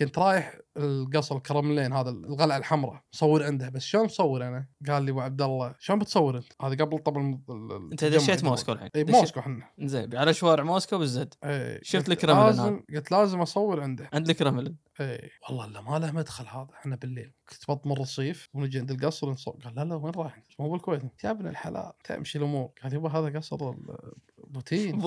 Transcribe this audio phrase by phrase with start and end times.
[0.00, 5.10] كنت رايح القصر الكرملين هذا القلعه الحمراء مصور عنده بس شلون مصور أنا؟ قال لي
[5.10, 7.42] أبو عبد الله شلون بتصور أنت؟ هذا قبل طبعا
[7.92, 8.44] أنت دشيت.
[8.44, 8.88] موسكو الحين.
[8.96, 9.70] اي موسكو إحنا.
[9.78, 11.34] زين على شوارع موسكو بال Z.
[11.44, 11.80] إيه.
[11.82, 14.10] شفت الكرملين لازم قلت لازم أصور عنده.
[14.12, 14.76] عند الكرملين.
[15.00, 16.68] اي والله لا ما له مدخل هذا.
[16.74, 17.32] إحنا بالليل.
[17.48, 21.02] كنت بطمر الرصيف ونجي عند القصر ونصور قال لا لا وين رايح؟ مو بالكويت.
[21.24, 21.92] يا ابن الحلال.
[22.04, 22.70] تمشي الأمور.
[22.82, 23.74] قال يبا هذا قصر
[24.38, 25.02] بوتين.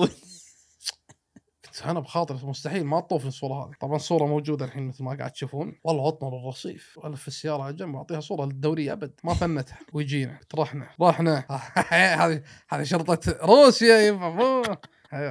[1.82, 3.72] أنا بخاطر مستحيل ما تطوف الصورة هذه.
[3.80, 5.78] طبعا الصورة موجودة الحين مثل ما قاعد تشوفون.
[5.84, 9.12] والله اطمر الرصيف والف السيارة على جنب واعطيها صورة للدورية أبد.
[9.24, 9.78] ما فنتها.
[9.92, 10.38] ويجينا.
[10.38, 10.88] قلت رحنا.
[11.00, 11.44] رحنا
[12.24, 14.12] هذه هذه شرطة روسيا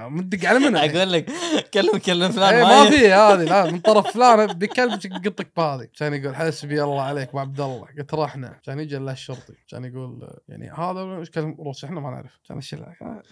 [0.10, 1.32] مدق على منها أقول لك
[1.74, 4.92] كلم كلم فلان إيه ما في هذه لا من طرف فلان بكلب
[5.26, 5.88] قطك بهذه.
[6.00, 7.88] كان يقول حسبي الله عليك ابو عبد الله.
[7.98, 8.60] قلت رحنا.
[8.64, 12.40] كان يجي الشرطي كان يقول يعني هذا كلم روسي إحنا ما نعرف.
[12.48, 12.58] كان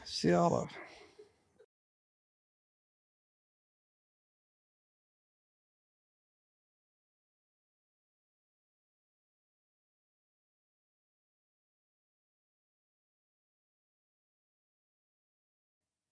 [0.04, 0.68] السياره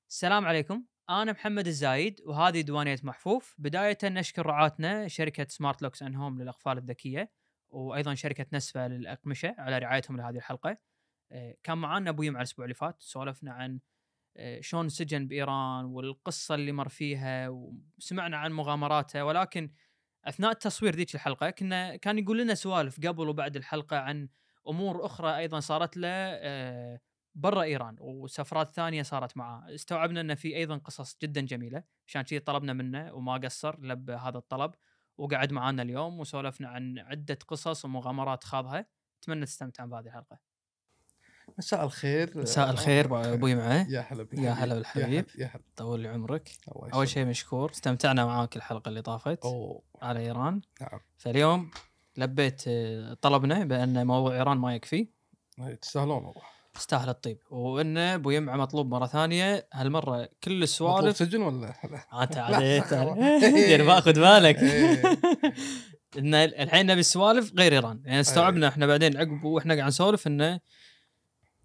[0.10, 0.84] السلام عليكم.
[1.10, 3.56] أنا محمد الزايد وهذه ديوانيه محفوف.
[3.58, 7.32] بداية نشكر رعاتنا شركة سمارت لوكس ان هوم للاقفال الذكية
[7.70, 10.78] وأيضا شركة نسفة للأقمشة على رعايتهم لهذه الحلقة.
[11.32, 13.80] آه، كان معانا أبو يم على الأسبوع اللي فات سولفنا عن
[14.38, 19.26] آه، شلون سجن بإيران والقصة اللي مر فيها وسمعنا عن مغامراته.
[19.26, 19.72] ولكن
[20.26, 24.30] أثناء تصوير ذيك الحلقة كنا كان يقول لنا سوالف قبل وبعد الحلقة عن
[24.68, 27.00] أمور أخرى أيضا صارت له آه،
[27.36, 29.76] برا إيران وسفرات ثانية صارت معاه.
[29.76, 34.38] استوعبنا انه في أيضا قصص جدا جميلة عشان كذي طلبنا منه وما قصر لبى هذا
[34.38, 34.72] الطلب
[35.18, 38.86] وقعد معانا اليوم وسولفنا عن عدة قصص ومغامرات خاضها.
[39.24, 40.40] أتمنى تستمتعون بهذه الحلقة.
[41.58, 44.28] مساء الخير مساء الخير أبوي معه يا هلا.
[44.34, 45.26] يا هلا بالحبيب.
[45.38, 45.64] يا هلا.
[45.76, 46.52] طول لي عمرك
[46.94, 47.08] أول.
[47.08, 49.82] شيء مشكور استمتعنا معاك الحلقة اللي طافت أوه.
[50.02, 50.62] على إيران.
[50.82, 51.00] نعم.
[51.18, 51.72] فاليوم
[52.18, 55.08] لبيت آه، طلبنا بأن موضوع إيران ما يكفي.
[55.60, 56.42] إيه، تستاهلون والله
[56.74, 57.38] تستاهل الطيب.
[57.50, 62.84] وإن أبو يمعة مطلوب مرة ثانية هالمرة كل مطلوب السوالف سجن ولا لا؟ انت عاديت
[62.84, 63.18] خلاص.
[63.44, 64.58] يعني باخذ بالك.
[64.58, 65.02] إيه.
[66.18, 68.02] إن الحين نبي السوالف غير إيران.
[68.06, 70.60] يعني استوعبنا إحنا بعدين عقب وإحنا قاعد نسولف انه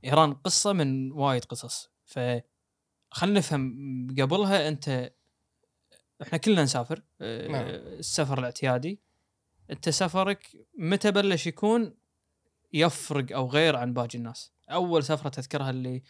[0.05, 1.91] إيران قصة من وايد قصص.
[2.05, 2.19] ف
[3.11, 5.13] خلينا نفهم قبلها أنت
[6.23, 7.67] إحنا كلنا نسافر آه، نعم.
[7.69, 9.01] السفر الاعتيادي.
[9.71, 10.47] أنت سفرك
[10.79, 11.95] متى بلش يكون؟
[12.75, 14.53] يفرق أو غير عن باقي الناس.
[14.71, 16.03] أول سفرة تذكرها اللي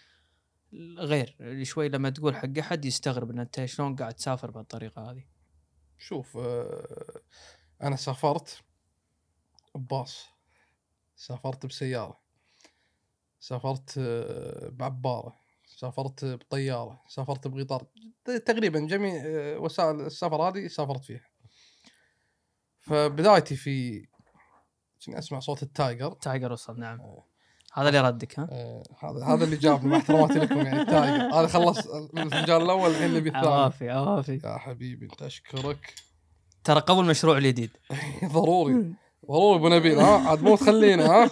[0.99, 5.25] غير اللي شوي لما تقول حق أحد يستغرب إن أنت شلون قاعد تسافر بهالطريقة هذه.
[5.99, 7.21] شوف آه،
[7.83, 8.63] أنا سافرت
[9.75, 10.27] بباص.
[11.17, 12.21] سافرت بسيارة.
[13.41, 15.37] سافرت آه، بعبارة.
[15.67, 17.03] سافرت بطيارة.
[17.09, 17.87] سافرت بقطار
[18.25, 21.29] تقريبا جميع آه، وسائل السفر هذه سافرت فيها.
[22.81, 24.07] فبدايتي في
[25.09, 26.13] اسمع صوت ال tiger.
[26.13, 27.01] tiger وصل نعم.
[27.75, 31.35] هذا اللي ردك ها؟ آه، هذا هذا اللي جابني مع احتراماتي لكم يعني ال tiger.
[31.35, 34.41] هذا خلص الفنجان الأول الحين نبي الثاني عوافي عوافي.
[34.45, 35.95] يا حبيبي انت اشكرك
[36.65, 37.71] ترى قبل مشروع الجديد.
[38.33, 38.95] ضروري
[39.29, 41.31] ضروري أبو نبيل ها؟ عاد مو تخلينا ها؟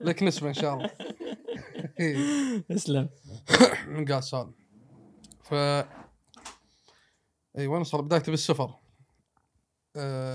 [0.00, 0.90] لك نسبة إن شاء الله.
[2.70, 3.08] اسلم
[3.86, 4.52] من قاسان
[5.42, 5.54] ف
[7.58, 8.74] إي وين صار بدايتي بالسفر.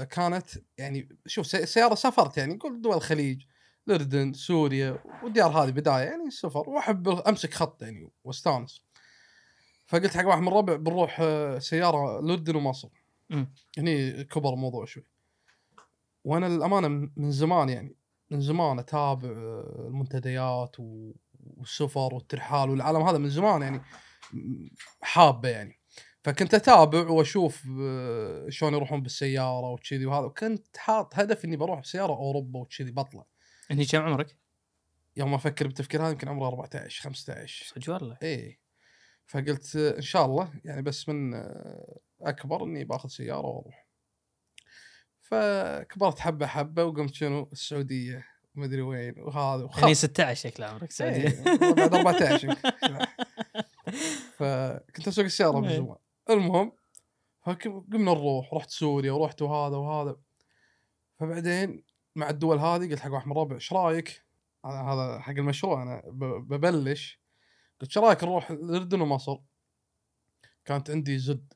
[0.10, 0.46] كانت
[0.78, 3.42] يعني شوف سي- سيارة سافرت يعني قول دول الخليج
[3.88, 8.82] الأردن سوريا والديار هذه بداية يعني السفر وأحب أمسك خط يعني وأستانس.
[9.88, 12.90] فقلت حق واحد من الربع بنروح آه، سيارة الأردن ومصر.
[13.78, 15.04] هني كبر الموضوع شوي.
[16.24, 16.88] وأنا للأمانة
[17.18, 17.96] من زمان يعني
[18.32, 20.76] من زمان أتابع آه، المنتديات
[21.58, 23.82] والسفر والترحال والعالم هذا من زمان يعني
[25.02, 25.77] حابة يعني.
[26.28, 32.14] فكنت أتابع وأشوف آه، شلون يروحون بالسيارة وكذي وهذا وكنت حاط هدف إني بروح بسياره
[32.14, 33.26] أوروبا وكذي بطلع.
[33.72, 34.38] اني كم عمرك؟
[35.18, 38.18] يوم أفكر بالتفكير هذا يمكن عمره 14 15 صدق والله.
[38.24, 38.60] إيه
[39.26, 43.88] فقلت آه، إن شاء الله يعني بس من آه، أكبر إني بأخذ سيارة وأروح.
[45.22, 48.26] فكبرت حبة حبة وقمت شنو؟ السعودية
[48.56, 49.80] مدري وين وهذا وخ...
[49.80, 52.56] يعني 16 شكل عمرك سعودي إيه، بعد 14
[54.38, 55.76] فكنت أسوق السيارة من.
[55.76, 56.07] زمان.
[56.30, 56.72] المهم
[57.46, 58.54] فقمنا نروح.
[58.54, 60.16] رحت سوريا ورحت وهذا وهذا.
[61.20, 61.84] فبعدين
[62.16, 64.26] مع الدول هذه قلت حق واحد من الربع إيش رأيك؟
[64.66, 66.02] هذا حق المشروع أنا
[66.42, 67.22] ببلش.
[67.82, 69.38] قلت إيش رأيك نروح الأردن ومصر؟
[70.66, 71.54] كانت عندي Z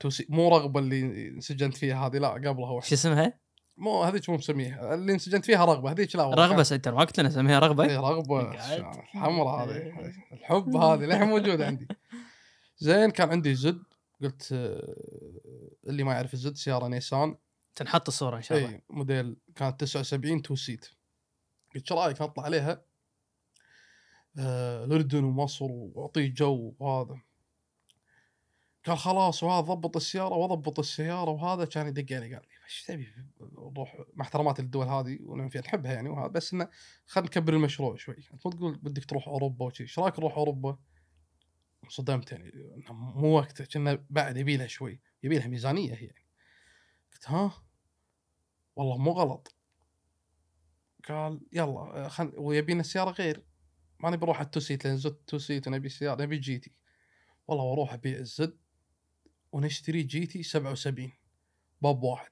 [0.00, 3.38] two seat مو رغبة اللي انسجنت فيها هذه لا قبلها واحد شو اسمها؟
[3.76, 7.30] مو هذيك مو مسميها اللي انسجنت فيها رغبة هذيك لا رغبة ستر ما قلت لنا
[7.30, 7.84] سميها رغبة.
[7.84, 8.40] اي رغبة.
[8.50, 11.88] الحمراء هذه الحب هذه للحين موجودة عندي.
[12.78, 13.82] زين كان عندي Z
[14.22, 14.96] قلت آه،
[15.86, 17.36] اللي ما يعرف ال Z سيارة نيسان.
[17.74, 18.70] تنحط الصورة إن شاء الله.
[18.70, 20.86] إي موديل كانت 79 two seat.
[21.74, 22.82] قلت شو رأيك نطلع عليها؟
[24.38, 27.20] آه الاردن ومصر وأعطيه جو وهذا.
[28.86, 31.64] قال خلاص وهذا ضبط السيارة واضبط السيارة وهذا.
[31.64, 33.08] كان يدق علي قال لي إيش تبي؟
[33.40, 36.68] نروح مع احترامات الدول هذه ونحن فيها نحبها يعني وهذا بس إنه
[37.06, 38.16] خلينا نكبر المشروع شوي.
[38.32, 40.78] انت ما تقول بدك تروح أوروبا وشي إيش رأيك نروح أوروبا؟
[41.88, 42.52] صدمت يعني
[42.90, 46.10] مو وقته كنا بعد يبي لها شوي يبي لها ميزانية هي
[47.12, 47.68] قلت ها
[48.76, 49.54] والله مو غلط.
[51.08, 52.32] قال يلا خل...
[52.36, 53.44] ويبينا سيارة غير.
[54.00, 56.72] ما نبي نروح على ال two seat لأن Z two seat ونبي سيارة نبي GT.
[57.48, 58.58] والله وأروح أبيع ال Z
[59.52, 61.12] ونشتري GT 77
[61.82, 62.30] باب واحد.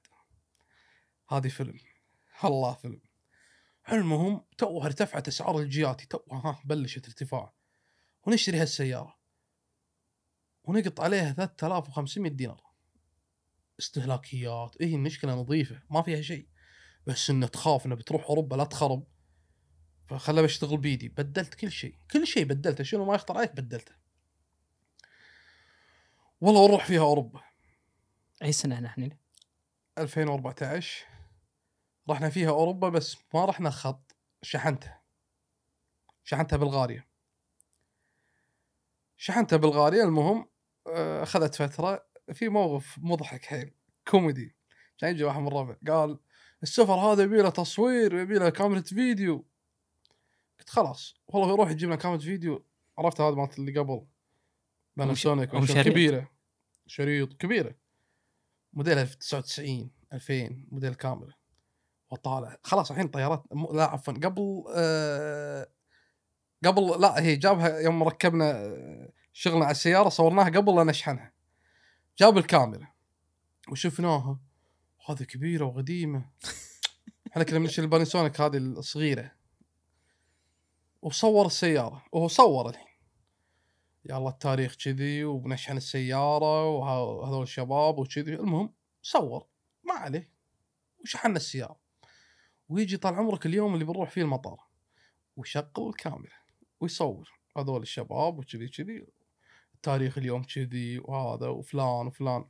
[1.29, 1.79] هذه فيلم.
[2.45, 3.01] الله فيلم.
[3.91, 7.53] المهم توها ارتفعت أسعار الجياتي توها ها بلشت ارتفاع.
[8.23, 9.16] ونشتري هالسيارة.
[10.67, 12.61] ونقط عليها 3500 دينار.
[13.79, 14.75] استهلاكيات.
[14.81, 16.47] إيه المشكلة نظيفة؟ ما فيها شيء.
[17.05, 19.07] بس إنه تخاف إنه بتروح أوروبا لا تخرب.
[20.07, 21.09] فخلها بشتغل بيدي.
[21.09, 21.97] بدلت كل شيء.
[22.11, 22.83] كل شيء بدلته.
[22.83, 23.95] شنو ما يخطر عليك بدلته.
[26.41, 27.41] والله ونروح فيها أوروبا؟
[28.43, 29.09] أي سنة نحن
[29.97, 31.05] 2014
[32.09, 34.15] رحنا فيها أوروبا بس ما رحنا خط.
[34.41, 35.01] شحنتها.
[36.23, 37.07] شحنتها بلغاريا.
[39.17, 40.03] شحنتها بلغاريا.
[40.03, 40.49] المهم
[41.23, 43.73] أخذت فترة في موقف مضحك حيل
[44.07, 44.55] كوميدي.
[44.97, 46.19] كان يجي واحد من الربع قال
[46.63, 49.45] السفر هذا يبي له تصوير ويبي له كاميرا فيديو.
[50.59, 52.65] قلت خلاص والله بيروح يجيب لنا كاميرا فيديو.
[52.97, 54.05] عرفت هذا مالت اللي قبل
[54.97, 55.55] Panasonic.
[55.81, 56.31] كبيرة.
[56.87, 57.75] شريط كبيرة.
[58.73, 61.33] موديل 99 2000 موديل كاميرا.
[62.09, 62.57] وطالع.
[62.63, 63.43] خلاص الحين طيارات
[63.73, 65.67] لا عفوا قبل آه
[66.65, 71.33] قبل لا هي جابها يوم ركبنا آه، شغلنا على السيارة صورناها قبل لا نشحنها.
[72.17, 72.87] جاب الكاميرا.
[73.71, 74.39] وشفناها.
[75.09, 76.29] هذه كبيرة وقديمة.
[77.31, 79.31] إحنا كنا بنشتري البانيسونيك هذه الصغيرة.
[81.01, 82.05] وصور السيارة.
[82.11, 82.87] وهو صور الحين.
[84.05, 88.33] يلا التاريخ كذي وبنشحن السيارة وهذول الشباب وكذي.
[88.33, 89.47] المهم صور.
[89.83, 90.31] ما عليه.
[90.99, 91.79] وشحنا السيارة.
[92.69, 94.59] ويجي طال عمرك اليوم اللي بنروح فيه المطار.
[95.35, 96.37] ويشغل الكاميرا.
[96.79, 97.31] ويصور.
[97.57, 99.16] هذول الشباب وكذي كذي.
[99.83, 102.45] تاريخ اليوم كذي وهذا وفلان وفلان.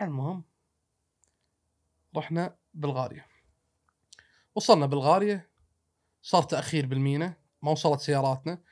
[0.00, 0.44] المهم
[2.16, 3.26] رحنا بلغاريا.
[4.54, 5.50] وصلنا بلغاريا
[6.22, 8.62] صار تأخير بالمينا ما وصلت سياراتنا.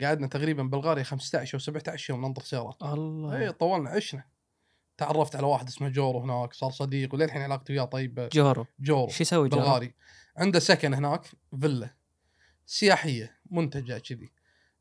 [0.00, 3.36] قعدنا تقريبا بلغاريا 15 أو 17 يوم ننطر سيارات الله.
[3.36, 4.24] اي طولنا عشنا.
[4.96, 8.28] تعرفت على واحد اسمه جورو هناك صار صديق وللحين علاقتي وياه طيبة.
[8.28, 8.66] جورو.
[8.80, 9.94] جورو شو يسوي جورو؟ بلغاري.
[10.36, 11.26] عنده سكن هناك
[11.60, 11.94] فيلا.
[12.66, 14.32] سياحية منتجة كذي.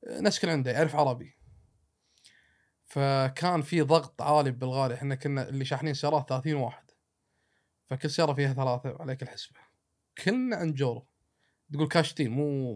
[0.07, 1.38] نسكن عنده يعرف عربي.
[2.89, 6.91] فكان في ضغط عالي ببلغاريا إحنا كنا اللي شاحنين سيارات 30 واحد.
[7.89, 9.59] فكل سيارة فيها ثلاثة عليك الحسبة.
[10.23, 11.01] كلنا عند
[11.73, 12.75] تقول كاشتين مو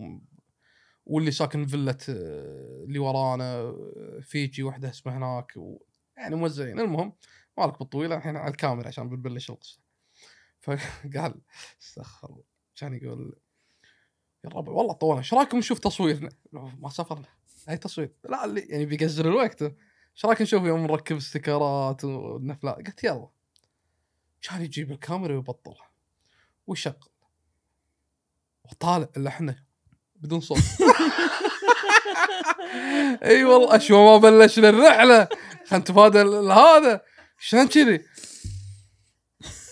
[1.06, 5.78] واللي ساكن فيلة آه، اللي ورانا آه، فيجي وحدة اسمها هناك و...
[6.18, 7.14] يعني موزعين المهم
[7.58, 9.80] مالك بالطويلة الحين على الكاميرا عشان بنبلش القصة.
[10.60, 11.42] فقال
[11.82, 12.44] استغفر الله.
[12.76, 13.36] كان يقول
[14.44, 15.20] يا الربع والله طولنا.
[15.20, 17.28] إيش رأيكم نشوف تصويرنا؟ ما سافرنا.
[17.70, 19.64] أي تصوير؟ لا اللي يعني بيقزر الوقت.
[20.16, 23.28] إيش رأيك نشوف يوم نركب استيكرات ونفلات قلت يلا.
[24.42, 25.90] كان يجيب الكاميرا ويبطلها.
[26.68, 27.10] ويشغل.
[28.64, 29.64] وطالع الا إحنا
[30.16, 30.58] بدون صوت.
[33.24, 35.28] إي والله اشوى ما بلشنا الرحلة.
[35.66, 36.20] خلينا نتفادى
[36.52, 37.02] هذا.
[37.40, 38.06] شلون كذي؟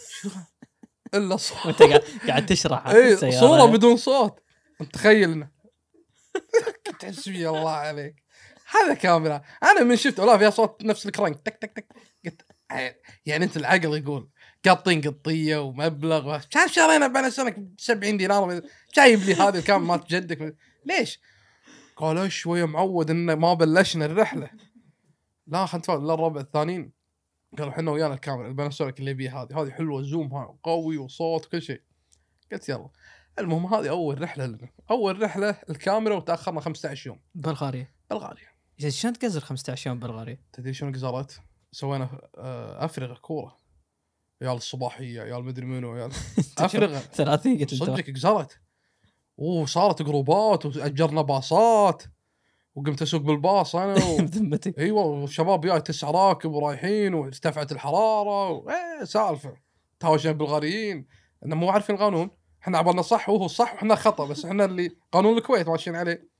[0.09, 0.29] شو؟
[1.13, 1.65] إلا صوت.
[1.65, 3.31] وأنت قاعد قاعد تشرح إي.
[3.31, 4.39] صورة بدون صوت.
[4.93, 5.51] تخيلنا
[6.85, 8.15] كنت حسبي الله عليك.
[8.75, 9.41] هذا كاميرا.
[9.63, 11.41] أنا من شفت ولا فيها صوت نفس الكرنك.
[11.45, 11.87] تك تك تك.
[12.25, 12.41] قلت
[13.25, 14.29] يعني أنت العقل يقول
[14.65, 18.61] قاطين قطية ومبلغ كان شرينا باناسونيك ب 70 دينار.
[18.95, 20.55] جايب لي هذه الكاميرا مالت جدك.
[20.85, 21.19] ليش؟
[21.95, 24.49] قال شوية معود انه ما بلشنا الرحلة.
[25.47, 26.91] لا خلنا نتفاهم لا الربع الثانيين.
[27.57, 28.47] قالوا إحنا ويانا الكاميرا.
[28.47, 31.81] الباناسونيك اللي بيها هذه؟ هذه حلوة زومها قوي وصوت وكل شيء.
[32.51, 32.89] قلت يلا.
[33.39, 34.69] المهم هذه أول رحلة لنا.
[34.91, 37.87] أول رحلة الكاميرا وتأخرنا 15 يوم بلغاريا.
[38.09, 38.50] بلغاريا.
[38.89, 41.39] شلون تقزر 15 يوم بلغاريا؟ تدري شنو قزرت؟
[41.71, 43.57] سوينا آه، افرغه كورة.
[44.41, 46.11] عيال الصباحية عيال مدري منو عيال
[46.57, 48.59] افرغه 30 قلت صدقك قزرت.
[49.37, 52.03] وصارت جروبات وأجرنا باصات
[52.75, 54.17] وقمت أسوق بالباص أنا و...
[54.25, 58.69] بذمتك إيوه والشباب وياي تسع راكب ورايحين وارتفعت الحرارة و...
[58.69, 59.53] إيه سالفة.
[59.99, 61.07] تهاوشنا بالبلغاريين
[61.45, 62.29] انه مو عارفين القانون
[62.61, 66.30] إحنا عبالنا صح وهو صح وإحنا خطأ بس إحنا اللي قانون الكويت ماشيين عليه.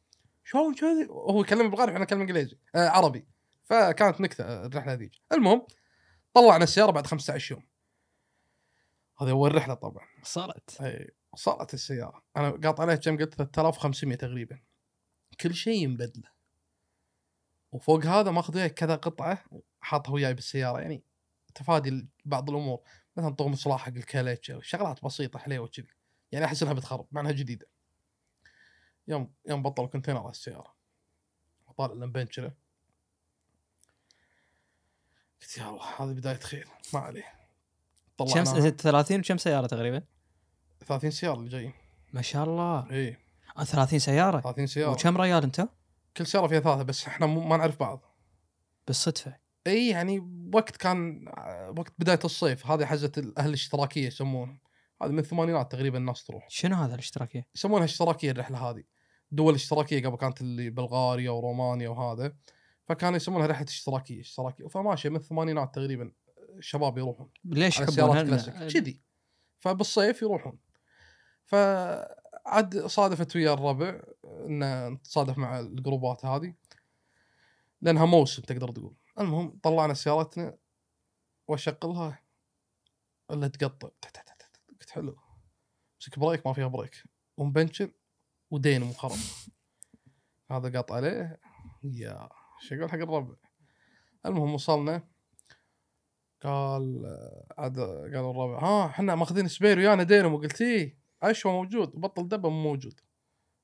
[0.44, 3.28] شلون كذي؟ وهو يكلم بالغاري وإحنا نتكلم إنجليزي آه عربي.
[3.64, 5.68] فكانت نكتة الرحلة ذيك المهم
[6.34, 7.64] طلعنا السيارة بعد 15 يوم.
[9.22, 10.08] هذه أول رحلة طبعا.
[10.24, 10.82] صارت.
[10.82, 12.24] إي صارت السيارة.
[12.38, 14.60] أنا قاط عليها كم؟ قلت 3500 تقريبا.
[15.42, 16.32] كل شيء مبدله
[17.72, 19.44] وفوق هذا ماخذ وياي كذا قطعة
[19.82, 20.80] حاطها وياي بالسيارة.
[20.80, 21.04] يعني
[21.56, 22.82] تفادي بعض الأمور.
[23.18, 25.88] مثلا طقم اصلاح حق الكاليتش شغلات بسيطة حليوة كذي
[26.32, 27.68] يعني أحس إنها بتخرب مع إنها جديدة.
[29.12, 30.76] يوم يوم بطل الكونتينر على السيارة.
[31.68, 32.54] وطالع المبنشره
[35.42, 36.68] قلت يا الله هذه بداية خير.
[36.94, 37.24] ما عليه.
[38.18, 38.70] كم طلعناها.
[38.70, 40.04] 30 كم سيارة تقريبا؟
[40.88, 41.74] 30 سيارة اللي جايين.
[42.14, 42.92] ما شاء الله.
[42.92, 43.18] إي.
[43.58, 44.92] آه 30 سيارة؟ 30 سيارة.
[44.92, 45.68] وكم ريال أنت؟
[46.18, 48.02] كل سيارة فيها ثلاثة بس إحنا مو- ما نعرف بعض.
[48.88, 49.38] بالصدفة.
[49.68, 50.20] إي يعني
[50.54, 51.28] وقت كان
[51.78, 52.68] وقت بداية الصيف.
[52.68, 54.60] هذه حزة الأهل الاشتراكية يسمونهم.
[55.04, 56.50] هذه من الثمانينات تقريبا الناس تروح.
[56.50, 58.84] شنو هذا الاشتراكية؟ يسمونها اشتراكية الرحلة هذه.
[59.32, 62.36] دول اشتراكيه قبل كانت اللي بلغاريا ورومانيا وهذا
[62.86, 66.12] فكانوا يسمونها رحله اشتراكيه اشتراكيه فماشيه من الثمانينات تقريبا
[66.58, 69.02] الشباب يروحون ليش على سيارات يحبونها؟ كلاسيك كذي
[69.60, 70.60] فبالصيف يروحون
[71.46, 76.54] فعد صادفت ويا الربع ان نتصادف مع الجروبات هذه
[77.82, 80.58] لانها موسم تقدر تقول المهم طلعنا سيارتنا
[81.48, 82.24] واشغلها
[83.32, 83.90] الا تقطع
[84.70, 85.18] قلت حلو
[86.02, 87.04] مسك بريك ما فيها بريك
[87.38, 87.92] ومبنشن
[88.52, 89.18] ودينمو خرب
[90.52, 91.40] هذا قاط عليه.
[91.84, 92.30] يا
[92.60, 93.36] شغل حق الربع؟
[94.26, 95.08] المهم وصلنا.
[96.44, 97.06] قال
[97.58, 100.98] عاد قالوا الربع ها إحنا ماخذين سبير ويانا دينمو قلت إيه.
[101.24, 103.00] اشوى موجود بطل دبة مو موجود.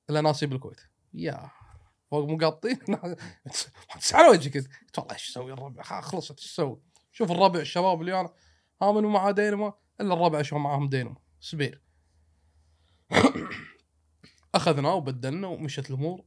[0.09, 0.81] إلا ناسي بالكويت
[1.13, 1.49] يا
[2.11, 2.79] فوق مقاطين
[4.13, 4.57] على وجهك.
[4.57, 8.33] قلت والله إيش أسوي الربع؟ خلصت إيش أسوي شوف الربع الشباب اللي أنا
[8.81, 11.81] ها منو معاه دينمو إلا الربع أشوف معاهم دينمو سبير.
[14.55, 16.25] اخذناه وبدلنا ومشت الأمور.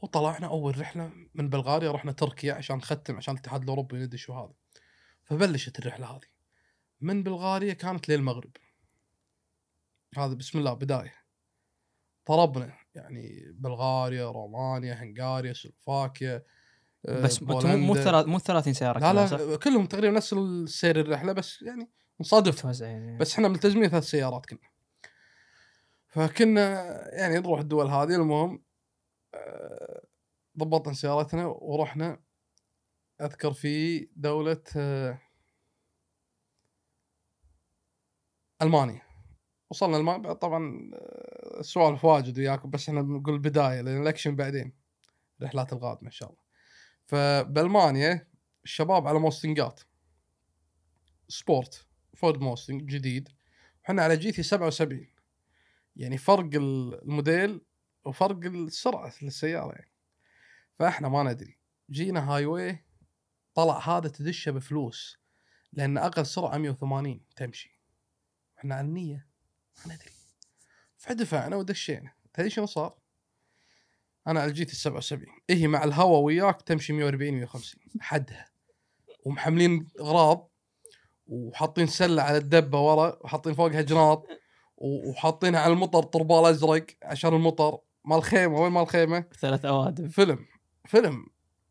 [0.00, 4.52] وطلعنا أول رحلة من بلغاريا رحنا تركيا عشان نختم عشان الاتحاد الأوروبي ندش وهذا
[5.24, 6.32] فبلشت الرحلة هذه.
[7.00, 8.56] من بلغاريا كانت للمغرب
[10.16, 11.14] هذا بسم الله بداية.
[12.24, 16.42] طربنا يعني بلغاريا رومانيا هنغاريا سلوفاكيا
[17.06, 17.94] آه، بس مو.
[17.94, 21.90] ثلاث مو 30 سيارة لا صح؟ لا كلهم تقريبا نفس السير الرحلة بس يعني
[22.80, 24.71] يعني بس إحنا ملتزمين ثلاث سيارات كنا.
[26.12, 26.64] فكنا
[27.14, 28.62] يعني نروح الدول هذه المهم
[29.34, 30.02] آه،
[30.58, 32.22] ضبطنا سيارتنا ورحنا.
[33.20, 35.18] أذكر في دولة آه،
[38.62, 39.02] ألمانيا.
[39.70, 44.72] وصلنا ألمانيا طبعا آه، السوالف واجد وياكم بس إحنا بنقول بدايه لأن الأكشن بعدين.
[45.40, 46.42] الرحلات القادمه ان شاء الله.
[47.06, 48.28] فبألمانيا
[48.64, 49.80] الشباب على موستنجات
[51.28, 53.28] sport Ford Mustang جديد.
[53.84, 55.11] وحنا على GT 77
[55.96, 57.60] يعني فرق الموديل
[58.04, 59.92] وفرق السرعة للسيارة يعني.
[60.78, 61.58] فإحنا ما ندري.
[61.90, 62.84] جينا highway
[63.54, 65.18] طلع هذا تدشه بفلوس
[65.72, 67.80] لأن أقل سرعة 180 تمشي.
[68.58, 69.28] إحنا على النية.
[69.86, 70.10] ما ندري.
[70.96, 72.12] فدفعنا ودشينا.
[72.34, 72.98] تدري شنو صار؟
[74.26, 78.50] أنا على ال GT 77 هي مع الهواء وياك تمشي 140 150 حدها.
[79.24, 80.50] ومحملين اغراض
[81.26, 84.26] وحاطين سلة على الدبة ورا وحاطين فوقها جناط.
[84.82, 87.78] وحاطينها على المطر طربال أزرق عشان المطر.
[88.04, 90.08] مال الخيمه وين مال الخيمه؟ ثلاث أوادم.
[90.08, 90.46] فيلم
[90.86, 91.26] فيلم.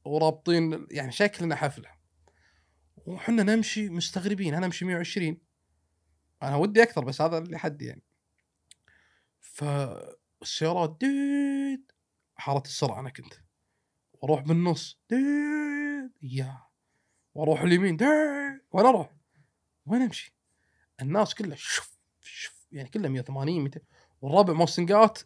[0.06, 1.90] ورابطين يعني شكلنا حفلة.
[3.06, 5.38] وحنا نمشي مستغربين أنا أمشي 120
[6.44, 8.04] أنا ودي أكثر بس هذا اللي حدي يعني.
[9.40, 11.92] فالسيارات ديد
[12.36, 13.34] حاره السرعة أنا كنت.
[14.14, 16.62] وأروح بالنص ديد يا.
[17.34, 18.08] وأروح اليمين ديد.
[18.72, 19.16] وين أروح؟
[19.86, 20.36] وين أمشي؟
[21.02, 23.82] الناس كلها شوف شوف يعني كلها 180 200
[24.22, 25.20] والربع موستنجات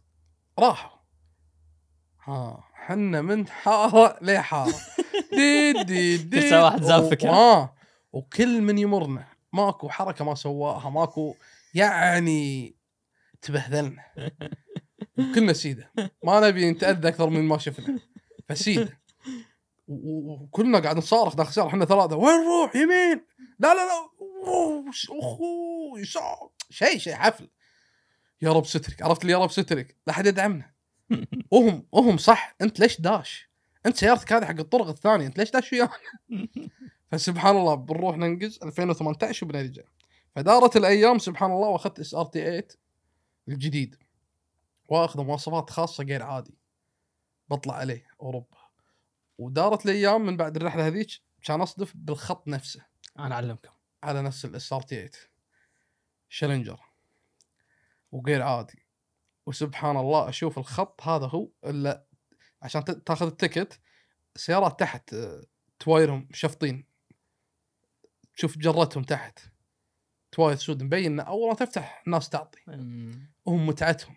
[0.60, 1.00] راحوا.
[2.24, 4.74] ها حنا من حارة لحارة.
[5.38, 6.42] ديد ديد ديد.
[6.42, 7.76] ترسى واحد زافك، ها؟ آه
[8.14, 11.36] وكل من يمرنا ماكو حركة ما سواها ماكو
[11.74, 12.76] يعني
[13.42, 14.04] تبهذلنا.
[15.36, 15.92] كلنا سيده
[16.24, 18.00] ما نبي نتأذى أكثر من ما شفنا.
[18.50, 19.02] فسيده
[19.88, 23.26] وكلنا قاعد نصارخ داخل السيارة إحنا ثلاثة وين نروح يمين؟
[23.60, 24.10] لا لا لا.
[24.48, 24.86] أوه،
[25.20, 27.50] اخو يسار شيء شيء حفل.
[28.42, 30.72] يا رب سترك عرفت اللي يا رب سترك؟ لا حد يدعمنا.
[31.52, 33.50] وهم وهم صح انت ليش داش؟
[33.86, 35.92] انت سيارتك هذه حق الطرق الثانية انت ليش داش ويانا؟
[37.12, 39.84] فسبحان الله بنروح ننقز 2018 وبنرجع.
[40.36, 42.68] فدارت الأيام سبحان الله وأخذت SRT 8
[43.48, 43.96] الجديد.
[44.88, 46.58] وأخذ مواصفات خاصة غير عادي.
[47.50, 48.58] بطلع عليه أوروبا.
[49.38, 51.10] ودارت الأيام من بعد الرحلة هذيك
[51.44, 52.86] كان أصدف بالخط نفسه.
[53.20, 53.70] أنا أعلمكم.
[54.04, 55.12] على نفس ال SRT 8
[56.30, 56.80] Challenger
[58.12, 58.86] وغير عادي.
[59.46, 62.06] وسبحان الله أشوف الخط هذا هو إلا
[62.62, 63.80] عشان تاخذ ال ticket
[64.36, 65.16] سيارات تحت
[65.80, 66.86] توايرهم شفطين.
[68.34, 69.40] تشوف جرتهم تحت.
[70.32, 72.60] تواير سود مبين إن اول ما تفتح الناس تعطي.
[72.70, 73.34] أمم.
[73.48, 74.16] هم متعتهم.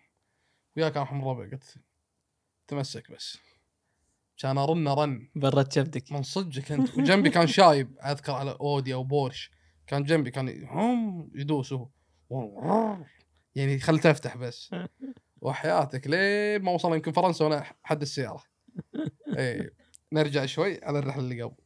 [0.76, 1.76] وياك يا محمد ربع قلت
[2.66, 3.38] تمسك بس.
[4.36, 6.98] كان أرن رن برا كبدك من صدقك أنت.
[6.98, 9.50] وجنبي كان شايب أذكر على أودي أو بورش.
[9.86, 11.88] كان جنبي كان هم يدوس هو.
[13.54, 14.74] يعني خلته أفتح بس.
[15.40, 18.42] وحياتك لين ما وصلنا يمكن فرنسا وأنا حد السيارة.
[19.38, 19.70] اي
[20.12, 21.56] نرجع شوي على الرحلة اللي قبل.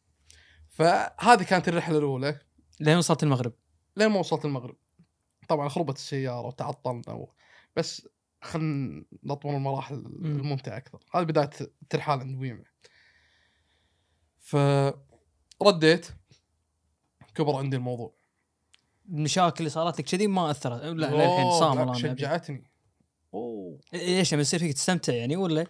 [0.69, 2.41] فهذه كانت الرحلة الأولى.
[2.81, 3.53] لين وصلت المغرب.
[3.97, 4.77] لين ما وصلت المغرب.
[5.49, 7.33] طبعا خربت السيارة وتعطلنا و...
[7.77, 8.09] بس
[8.43, 10.99] خلينا نطول المراحل الممتعة أكثر.
[11.15, 12.65] هذه بداية الترحال عند ويمه
[14.39, 16.09] فرديت.
[17.35, 18.15] كبر عندي الموضوع.
[19.09, 20.83] المشاكل اللي صارت لك كذي ما أثرت.
[20.83, 21.97] لا للحين صامل.
[21.97, 22.71] شجعتني.
[23.35, 23.81] أوه.
[23.95, 25.67] إيش لما يصير فيك تستمتع يعني ولا؟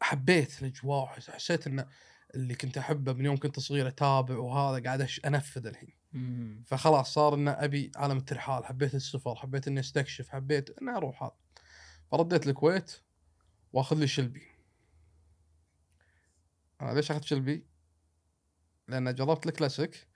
[0.00, 1.86] حبيت الأجواء حس- حسيت إن
[2.34, 5.96] اللي كنت أحبه من يوم كنت صغير أتابع وهذا قاعد أش- أنفذ الحين.
[6.66, 11.36] فخلاص صار إن أبي عالم الترحال حبيت السفر حبيت إني أستكشف حبيت إني أروح هذا.
[12.10, 13.00] فرديت الكويت
[13.72, 14.42] وأخذ لي Shelby.
[16.80, 17.66] أنا ليش أخذت Shelby؟
[18.88, 20.06] لأن جربت الكلاسيك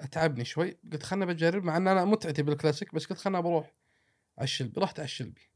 [0.00, 0.78] أتعبني شوي.
[0.92, 3.74] قلت خلنا بجرب مع إن أنا متعتي بالكلاسيك بس قلت خلنا بروح
[4.38, 4.80] على ال Shelby.
[4.80, 5.50] رحت على ال Shelby.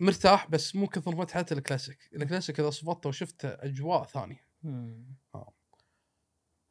[0.00, 2.10] مرتاح بس مو كثر متعه ال classic.
[2.14, 4.46] ال classic إذا صفطته وشفته أجواء ثانية.
[4.64, 5.16] أمم.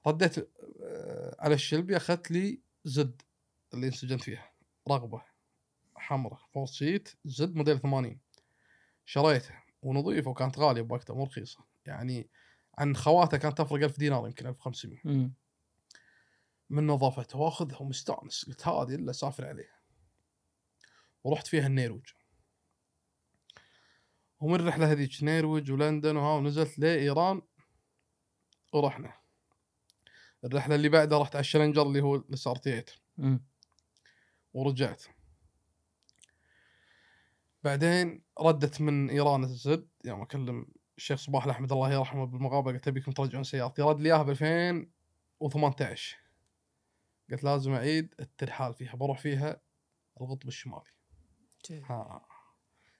[0.08, 0.38] رديت
[0.84, 3.22] آه، على ال Shelby أخذت لي Z
[3.74, 4.51] اللي انسجنت فيها.
[4.89, 5.22] رغبة
[5.96, 8.20] حمراء four seat Z موديل 80
[9.06, 11.60] شريتها ونظيفة وكانت غالية بوقتها مو رخيصة.
[11.86, 12.30] يعني
[12.77, 15.34] عن خواتها كانت تفرق 1000 دينار يمكن 1500 أمم.
[16.70, 18.46] من نظافتها وأخذها ومستأنس.
[18.46, 19.80] قلت هذه إلا اسافر عليها.
[21.24, 22.10] ورحت فيها النيروج.
[24.40, 27.42] ومن الرحله هذيك نيروج ولندن وها ونزلت لإيران.
[28.74, 29.14] ورحنا.
[30.46, 32.86] الرحلة اللي بعدها رحت على ال Challenger اللي هو ال RT 8
[33.20, 33.46] أمم.
[34.54, 35.04] ورجعت.
[37.64, 42.88] بعدين ردت من إيران ال Z يوم أكلم الشيخ صباح احمد الله يرحمه بالمقابله قلت
[42.88, 43.82] أبيكم ترجعون سيارتي.
[43.82, 46.25] رد لي إياها ب 2018
[47.31, 49.61] قلت لازم أعيد الترحال فيها بروح فيها
[50.22, 50.92] القطب الشمالي
[51.72, 52.25] ها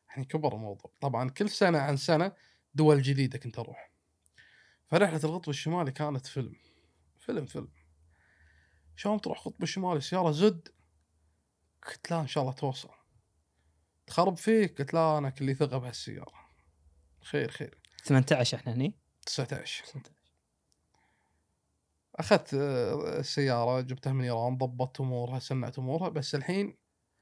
[0.10, 0.92] يعني كبر الموضوع.
[1.02, 2.32] طبعا كل سنة عن سنة
[2.74, 3.92] دول جديدة كنت أروح.
[4.88, 6.56] فرحلة القطب الشمالي كانت فيلم.
[7.20, 7.72] فيلم فيلم.
[8.96, 10.68] شلون تروح القطب الشمالي؟ سيارة زد.
[11.88, 12.90] قلت لا إن شاء الله توصل.
[14.08, 16.34] تخرب فيك؟ قلت لا أنا كلي ثقة بهالسيارة.
[17.22, 17.78] خير خير.
[18.04, 18.94] 18 إحنا هني؟
[19.26, 19.86] 19
[22.16, 26.78] أخذت آه، السيارة جبتها من إيران ضبطت أمورها سنعت أمورها بس الحين.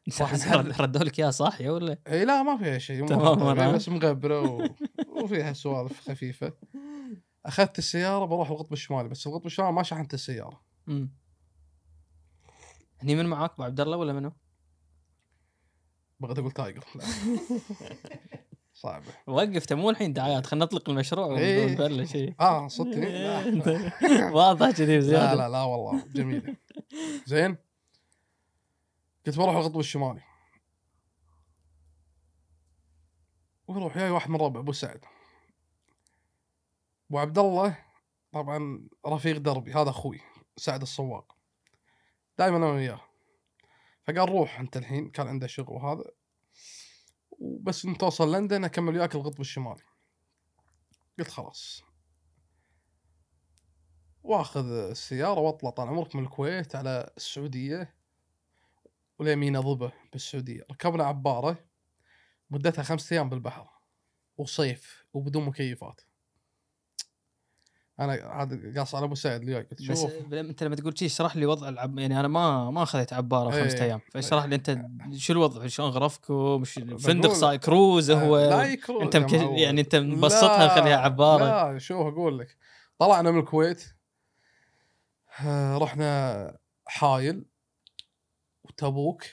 [0.80, 4.42] ردوا لك إياها صح يا ولا؟ إي لا ما فيها شيء تمام، أنا- بس مغبرة
[4.42, 4.70] و...
[5.08, 6.54] وفيها سوالف خفيفة
[7.46, 11.10] أخذت السيارة بروح القطب الشمالي بس القطب الشمالي ما شحنت السيارة أمم.
[13.00, 14.32] هني من معاك أبو عبد الله ولا منو؟
[16.20, 16.84] بغيت أقول تايجر
[18.84, 19.14] لا صعبة.
[19.28, 21.66] وقفت مو الحين دعايات خلينا نطلق المشروع إيه.
[21.66, 24.30] ونبلش شيء آه صدقني لا.
[24.32, 25.34] واضح كذي لا بزيادة.
[25.34, 26.04] لا لا والله.
[26.08, 26.56] جميلة.
[27.26, 27.58] زين.
[29.28, 30.22] قلت بروح القطب الشمالي.
[33.68, 35.06] ويروح وياي واحد من ربع أبو سعد.
[37.10, 37.78] أبو عبد الله
[38.32, 40.20] طبعا رفيق دربي هذا أخوي
[40.58, 41.36] سعد الصواق
[42.38, 43.02] دائما أنا وياه.
[44.08, 46.04] فقال روح أنت الحين كان عنده شغل وهذا.
[47.44, 49.82] وبس انت توصل لندن أكمل وياك القطب الشمالي.
[51.20, 51.84] قلت خلاص.
[54.24, 57.94] وأخذ السيارة واطلع طال عمرك من الكويت على السعودية
[59.20, 60.66] واليمين ضبه بالسعودية.
[60.72, 61.66] ركبنا عبارة
[62.50, 63.70] مدتها خمسة أيام بالبحر
[64.38, 66.02] وصيف وبدون مكيفات.
[68.00, 69.56] أنا هذا قاص على ابو سعد اللي.
[69.56, 73.14] قلت شوف انت لما تقول شيء اشرح لي وضع العب يعني أنا ما ما اخذت
[73.14, 73.84] عبارة خمسة إيه.
[73.84, 76.64] أيام فاشرح لي انت شو الوضع شلون غرفكم
[76.98, 79.34] فندق صاي كروز هو لا يكرو انت يا مك...
[79.34, 79.60] معود.
[79.60, 82.58] يعني انت مبسطها مخليها عبارة لا شوف أقول لك
[83.00, 83.84] طلعنا من الكويت
[85.46, 87.46] آه، رحنا حايل
[88.64, 89.24] وتبوك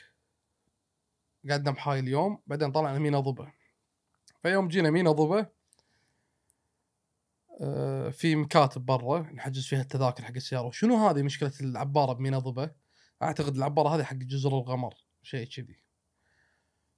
[1.51, 3.53] قعدنا بحايل يوم بعدين طلعنا مينا ضبة
[4.43, 5.47] فيوم جينا مينا ضبة
[8.11, 10.67] في مكاتب برا نحجز فيها التذاكر حق السيارة.
[10.67, 12.71] وشنو هذه مشكلة العبارة بمينا ضبه
[13.23, 15.81] أعتقد العبارة هذه حق جزر القمر شيء كذي.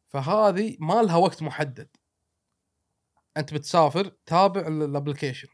[0.08, 1.88] فهذه ما لها وقت محدد.
[3.36, 5.48] أنت بتسافر تابع ال- الابلكيشن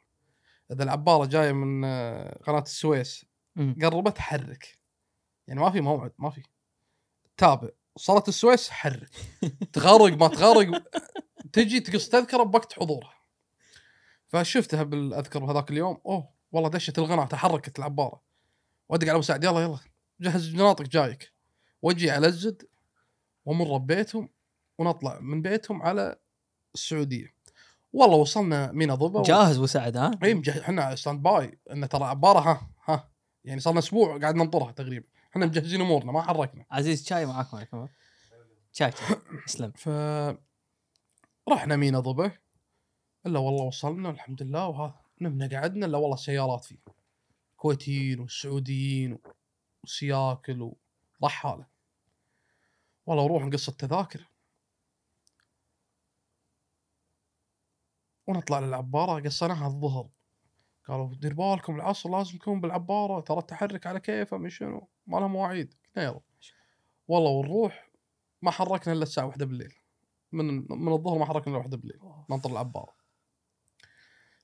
[0.73, 3.27] إذا العبارة جاية من آه، قناة السويس.
[3.83, 4.79] قربت حرك.
[5.47, 6.43] يعني ما في موعد ما في.
[7.37, 7.69] تابع.
[7.97, 9.11] وصلت السويس حرك.
[9.73, 10.83] تغرق ما تغرق.
[11.53, 13.18] تجي تقص تذكرة بوقت حضورها.
[14.29, 16.01] فشفتها بالأذكر هذاك اليوم.
[16.07, 18.23] أوه والله دشت القناه تحركت العباره
[18.89, 19.79] وأدق على أبو سعد يلا يلا.
[20.21, 21.33] جهز جناطك جايك.
[21.83, 22.63] وأجي على ألزد
[23.45, 24.29] وأمر ببيتهم
[24.79, 26.17] ونطلع من بيتهم على
[26.75, 27.35] السعودية.
[27.93, 30.59] والله وصلنا مينا ضبا جاهز أبو سعد ها؟ إي مجهز.
[30.59, 33.11] إحنا stand by إن ترى عباره ها ها.
[33.45, 35.07] يعني صار لنا أسبوع قاعد ننطرها تقريبا.
[35.31, 36.65] إحنا مجهزين أمورنا ما حركنا.
[36.71, 37.89] عزيز شاي معاك معكم
[38.73, 39.17] شاي شاي.
[39.47, 39.89] اسلم ف
[41.49, 42.31] رحنا مينا ضبا
[43.27, 44.69] إلا والله وصلنا الحمد لله.
[44.69, 46.79] وهذا نمنا قعدنا إلا والله سيارات فيه.
[47.57, 49.19] كويتيين وسعوديين
[49.85, 50.73] وسياكل
[51.21, 51.67] ورحاله
[53.07, 54.29] والله نروح نقص التذاكر
[58.27, 60.09] ونطلع للعبارة قصيناها الظهر.
[60.89, 63.21] قالوا دير بالكم العصر لازم تكون بالعبارة.
[63.21, 65.75] ترى التحرك على كيفه من شنو؟ ما لها مواعيد.
[65.97, 66.21] قلنا يلا.
[67.09, 67.91] والله ونروح
[68.43, 69.75] ما حركنا إلا الساعة واحدة بالليل.
[70.33, 70.45] من
[70.83, 72.01] من الظهر ما حركنا إلا واحدة بالليل.
[72.31, 72.98] ننطر العبارة.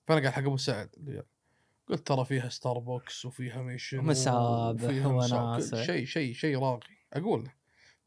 [0.06, 1.24] فانا قاعد حق أبو سعد.
[1.88, 5.70] قلت ترى فيها ستاربكس وفيها ميشن ومسابح وفيها مسابح، وناس.
[5.70, 6.94] كل شيء شيء شيء راقي.
[7.12, 7.52] أقول له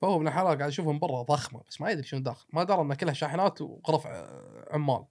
[0.02, 2.46] فهو ابن الحلال قاعد اشوفها من برا ضخمة بس ما يدري شنو داخل.
[2.54, 5.06] ما درى انها كلها شاحنات وغرف ع- عمال.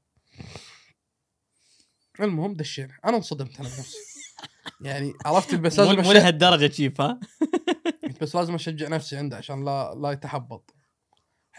[2.21, 2.95] المهم دشينا.
[3.05, 3.99] أنا انصدمت أنا بنفسي.
[4.81, 7.21] يعني عرفت بس لازم مو لهالدرجة cheap ها؟
[8.21, 10.75] بس لازم أشجع نفسي عنده عشان لا لا يتحبط.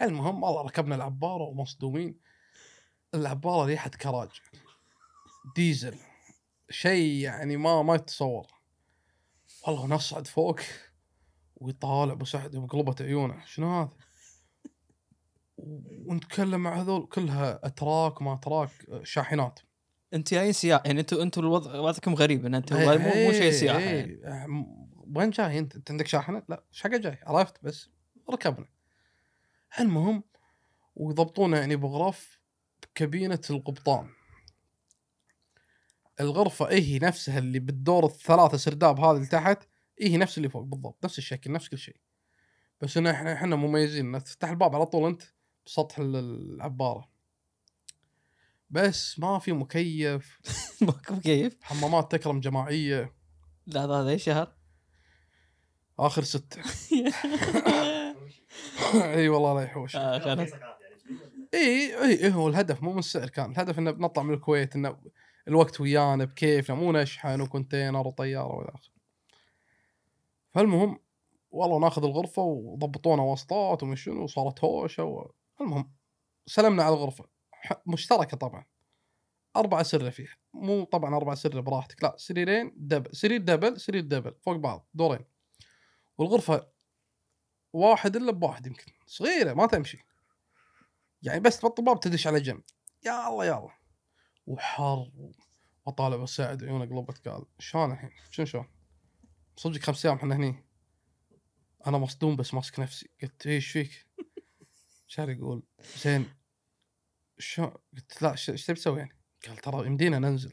[0.02, 2.18] المهم والله ركبنا العبارة ومصدومين.
[3.14, 4.28] العبارة ريحة كراج.
[5.56, 5.98] ديزل
[6.70, 8.46] شيء يعني ما ما يتصور
[9.66, 10.60] والله نصعد فوق
[11.56, 13.92] ويطالع ابو سعد وقلبت عيونه شنو هذا؟
[16.06, 18.70] ونتكلم مع هذول كلها أتراك ما أتراك
[19.02, 19.60] شاحنات
[20.14, 23.78] أنتوا جايين سياح يعني أنتوا أنتوا الوضع وضعكم غريب إن أنتوا مو مو شيء سياحه
[23.78, 24.12] يعني.
[24.12, 24.66] يعني.
[25.16, 27.90] وين جاي أنت؟ أنت عندك شاحنة؟ لا حق جاي؟ عرفت بس
[28.30, 28.66] ركبنا.
[29.80, 30.22] المهم
[30.96, 32.40] ويضبطونا يعني بغرف
[32.82, 34.08] بكابينه القبطان.
[36.20, 39.62] الغرفة إيه هي نفسها اللي بالدور الثلاثة سرداب هذا اللي تحت
[40.00, 41.96] إيه هي نفس اللي فوق بالضبط نفس الشكل نفس كل شيء.
[42.80, 45.22] بس ان إحنا إحنا مميزين إن تفتح الباب على طول أنت
[45.66, 47.08] بسطح ال- العبارة.
[48.70, 50.40] بس ما في مكيف.
[50.82, 53.14] ماكو كيف حمامات تكرم جماعية.
[53.66, 54.52] لا هذا هذا أي شهر؟
[55.98, 56.62] آخر ستة.
[58.94, 59.96] إي والله لا يحوش.
[61.54, 64.76] اي آه، إي إي هو الهدف مو من السعر كان الهدف إنه بنطلع من الكويت
[64.76, 64.96] إنه
[65.48, 68.92] الوقت ويانا بكيفنا مو نشحن وكونتينر وطيارة وإلى آخره.
[70.54, 71.00] فالمهم
[71.50, 75.30] والله ناخذ الغرفة وضبطونا واسطات ومن شنو وصارت هوشة و...
[75.60, 75.92] المهم
[76.46, 77.24] سلمنا على الغرفة.
[77.86, 78.64] مشتركة طبعا.
[79.56, 80.36] أربع اسره فيها.
[80.54, 83.16] مو طبعا أربع اسره براحتك لا سريرين double.
[83.16, 85.24] سرير double سرير double فوق بعض دورين.
[86.18, 86.68] والغرفة
[87.72, 88.92] واحد إلا بواحد يمكن.
[89.06, 89.98] صغيرة ما تمشي.
[91.22, 92.62] يعني بس تبطل الباب تدش على جنب.
[93.06, 93.77] يا الله يا الله.
[94.48, 95.10] وحر
[95.86, 98.68] وطالع بساعد عيونه قلبت قال شلون الحين؟ شنو شلون؟
[99.56, 100.64] صدق خمس أيام إحنا هني.
[101.86, 103.10] أنا مصدوم بس ماسك نفسي.
[103.22, 104.06] قلت إيش فيك؟
[105.06, 105.62] شهر يقول
[105.96, 106.34] زين
[107.38, 110.52] شو قلت لا إيش تبي تسوي يعني؟ قال ترى يمدينا ننزل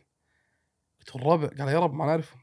[0.99, 2.41] قلت الربع؟ قال يا رب ما نعرفهم.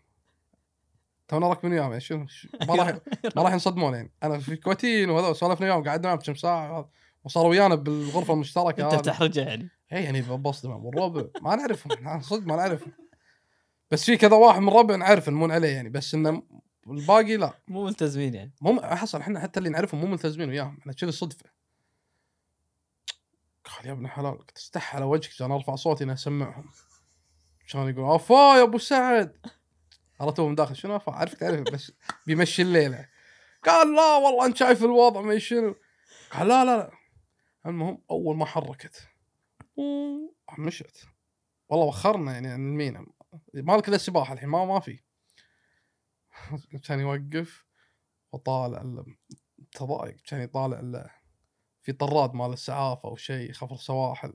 [1.28, 2.26] تونا راكبين وياهم يعني؟ شنو؟
[2.68, 2.98] ما راح
[3.36, 4.12] ما راح ينصدمون يعني.
[4.22, 6.90] أنا في كويتيين وهذول سولفنا وياهم قعدنا معهم كم ساعة.
[7.24, 9.00] وصاروا ويانا بالغرفة المشتركة انت هذه.
[9.00, 12.92] بتحرجه يعني؟ اي يعني ببصدم والربع ما نعرفهم صدق ما نعرفهم.
[13.90, 16.42] بس في كذا واحد من الربع نعرف نمون عليه يعني بس إنه
[16.86, 17.52] الباقي لا.
[17.68, 18.52] مو ملتزمين يعني.
[18.60, 20.78] مو حصل إحنا حتى اللي نعرفهم مو ملتزمين وياهم.
[20.80, 21.50] إحنا كذا صدفة.
[23.64, 26.64] قال يا ابن الحلال قلت استح على وجهك عشان أرفع صوتي إني أسمعهم.
[27.68, 29.46] كان يقول أفا يا أبو سعد.
[30.20, 30.76] عرفت هو من داخل.
[30.76, 31.92] شنو أفا؟ عارفك تعرف بس
[32.26, 33.08] بيمشي الليلة.
[33.64, 35.74] قال لا والله انت شايف الوضع ما شنو
[36.30, 36.90] قال لا لا لا.
[37.66, 39.08] المهم أول ما حركت.
[40.58, 41.06] مشت.
[41.68, 43.06] والله وخرنا يعني عن المينا.
[43.54, 45.00] مالك إلا السباحة الحين ما ما في.
[46.88, 47.66] كان يوقف
[48.32, 49.16] وطالع ال-
[49.72, 50.16] تضايق.
[50.26, 51.10] كان يطالع ال-
[51.82, 54.34] في طراد مال السعافة أو شيء خفر سواحل.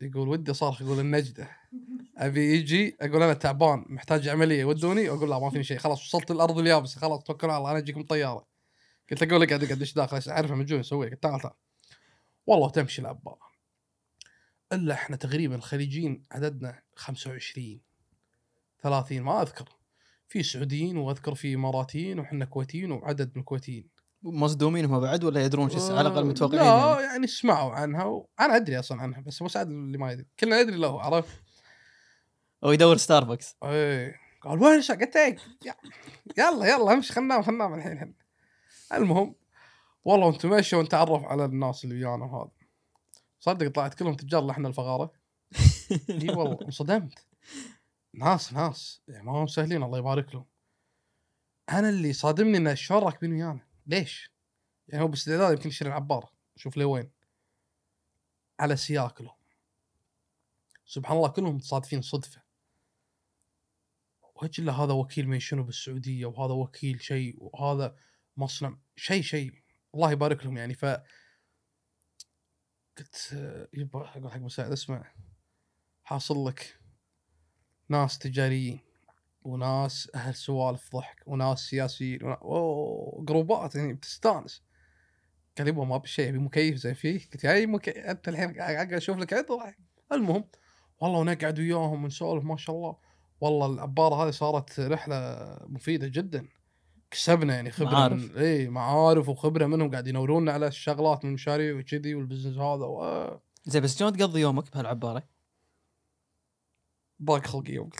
[0.00, 1.56] يقول ودي صارخ يقول النجدة.
[2.16, 5.78] أبي يجي أقول أنا تعبان محتاج عملية ودوني؟ أقول لا ما فيني شيء.
[5.78, 7.00] خلاص وصلت الأرض اليابسة.
[7.00, 8.46] خلاص توكلوا على الله أنا أجيكم طيارة.
[9.10, 11.54] قلت له قول اقعد اقعد إيش داخل؟ أعرفه مجنون يسوي قلت تعال تعال.
[12.48, 13.48] والله تمشي العباره
[14.72, 17.80] إلا إحنا تقريبا الخليجيين عددنا 25
[18.82, 19.68] 30 ما أذكر.
[20.28, 23.88] في سعوديين وأذكر في إماراتيين وحنا كويتيين وعدد من الكويتيين.
[24.22, 26.66] مصدومين هم بعد ولا يدرون شو على الأقل آه، متوقعين لا
[27.00, 27.02] يعني.
[27.02, 30.26] يعني سمعوا عنها وأنا أدري أصلا عنها بس ابو سعد اللي ما يدري.
[30.40, 31.42] كلنا ندري له عرفت؟
[32.64, 34.14] أو يدور ستاربكس إيه.
[34.40, 34.82] قال وين
[35.16, 35.74] إيه يا-
[36.38, 38.14] يلا يلا امشي خلنا خلنا الحين
[38.92, 39.34] المهم
[40.08, 42.50] والله وانت ماشي ونتعرف على الناس اللي ويانا وهذا.
[43.40, 45.12] صدق طلعت كلهم تجار لحن الفقارة.
[46.10, 47.26] إي والله انصدمت.
[48.14, 49.02] ناس ناس.
[49.08, 50.46] يعني ما هم سهلين الله يبارك لهم.
[51.70, 53.66] أنا اللي صادمني انه شلون راكبين ويانا.
[53.86, 54.32] ليش؟
[54.88, 57.10] يعني هو باستعداد يمكن يشتري العباره شوف ليه وين.
[58.60, 59.36] على سياق كلهم
[60.86, 62.42] سبحان الله كلهم متصادفين صدفة.
[64.42, 67.96] وجه له هذا وكيل من شنو بالسعودية وهذا وكيل شيء وهذا
[68.36, 68.78] مصنع.
[68.96, 69.67] شيء شيء.
[69.98, 70.84] الله يبارك لهم يعني ف
[72.98, 73.32] قلت
[73.72, 75.12] يبا أقول حق مساعد اسمع
[76.04, 76.80] حاصل لك
[77.88, 78.80] ناس تجاريين
[79.42, 82.34] وناس أهل سوالف ضحك وناس سياسيين ونا...
[82.34, 84.62] أوه جروبات يعني بتستانس.
[85.58, 89.18] قال يبا ما بشيء أبي مكيف زين فيه قلت يا مكيف أنت الحين قاعد أشوف
[89.18, 89.74] لك عطر
[90.12, 90.44] المهم
[91.00, 92.96] والله ونقعد وياهم ونسولف ما شاء الله.
[93.40, 96.48] والله العبارة هذه صارت رحلة مفيدة جدا.
[97.10, 98.32] كسبنا يعني خبرة معارف.
[98.32, 102.84] من اي معارف وخبرة منهم قاعد ينورونا على الشغلات من المشاريع وكذي وال business هذا
[102.84, 103.40] و...
[103.64, 105.28] زين بس شلون تقضي يومك بهالعبارة؟
[107.22, 107.90] ضاق خلقي يوم.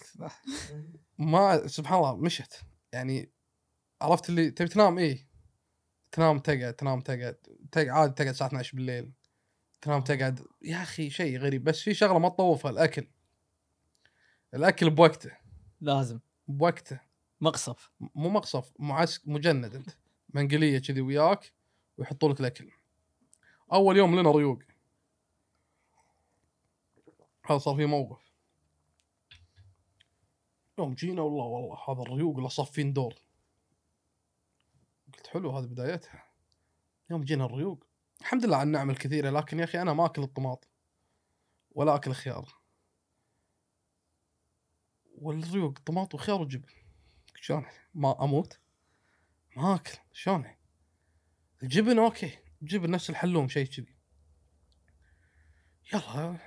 [1.18, 2.60] ما سبحان الله مشت
[2.92, 3.32] يعني
[4.02, 5.28] عرفت اللي تبي تنام؟ إيه.
[6.12, 7.36] تنام تقعد تنام تقعد.
[7.72, 9.12] تقعد عادي تقعد الساعة 12 بالليل.
[9.80, 10.40] تنام تقعد.
[10.62, 13.06] يا أخي شيء غريب بس في شغلة ما تطوفها الأكل.
[14.54, 15.30] الأكل بوقته.
[15.80, 16.20] لازم.
[16.48, 17.00] بوقته.
[17.40, 17.90] مقصف.
[18.00, 19.90] مو مقصف معسك مجند انت.
[20.34, 21.52] منقلية كذي وياك
[21.98, 22.70] ويحطوا لك الأكل.
[23.72, 24.62] أول يوم لنا ريوق.
[27.46, 28.32] هذا صار فيه موقف.
[30.78, 33.14] يوم جينا والله والله هذا الريوق له صفين دور.
[35.14, 36.24] قلت حلو هذه بدايتها.
[37.10, 37.84] يوم جينا الريوق
[38.20, 40.68] الحمد لله على النعم الكثيره لكن يا أخي أنا ما أكل الطماط
[41.70, 42.54] ولا أكل خيار.
[45.14, 46.68] والريوق طماط وخيار وجبن.
[47.40, 48.58] شلون؟ ما أموت؟
[49.56, 50.54] ما أكل شلون
[51.62, 53.94] الجبن okay جبن نفس الحلوم شيء كذي.
[55.92, 56.38] يلا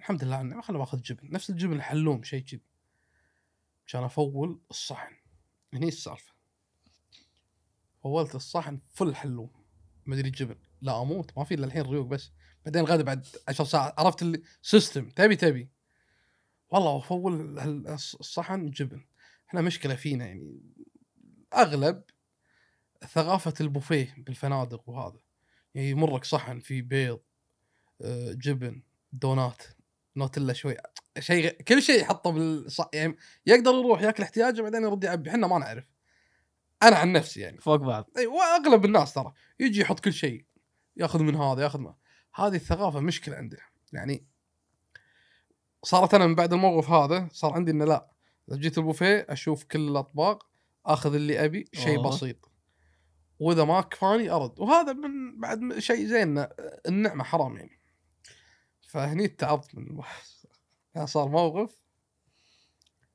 [0.00, 2.62] الحمد لله النعمة خلنا باخذ جبن نفس الجبن الحلوم شيء كذي.
[3.86, 5.16] كان أفول الصحن
[5.74, 6.32] هني السالفة.
[8.02, 9.50] فولت الصحن full حلوم
[10.06, 10.56] مدري جبن.
[10.80, 12.32] لا أموت ما في إلا الحين ريوق بس.
[12.64, 15.68] بعدين غدا بعد عشر ساعات عرفت اللي system تبي تبي.
[16.70, 19.04] والله أفول الصحن جبن.
[19.48, 20.60] إحنا مشكلة فينا يعني.
[21.54, 22.02] أغلب
[23.12, 25.20] ثقافة البوفيه بالفنادق وهذا.
[25.74, 27.20] يعني يمرك صحن فيه بيض
[28.02, 28.82] آه، جبن
[29.12, 29.62] دونات
[30.16, 30.76] نوتيلا شوي
[31.18, 32.80] شيء كل شيء يحطه بالص...
[32.94, 35.30] يعني يقدر يروح ياكل احتياجه بعدين يرد يعبي.
[35.30, 35.84] إحنا ما نعرف.
[36.82, 37.58] أنا عن نفسي يعني.
[37.58, 38.10] فوق بعض.
[38.18, 39.32] إي وأغلب الناس ترى.
[39.60, 40.44] يجي يحط كل شيء
[40.96, 41.92] ياخذ من هذا ياخذ من
[42.34, 43.60] هذه الثقافة مشكلة عندنا.
[43.92, 44.26] يعني
[45.82, 48.17] صارت أنا من بعد الموقف هذا صار عندي إنه لا.
[48.48, 50.48] اذا جيت البوفيه أشوف كل الأطباق
[50.86, 52.08] أخذ اللي أبي شيء أوه.
[52.08, 52.50] بسيط.
[53.38, 54.60] وإذا ما كفاني أرد.
[54.60, 56.46] وهذا من بعد شيء زين
[56.88, 57.80] النعمة حرام يعني.
[58.88, 60.26] فهني تعبت من الواحد.
[60.94, 61.84] يعني صار موقف.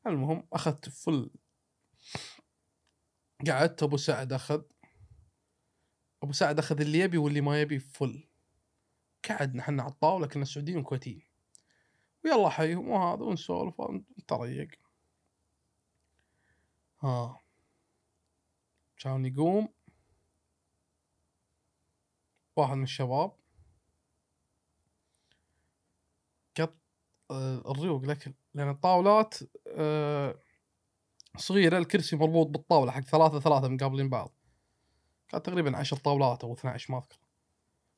[0.08, 1.32] المهم أخذت فل.
[3.48, 4.62] قعدت أبو سعد أخذ.
[6.24, 8.28] أبو سعد أخذ اللي يبي واللي ما يبي فل.
[9.30, 11.28] قعدنا إحنا على الطاولة كنا سعوديين وكويتيين.
[12.26, 14.83] ويلا حيهم وهذا ونسولف ونتريق.
[17.04, 17.40] ها.
[18.98, 19.70] كان يقوم.
[22.56, 23.32] واحد من الشباب.
[26.58, 26.74] قط
[27.32, 29.36] آه، الريوق الاكل لأن الطاولات
[29.68, 30.40] آه،
[31.38, 34.32] صغيرة الكرسي مربوط بالطاولة حق ثلاثة ثلاثة مقابلين بعض.
[35.28, 37.18] كان تقريبا 10 طاولات أو 12 ما أذكر.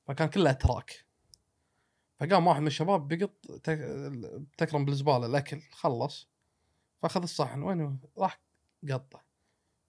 [0.08, 1.06] فكان كلها تراك
[2.20, 3.32] فقام واحد من الشباب بيقط
[3.64, 6.30] تك- تكرم بالزبالة الاكل خلص.
[7.02, 7.64] فأخذ الصحن.
[7.64, 8.40] وين؟ راح
[8.92, 9.24] قطه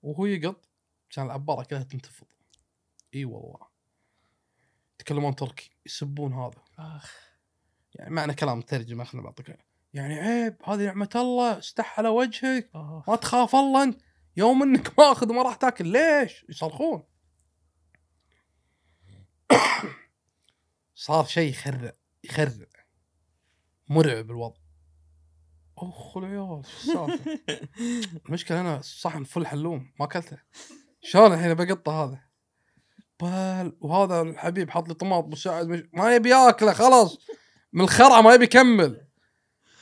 [0.02, 0.68] وهو يقط
[1.10, 2.26] كان العبارة كلها تنتفض.
[3.14, 3.66] إي والله.
[4.94, 6.64] يتكلمون تركي يسبون هذا.
[6.78, 7.26] آخ.
[7.94, 9.58] يعني معنى كلام ترجمه خلينا بعطيك
[9.94, 12.70] يعني عيب هذه نعمة الله استح على وجهك.
[13.08, 14.00] ما تخاف الله أنت
[14.36, 17.02] يوم إنك ماخذ وما راح تاكل ليش؟ يصرخون.
[20.94, 21.92] صار شيء يخرع
[22.24, 22.66] يخرع.
[23.88, 24.65] مرعب الوضع.
[25.78, 27.40] أخ العيال شو السالفة؟
[28.26, 30.38] المشكلة أنا الصحن فل حلوم ما أكلته.
[31.02, 32.20] شلون الحين بقطة هذا؟
[33.20, 35.82] بال وهذا الحبيب حط لي طماط مساعد مش...
[35.92, 37.18] ما يبي ياكله خلاص.
[37.72, 39.06] من الخرعه ما يبي يكمل.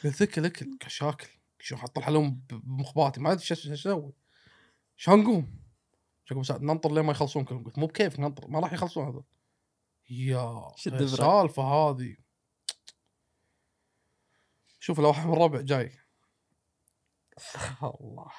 [0.05, 1.29] قلت اكل اكل شاكل
[1.61, 4.13] شو حط الحلوم بمخباتي؟ ما أدري شو أسوي؟
[4.97, 5.59] شلون نقوم؟
[6.25, 7.65] شو ننطر لين ما يخلصون كلهم.
[7.65, 9.25] قلت مو بكيف ننطر ما راح يخلصون هذول.
[10.11, 12.17] يا؟ السالفة هذه.
[14.85, 15.93] شوف لو واحد من الربع جاي.
[18.01, 18.31] الله.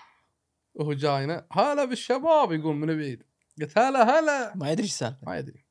[0.73, 2.51] وهو جاينا هلا بالشباب.
[2.51, 3.23] يقول من بعيد.
[3.61, 4.55] قلت هلا هلا.
[4.55, 5.65] ما يدري إيش السالفه ما يدري.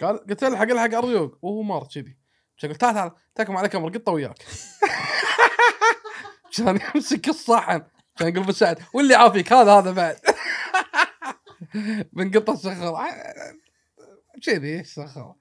[0.00, 2.18] قال قلت له الحق الحق الريوق وهو مار كذي.
[2.62, 4.46] قلت تعال تعال تاكم عليك أمر قطه وياك.
[6.56, 7.82] كان يمسك الصحن
[8.16, 10.16] كان يقول ابو سعد واللي عافيك هذا هذا بعد.
[12.12, 12.96] بنقطع سخر
[14.42, 15.34] كذي سخر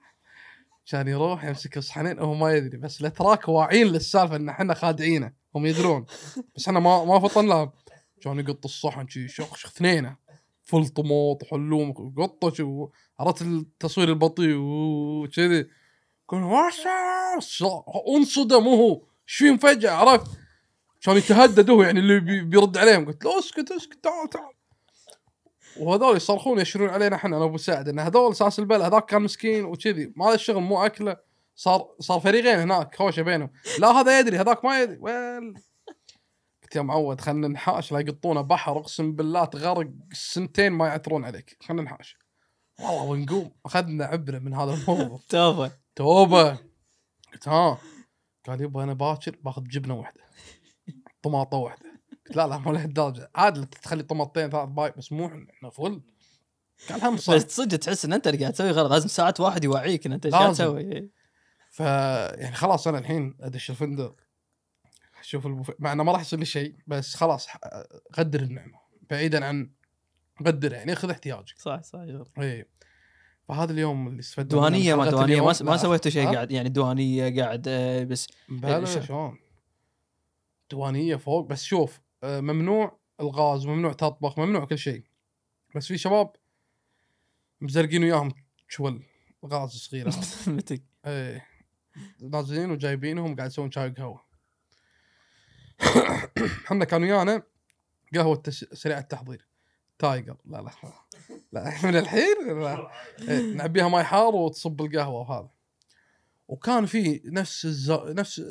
[0.86, 5.32] كان يروح يمسك الصحنين وهو ما يدري بس الاتراك واعيين للسالفة إن إحنا خادعينه.
[5.56, 6.06] هم يدرون.
[6.56, 7.72] بس إحنا ما ما فطن لهم.
[8.22, 10.16] كان يقط الصحن شي شخ اثنينه
[10.64, 12.90] فل طماط وحلوم قطة شو
[13.20, 15.68] عرفت التصوير البطيء وكذي
[16.30, 16.44] كان
[18.16, 18.94] انصدم هو.
[19.28, 20.28] إيش فيهم فجاه عرفت؟
[21.02, 23.06] كان يتهدد هو يعني اللي بي- بيرد عليهم.
[23.06, 24.54] قلت له اسكت اسكت تعال تعال.
[25.80, 29.66] وهذول يصرخون يشرون علينا إحنا أنا ابو سعد إن هذول أساس البلد هذاك كان مسكين
[29.66, 31.18] وكذي ما هذا الشغل مو أكلة
[31.56, 33.50] صار صار فريقين هناك خوشة بينهم.
[33.80, 34.98] لا هذا يدري هذاك ما يدري.
[35.02, 35.54] ويل.
[36.64, 41.58] قلت يا معود خلينا ننحاش لا يقطونا بحر أقسم بالله تغرق سنتين ما يعثرون عليك
[41.62, 42.18] خلينا ننحاش.
[42.80, 45.20] والله ونقوم أخذنا عبرة من هذا الموضوع.
[45.30, 45.72] توبة.
[45.96, 46.58] توبة.
[47.34, 47.78] قلت ها.
[48.48, 50.22] قال يبا أنا باكر باخذ جبنة واحدة
[51.24, 51.91] طماطة واحدة.
[52.36, 53.32] لا لا مو لهالدرجة.
[53.36, 56.02] عادي تخلي طماطتين ثلاث باي بس مو إحنا فل.
[56.90, 57.34] قال هم صح.
[57.34, 60.26] بس صدق تحس إن أنت اللي قاعد تسوي غلط لازم ساعات واحد يوعيك إن أنت
[60.26, 60.52] إيش قاعد.
[60.52, 61.10] تسوي.
[61.70, 64.16] ف يعني خلاص أنا الحين أدش الفندق
[65.20, 65.74] أشوف البوفيه.
[65.80, 67.48] مع إنه ما راح يصير لي شيء بس خلاص
[68.14, 69.72] قدر النعمة بعيدا عن
[70.46, 71.60] قدر يعني خذ احتياجك.
[71.60, 72.00] صح صح
[72.40, 72.66] اي
[73.48, 74.70] فهذا اليوم اللي استفدنا منه.
[74.70, 75.42] دوانيه ما دوانيه.
[75.42, 79.40] ما, ما سويتوا شيء؟ قاعد يعني دوانيه قاعد آه، بس بلا شلون؟
[80.72, 85.04] دوانيه فوق بس شوف ممنوع الغاز ممنوع تطبخ ممنوع كل شيء.
[85.76, 86.36] بس في شباب
[87.62, 88.32] مزرقين وياهم
[88.68, 89.04] شولة
[89.46, 90.14] غاز صغيره
[90.48, 90.84] متك.
[91.06, 91.48] إيه.
[92.22, 94.24] نازلين وجايبينهم قاعد يسوون شاي وقهوة.
[96.66, 97.44] إحنا كان ويانا
[98.16, 98.66] قهوة تس...
[98.74, 99.48] سريع التحضير.
[100.00, 100.38] Tiger.
[100.46, 100.72] لا لا.
[101.52, 101.74] لا.
[101.88, 102.92] من الحين؟ لا.
[103.30, 105.50] إيه، نعبيها ماي حار وتصب القهوة وهذا.
[106.48, 107.92] وكان في نفس الز...
[107.92, 108.42] نفس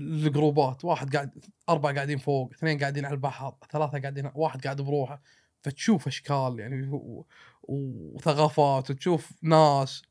[0.00, 5.22] الجروبات واحد قاعد أربعة قاعدين فوق اثنين قاعدين على البحر ثلاثة قاعدين واحد قاعد بروحه
[5.62, 7.26] فتشوف أشكال يعني و...
[7.62, 10.02] وثقافات وتشوف ناس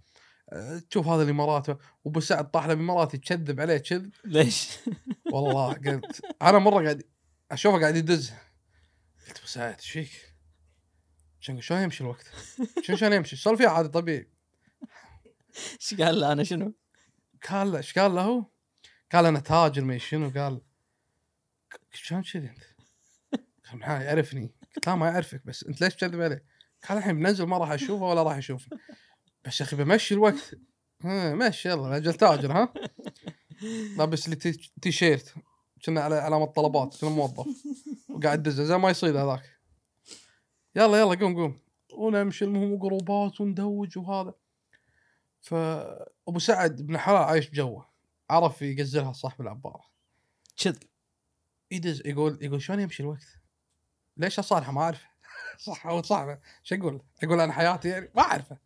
[0.49, 1.67] أه، تشوف هذا الإمارات
[2.03, 4.69] وأبو سعد طاح له بإماراتي تكذب عليه كذب ليش؟
[5.33, 7.03] والله قلت أنا مرة قاعد
[7.51, 8.33] أشوفه قاعد يدز
[9.27, 10.35] قلت أبو سعد إيش فيك؟
[11.39, 12.31] شلون شلون يمشي الوقت؟
[12.83, 14.29] شلون شلون يمشي؟ سولف فيها عادي طبيعي
[15.81, 16.73] إيش قال له أنا شنو؟
[17.49, 18.45] قال له إيش قال له هو؟
[19.11, 20.61] قال أنا تاجر ما شنو قال
[21.93, 22.63] شلون كذي أنت؟
[23.69, 24.51] قال محمد يعرفني.
[24.75, 26.43] قلت لا ما يعرفك بس أنت ليش تكذب عليه؟
[26.89, 28.79] قال الحين بنزل ما راح أشوفه ولا راح يشوفني
[29.45, 30.55] بس يا أخي بمشي الوقت.
[31.03, 32.73] ها مشي يلا أجل تاجر ها؟
[33.97, 35.33] لابس لي تي- تي شيرت
[35.85, 37.47] كنا على علامة طلبات كنا موظف.
[38.09, 39.59] وقاعد دزه زي ما يصيد هذاك.
[40.75, 41.59] يلا يلا قوم قوم.
[41.93, 44.33] ونمشي المهم جروبات وندوج وهذا.
[45.41, 47.96] فابو سعد بن حلال عايش جوه
[48.29, 49.83] عرف يقزلها صاحب العبارة.
[50.57, 50.83] كذب.
[51.71, 53.27] يدز يقول يقول شلون يمشي الوقت؟
[54.17, 55.07] ليش أصالحه؟ ما أعرفه.
[55.65, 58.57] صح أو صعبه شو أقول؟ أقول أنا حياتي يعني ما أعرفه.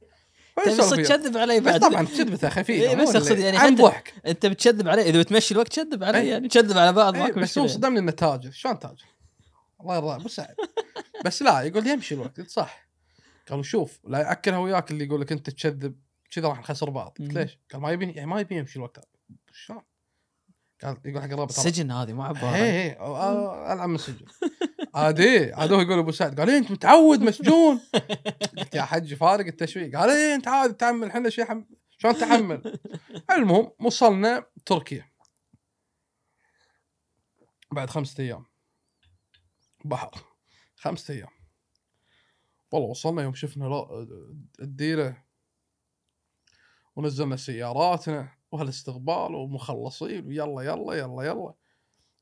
[0.69, 1.17] صدق فيها.
[1.17, 1.81] تكذب علي بس بعد.
[1.81, 4.13] طبعا كذبته خفيفه إيه، بس أقصد يعني عن ضحك.
[4.25, 6.31] أنت بتكذب علي إذا بتمشي الوقت كذب علي إيه.
[6.31, 8.51] يعني كذب على بعض إيه، ماكو بس هو صدمني انه تاجر.
[8.51, 9.05] شلون تاجر؟
[9.81, 10.23] الله يرضى.
[10.23, 10.41] بس
[11.25, 12.39] بس لا يقول يمشي الوقت.
[12.39, 12.87] قلت صح.
[13.49, 15.95] قالوا شوف لا ياكلها وياك اللي يقول لك أنت تكذب.
[16.31, 17.17] كذا راح نخسر بعض.
[17.19, 17.33] قلت.
[17.33, 19.07] ليش؟ قال ما يبي يعني ما يبي يمشي الوقت.
[19.53, 19.81] شلون؟
[20.83, 24.25] قال يقول حق الرابط ترى سجن هذه ما عباره اي اي ألعب من السجن
[24.95, 25.53] عادي.
[25.53, 27.81] عاد يقول أبو سعد قال إيه أنت متعود مسجون
[28.57, 29.97] قلت يا حج فارق التشويق.
[29.97, 31.65] قال إيه أنت عادي تحمل إحنا شيء حم...
[31.97, 32.79] شلون تحمل
[33.31, 35.11] المهم وصلنا تركيا.
[37.71, 38.45] بعد خمسة أيام.
[39.85, 40.11] بحر.
[40.75, 41.29] خمسة أيام.
[42.71, 43.85] والله وصلنا يوم شفنا
[44.61, 45.25] الديرة.
[46.95, 48.40] ونزلنا سياراتنا.
[48.51, 51.53] وهالاستقبال ومخلصين ويلا يلا يلا يلا.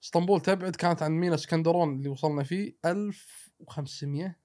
[0.03, 4.39] اسطنبول تبعد كانت عن مينا اسكندرون اللي وصلنا فيه 1500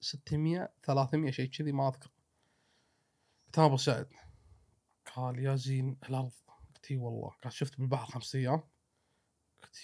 [0.00, 2.10] 600 300 شيء كذي ما أذكر.
[3.46, 4.08] قلت ابو سعد.
[5.14, 6.32] قال يا زين الأرض.
[6.74, 7.30] قلت إي والله.
[7.42, 8.62] قال شفت بالبحر خمس أيام.
[9.62, 9.74] قلت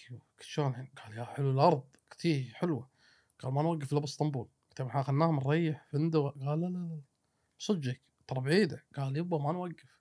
[0.41, 1.83] شلون الحين؟ قال يا حلو الأرض.
[2.11, 2.91] قلت حلوة.
[3.39, 4.49] قال ما نوقف إلا باسطنبول.
[4.71, 6.21] قلت إحنا ننام نريح فندق.
[6.21, 7.01] قال لا لا لا.
[7.59, 8.85] صدقك ترى بعيدة.
[8.97, 9.98] قال يبا ما نوقف.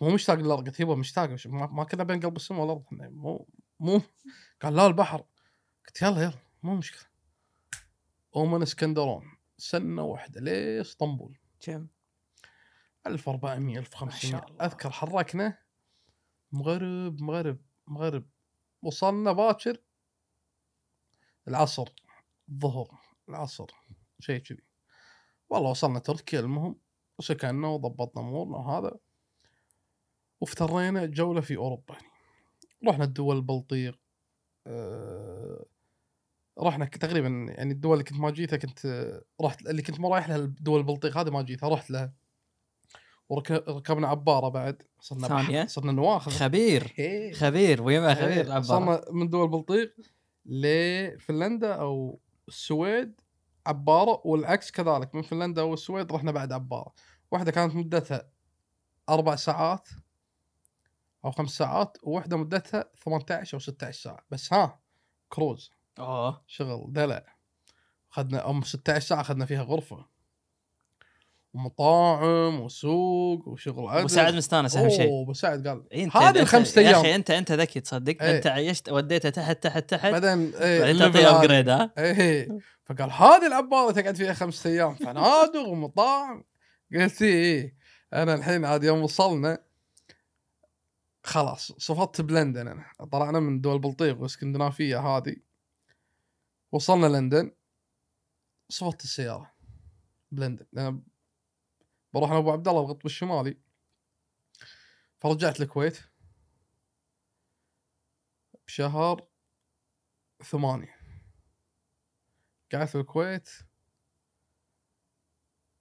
[0.00, 3.48] مو مشتاق للأرض قلت يبا مشتاق ما, كنا بين قلب السماء والأرض إحنا مو
[3.80, 4.00] مو
[4.62, 5.24] قال لا البحر.
[5.86, 7.08] قلت يلا يلا مو مشكلة.
[8.32, 11.38] ومن اسكندرون سنة واحدة لإسطنبول.
[11.60, 11.86] كم؟
[13.06, 14.64] 1400 1500 ما شاء الله.
[14.64, 15.58] أذكر حركنا.
[16.52, 18.28] مغرب مغرب مغرب.
[18.82, 19.82] وصلنا باكر
[21.48, 21.88] العصر
[22.48, 23.66] الظهر العصر
[24.20, 24.62] شيء كذي.
[25.50, 26.80] والله وصلنا تركيا المهم
[27.18, 28.98] وسكننا وضبطنا أمورنا وهذا
[30.40, 32.12] وافترينا جولة في أوروبا يعني
[32.88, 33.98] رحنا الدول البلطيق
[34.66, 35.64] آه،
[36.60, 40.28] رحنا تقريبا يعني الدول اللي كنت ما جيتها كنت آه، رحت اللي كنت ما رايح
[40.28, 42.12] لها الدول البلطيق هذه ما جيتها رحت لها
[43.28, 47.32] وركبنا عبارة بعد صرنا ثانية؟ صرنا نواخذ خبير إيه.
[47.32, 48.58] خبير ويما خبير إيه، العبارة.
[48.58, 49.94] وصلنا من دول البلطيق
[50.46, 53.20] لفنلندا أو السويد
[53.66, 56.92] عبارة والعكس كذلك من فنلندا أو السويد رحنا بعد عبارة
[57.30, 58.30] واحدة كانت مدتها
[59.08, 59.88] أربع ساعات
[61.24, 64.24] أو خمس ساعات وواحده مدتها 18 أو 16 ساعة.
[64.30, 64.80] بس ها
[65.28, 65.70] كروز.
[65.98, 67.24] اوه شغل دلع.
[68.12, 70.06] اخذنا أم 16 ساعة اخذنا فيها غرفة.
[71.54, 75.08] ومطاعم وسوق وشغل عدل مساعد مستانس أهم شيء.
[75.08, 77.00] أوه مساعد قال إيه، هذه الخمس يا أيام.
[77.00, 78.22] أخي أنت أنت ذكي تصدق.
[78.22, 78.36] إيه.
[78.36, 80.12] أنت عيشت وديته تحت تحت تحت.
[80.12, 81.38] بعدين إيه تعطيه.
[81.38, 82.48] ابجريد ها؟ إيه.
[82.84, 84.94] فقال هذه العباره تقعد فيها خمسة أيام.
[84.94, 86.44] فنادق ومطاعم.
[86.94, 87.76] قلت إيه إيه.
[88.12, 89.67] أنا الحين عاد يوم وصلنا
[91.28, 92.92] خلاص صفطت بلندن أنا.
[93.12, 95.36] طلعنا من دول البلطيق واسكندنافية هذه
[96.72, 97.56] وصلنا لندن.
[98.68, 99.54] صفطت السيارة.
[100.32, 100.66] بلندن.
[100.72, 101.02] لأن
[102.14, 103.60] بروح أنا ابو عبد الله القطب الشمالي.
[105.18, 105.98] فرجعت الكويت.
[108.66, 109.26] بشهر
[110.44, 110.98] ثمانية.
[112.72, 113.50] قعدت في الكويت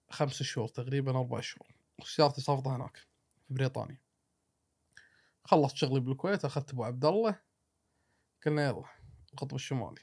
[0.10, 1.76] خمس شهور تقريبا أربع شهور.
[2.00, 2.98] وسيارتي صافطة هناك
[3.48, 4.07] في بريطانيا.
[5.48, 7.40] خلصت شغلي بالكويت أخذت أبو عبد الله.
[8.46, 8.84] قلنا يلا
[9.34, 10.02] القطب الشمالي.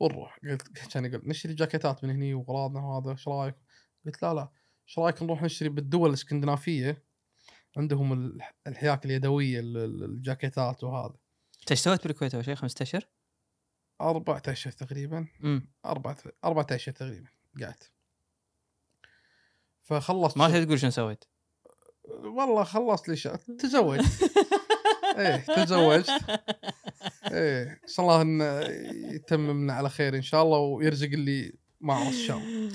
[0.00, 0.38] ونروح.
[0.44, 3.54] قلت كان يقول نشتري جاكيتات من هني وغراضنا وهذا إيش رأيك؟
[4.06, 4.48] قلت لا لا.
[4.88, 7.04] إيش رأيك نروح نشتري بالدول الإسكندنافية؟
[7.76, 11.16] عندهم الح- الحياك اليدوية ال- ال- الجاكيتات وهذا.
[11.60, 13.08] أنت إيش سويت بالكويت أول شيء؟ خمسة أشهر؟
[14.00, 15.28] أربعة أشهر تقريبا.
[15.84, 17.28] أربعة أربعة أشهر تقريبا
[17.62, 17.92] قعدت.
[19.82, 21.24] فخلصت ما تقول شنو سويت.
[22.08, 23.38] والله خلصت لي شغل.
[23.60, 24.32] تزوجت.
[25.18, 26.10] إيه تزوجت.
[27.32, 28.60] إيه إن شاء الله انه
[29.14, 32.72] يتممنا على خير إن شاء الله ويرزق اللي ما اعرف شلون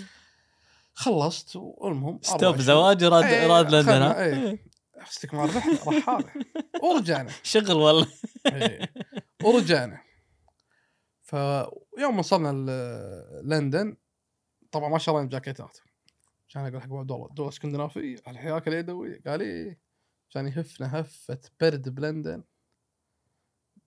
[0.93, 2.57] خلصت والمهم ستوب.
[2.57, 4.65] زواج راد إيه، راد لندن إيه.
[5.09, 6.29] استكمال رحله رحالة.
[6.83, 7.31] ورجعنا.
[7.43, 8.07] شغل والله.
[8.47, 8.93] إيه.
[9.43, 10.01] ورجعنا.
[11.23, 12.51] فيوم وصلنا
[13.43, 13.95] لندن
[14.71, 15.77] طبعا ما شرينا جاكيتات.
[16.53, 18.15] كان أقول حق أبو عبد الله دول اسكندنافية.
[18.27, 19.79] الحياك اليدويه قال إيه
[20.29, 22.43] كان يهفنا هفة برد بلندن.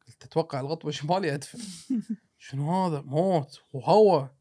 [0.07, 1.59] قلت تتوقع القطب الشمالي أدفن.
[2.39, 4.35] شنو هذا؟ موت وهواء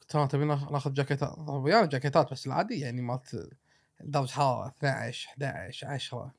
[0.00, 3.50] قلت أنا تبي ناخ- ناخذ جاكيتات طب ويانا جاكيتات بس العادية يعني مالت
[4.00, 6.34] درجة حرارة 12 11 10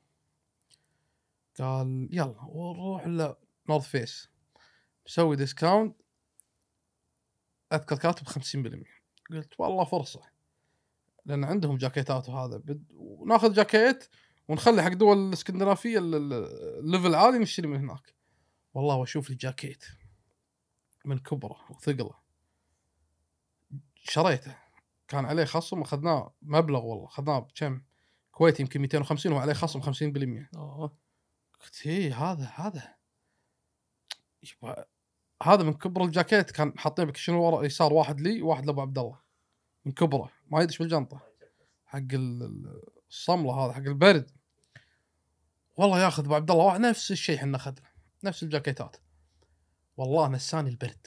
[1.58, 4.28] قال يلا ونروح ل North Face.
[5.06, 5.96] مسوي discount
[7.72, 8.86] أذكر كاتب 50%
[9.32, 10.22] قلت والله فرصة.
[11.26, 12.56] لأن عندهم جاكيتات وهذا.
[12.56, 12.84] بد...
[12.94, 14.08] وناخذ جاكيت
[14.48, 18.14] ونخلي حق دول الإسكندنافية ال- ال- الليفل عالي نشتري من هناك.
[18.74, 19.84] والله وأشوف لي جاكيت
[21.04, 22.14] من كبرة وثقلة.
[23.94, 24.56] شريته.
[25.08, 27.04] كان عليه خصم اخذناه مبلغ والله.
[27.04, 27.80] أخذناه بكم؟
[28.32, 30.96] كويتي يمكن 250 وعليه خصم 50% أوه.
[31.60, 32.94] قلت إيه هذا هذا.
[35.42, 36.50] هذا من كبر الجاكيت.
[36.50, 39.21] كان حاطين بك شنو ورا؟ يسار واحد لي وواحد لأبو عبد الله.
[39.84, 40.30] من كبره.
[40.50, 41.20] ما يدش بالجنطه
[41.86, 44.30] حق ال- ال- الصملة هذا حق البرد.
[45.76, 46.80] والله ياخذ ابو عبد الله واحد.
[46.80, 47.88] نفس الشيء إحنا أخذنا.
[48.24, 48.96] نفس الجاكيتات.
[49.96, 51.06] والله نساني البرد.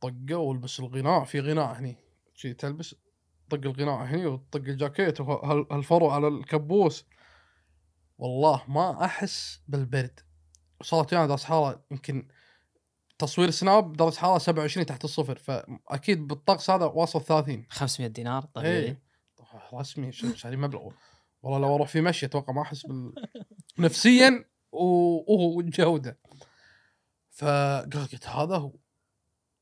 [0.00, 1.24] طقه والبس الغناء.
[1.24, 1.96] في غناء هني.
[2.34, 2.94] شي تلبس.
[3.50, 7.06] طق الغناء هني وطق الجاكيت وهالفرو على الكبوس.
[8.18, 10.20] والله ما أحس بالبرد.
[10.80, 12.28] وصارت ويانا درجه حراره يمكن
[13.18, 18.76] تصوير سناب درجة حرارة 27 تحت الصفر فأكيد بالطقس هذا واصل 30 500 دينار طبيعي.
[18.84, 19.02] إيه.
[19.74, 20.90] رسمي شاري مبلغ.
[21.42, 23.14] والله لو أروح في مشي أتوقع ما أحس بال
[23.78, 26.18] نفسيا و- وجوده
[27.30, 28.72] فقال قلت هذا هو.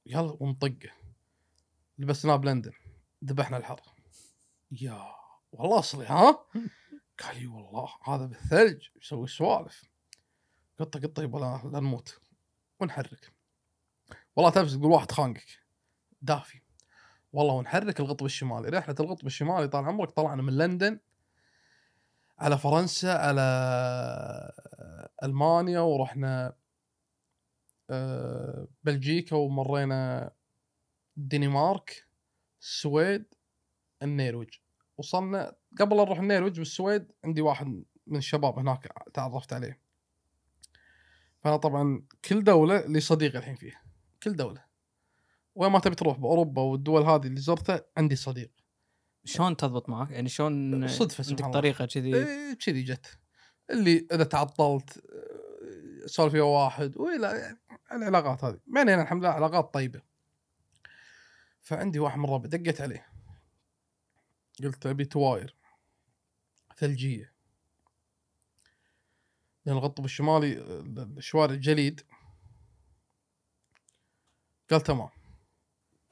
[0.07, 0.91] يلا ونطقه.
[1.99, 2.73] لبسناه بلندن
[3.25, 3.81] ذبحنا الحر
[4.71, 5.07] يا
[5.53, 6.31] والله أصلي ها؟
[7.23, 8.87] قال لي والله هذا بالثلج.
[9.03, 9.85] يسوي سوالف.
[10.81, 12.19] قطه قطه يبغى لا نموت
[12.81, 13.33] ونحرك.
[14.37, 15.59] والله تلبس تقول واحد خانقك.
[16.23, 16.61] دافي.
[17.33, 18.69] والله ونحرك القطب الشمالي.
[18.69, 20.99] رحلة القطب الشمالي طال عمرك طلعنا من لندن
[22.39, 23.43] على فرنسا على
[25.23, 26.55] ألمانيا ورحنا
[27.91, 30.31] آه، بلجيكا ومرينا
[31.17, 32.07] الدنمارك
[32.61, 33.25] السويد
[34.03, 34.49] النرويج.
[34.99, 39.81] وصلنا قبل نروح النرويج بالسويد عندي واحد من الشباب هناك تعرفت عليه.
[41.41, 43.83] فأنا طبعا كل دولة لي صديق الحين فيها.
[44.23, 44.65] كل دولة.
[45.55, 48.51] وين ما تبي تروح بأوروبا والدول هذه اللي زرتها عندي صديق.
[49.25, 51.59] شلون تضبط معك؟ يعني شلون صدفة سبحان عندك.
[51.59, 53.19] طريقة كذي؟ إيه، كذي جت.
[53.71, 55.05] اللي إذا تعطلت
[56.07, 57.59] سولف فيها واحد وإلى يعني
[57.93, 58.59] العلاقات هذه.
[58.67, 60.03] بعدين الحمد لله علاقات طيبة.
[61.61, 63.07] فعندي واحد من الربع دقيت عليه.
[64.63, 65.57] قلت أبي تواير
[66.77, 67.33] ثلجية.
[69.67, 70.53] لأن القطب الشمالي
[71.17, 72.01] الشوارع الجليد
[74.73, 75.09] قال تمام.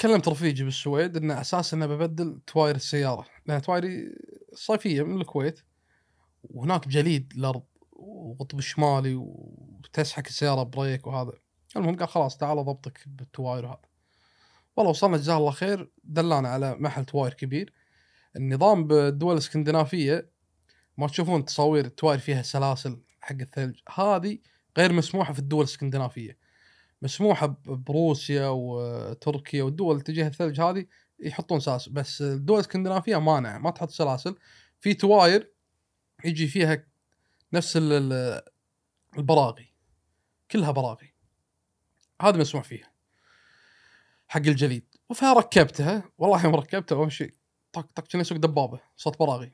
[0.01, 3.27] كلمت رفيجي بالسويد إنه أساس إنه ببدل تواير السيارة.
[3.47, 4.15] لأن توايري
[4.55, 5.61] صيفية من الكويت
[6.43, 11.33] وهناك جليد الأرض وقطب الشمالي وتسحبك السيارة بريك وهذا.
[11.77, 13.81] المهم قال خلاص تعال ضبطك بالتواير وهذا
[14.77, 17.73] والله وصلنا جزاه الله خير دلانا على محل تواير كبير.
[18.37, 20.31] النظام بالدول الإسكندنافية
[20.99, 24.39] ما تشوفون تصاوير التواير فيها سلاسل حق الثلج هذه
[24.79, 26.39] غير مسموحة في الدول الإسكندنافية.
[27.03, 30.87] مسموحة بروسيا وتركيا والدول اللي تجيها الثلج هذه
[31.21, 31.93] يحطون سلاسل.
[31.93, 34.37] بس الدول الإسكندنافية مانع ما تحط سلاسل.
[34.81, 35.53] في تواير
[36.25, 36.87] يجي فيها
[37.53, 37.79] نفس
[39.17, 39.75] البراغي.
[40.51, 41.15] كلها براغي.
[42.23, 42.93] هذا مسموح فيها.
[44.29, 44.85] حق الجليد.
[45.15, 47.35] فركبتها والله يوم ركبتها شيء
[47.73, 48.81] طق طق كان يسوق دبابة.
[48.97, 49.53] صوت براغي.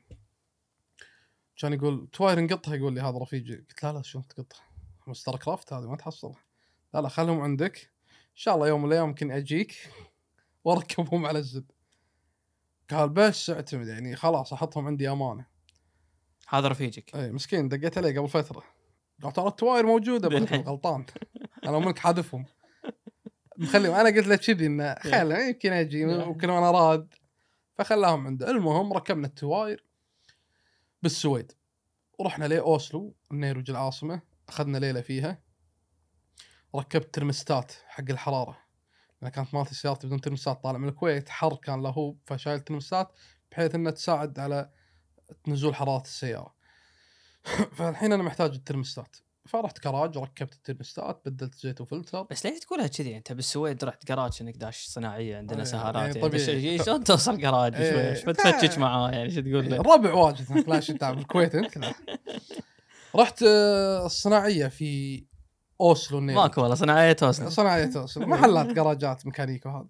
[1.57, 3.55] كان يقول تواير نقطها يقول لي هذا رفيجي.
[3.55, 4.63] قلت لا لا شلون تقطها؟
[5.07, 6.46] Mastercraft هذه ما تحصلها.
[6.93, 7.91] لا لا خلهم عندك.
[8.11, 9.89] إن شاء الله يوم من الأيام يمكن أجيك
[10.63, 11.71] وأركبهم على ال Z.
[12.89, 15.45] قال بس اعتمد يعني خلاص أحطهم عندي أمانة.
[16.49, 18.63] هذا رفيجك اي مسكين دقيت عليه قبل فترة.
[19.23, 21.05] قال ترى التواير موجودة بس غلطان.
[21.65, 22.45] أنا منك حاذفهم
[23.57, 27.13] مخليهم أنا قلت له كذي إنه خله يمكن أجي ممكن وأنا راد.
[27.77, 28.51] فخلاهم عنده.
[28.51, 29.83] المهم ركبنا التواير
[31.03, 31.51] بالسويد.
[32.19, 35.46] ورحنا لأوسلو النرويج العاصمه أخذنا ليلة فيها.
[36.77, 38.57] ركبت ترمستات حق الحرارة.
[39.21, 43.11] أنا كانت مالتي سيارتي بدون ترمستات طالع من الكويت حر كان له فشايل ترمستات
[43.51, 44.69] بحيث انها تساعد على
[45.47, 46.53] نزول حرارة السيارة.
[47.77, 49.17] فالحين أنا محتاج الترمستات.
[49.45, 52.27] فرحت كراج ركبت الترمستات بدلت زيت وفلتر.
[52.31, 56.23] بس ليش تقولها كذي أنت؟ بالسويد رحت جراج إنك داش صناعية عندنا إيه سهرات إيه
[56.23, 56.39] يعني.
[56.39, 56.77] طبيعي.
[56.77, 58.13] شلون توصل جراج إيه.
[58.13, 61.93] شوي بتفتش معاه يعني شو تقول له؟ الربع واجد لا شيء تعب الكويت انت لا.
[63.15, 65.23] رحت آه، الصناعية في
[65.81, 68.27] أوسلو النيل ماكو والله صناعية توصل صناعية أوسلو.
[68.27, 69.87] محلات جراجات ميكانيكا وهذا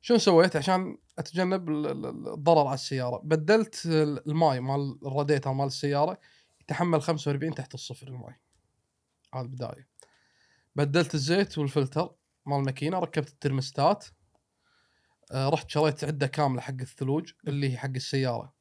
[0.00, 6.18] شنو سويت عشان أتجنب ال- ال- الضرر على السيارة؟ بدلت الماي مال الراديتر مال السيارة
[6.60, 8.34] يتحمل 45 تحت الصفر الماي.
[9.34, 9.88] هذا البداية.
[10.76, 12.14] بدلت الزيت والفلتر
[12.46, 14.04] مال الماكينه ركبت الترمستات.
[15.32, 18.52] آه، رحت شريت عدة كاملة حق الثلوج اللي هي حق السيارة.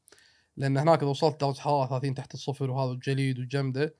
[0.58, 3.95] لأن هناك إذا وصلت درجة حرارة 30 تحت الصفر وهذا الجليد والجمده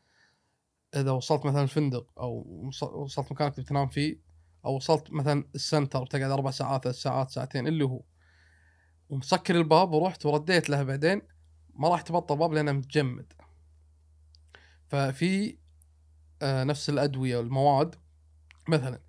[0.96, 4.20] إذا وصلت مثلا الفندق أو وص- وصلت مكانك تنام فيه
[4.66, 8.02] أو وصلت مثلا السنتر بتقعد أربع ساعات ثلاث ساعات ساعتين اللي هو.
[9.10, 11.22] ومسكر الباب ورحت ورديت له بعدين
[11.74, 13.34] ما راح تبطل الباب لأنه متجمد.
[14.88, 15.58] ففي
[16.42, 17.96] آه نفس الأدوية والمواد.
[18.68, 19.02] مثلا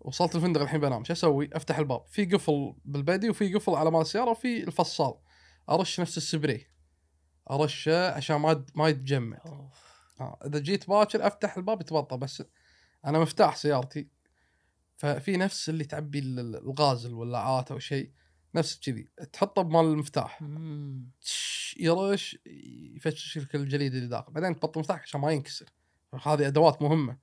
[0.00, 2.04] وصلت الفندق الحين بنام شو أسوي؟ أفتح الباب.
[2.06, 5.14] في قفل بال body وفي قفل على مال السيارة وفي الفصال.
[5.70, 6.66] أرش نفس السبراي
[7.50, 9.38] أرشه عشان ما ما يتجمد.
[10.20, 10.38] آه.
[10.46, 12.42] إذا جيت باكر أفتح الباب يتبطل بس
[13.04, 14.08] أنا مفتاح سيارتي.
[14.96, 18.12] ففي نفس اللي تعبي ال- ال- الغاز الولاعات أو شيء
[18.54, 19.08] نفس كذي.
[19.32, 20.42] تحطه بمال المفتاح.
[21.76, 22.38] يرش
[22.96, 24.32] يفتش لك الجليد اللي داخل.
[24.32, 25.66] بعدين تبطل المفتاح عشان ما ينكسر.
[26.22, 27.18] هذه أدوات مهمة.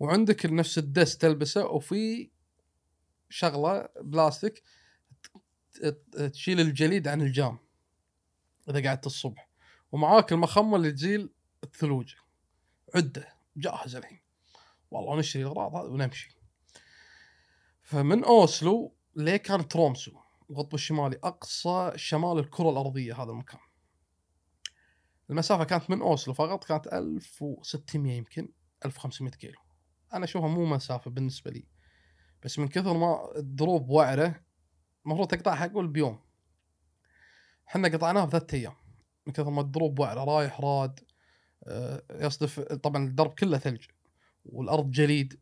[0.00, 2.30] وعندك نفس الدس تلبسه وفي
[3.28, 4.62] شغلة بلاستيك
[6.32, 7.58] تشيل الجليد عن الجام
[8.70, 9.48] إذا قعدت الصبح.
[9.92, 11.30] ومعاك المخمه اللي تزيل
[11.64, 12.14] الثلوج.
[12.94, 14.20] عدة جاهز الحين.
[14.90, 16.36] والله نشتري الاغراض هذه ونمشي.
[17.82, 20.12] فمن أوسلو ليه كان ترومسو
[20.50, 23.60] القطب الشمالي أقصى شمال الكرة الأرضية هذا المكان.
[25.30, 28.48] المسافة كانت من أوسلو فقط كانت 1600 يمكن
[28.84, 29.58] 1500 كيلو.
[30.12, 31.66] أنا أشوفها مو مسافة بالنسبة لي.
[32.42, 34.40] بس من كثر ما الدروب وعره
[35.06, 36.20] المفروض تقطعها أقول بيوم
[37.68, 38.74] إحنا قطعناها بثلاث أيام.
[39.26, 41.00] من كثر ما الدروب وعره رايح راد
[42.10, 43.84] يصدف طبعا الدرب كله ثلج
[44.44, 45.40] والأرض جليد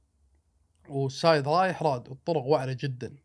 [0.88, 3.16] وال side رايح راد والطرق وعرة جدا.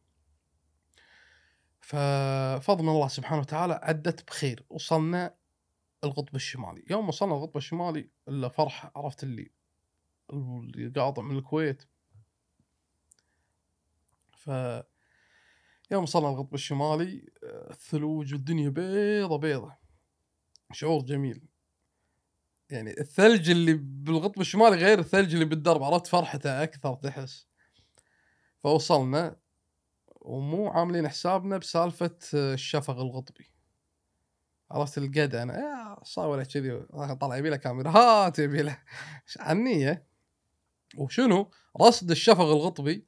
[1.82, 5.36] ففضل من الله سبحانه وتعالى عدت بخير وصلنا
[6.04, 6.84] القطب الشمالي.
[6.90, 9.52] يوم وصلنا القطب الشمالي إلا فرحه عرفت اللي
[10.34, 11.84] اللي قاطع من الكويت.
[14.32, 14.48] ف
[15.92, 19.76] يوم وصلنا القطب الشمالي آه، الثلوج والدنيا بيضة بيضة.
[20.72, 21.53] شعور جميل.
[22.70, 27.48] يعني الثلج اللي بالقطب الشمالي غير الثلج اللي بالدرب عرفت؟ فرحته أكثر تحس.
[28.64, 29.36] فوصلنا
[30.08, 33.52] ومو عاملين حسابنا بسالفة آه، الشفق القطبي
[34.72, 36.86] عرفت القد أنا يا صاوره كذي
[37.20, 37.90] طلع يبي له كاميرا.
[37.92, 38.78] هات يبي له.
[39.40, 40.08] عنيه
[40.98, 41.52] وشنو؟
[41.82, 43.06] رصد الشفق القطبي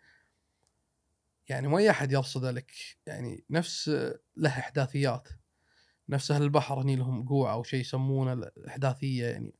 [1.47, 2.71] يعني ما أي أحد يرصده لك.
[3.05, 3.89] يعني نفس
[4.37, 5.27] له إحداثيات.
[6.09, 9.55] نفس أهل البحر هني لهم قوع أو شيء يسمونه الأحداثية يعني.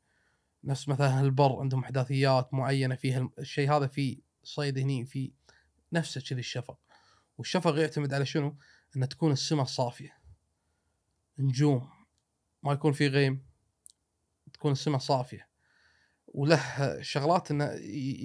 [0.63, 5.31] نفس مثلا أهل البر عندهم أحداثيات معينة فيها الشيء هذا في صيد هني في
[5.93, 6.79] نفسه كذي الشفق.
[7.37, 8.57] والشفق يعتمد على شنو؟
[8.97, 10.17] ان تكون السماء صافية
[11.39, 11.89] نجوم
[12.63, 13.45] ما يكون في غيم
[14.53, 15.47] تكون السماء صافية.
[16.27, 17.71] وله شغلات إنه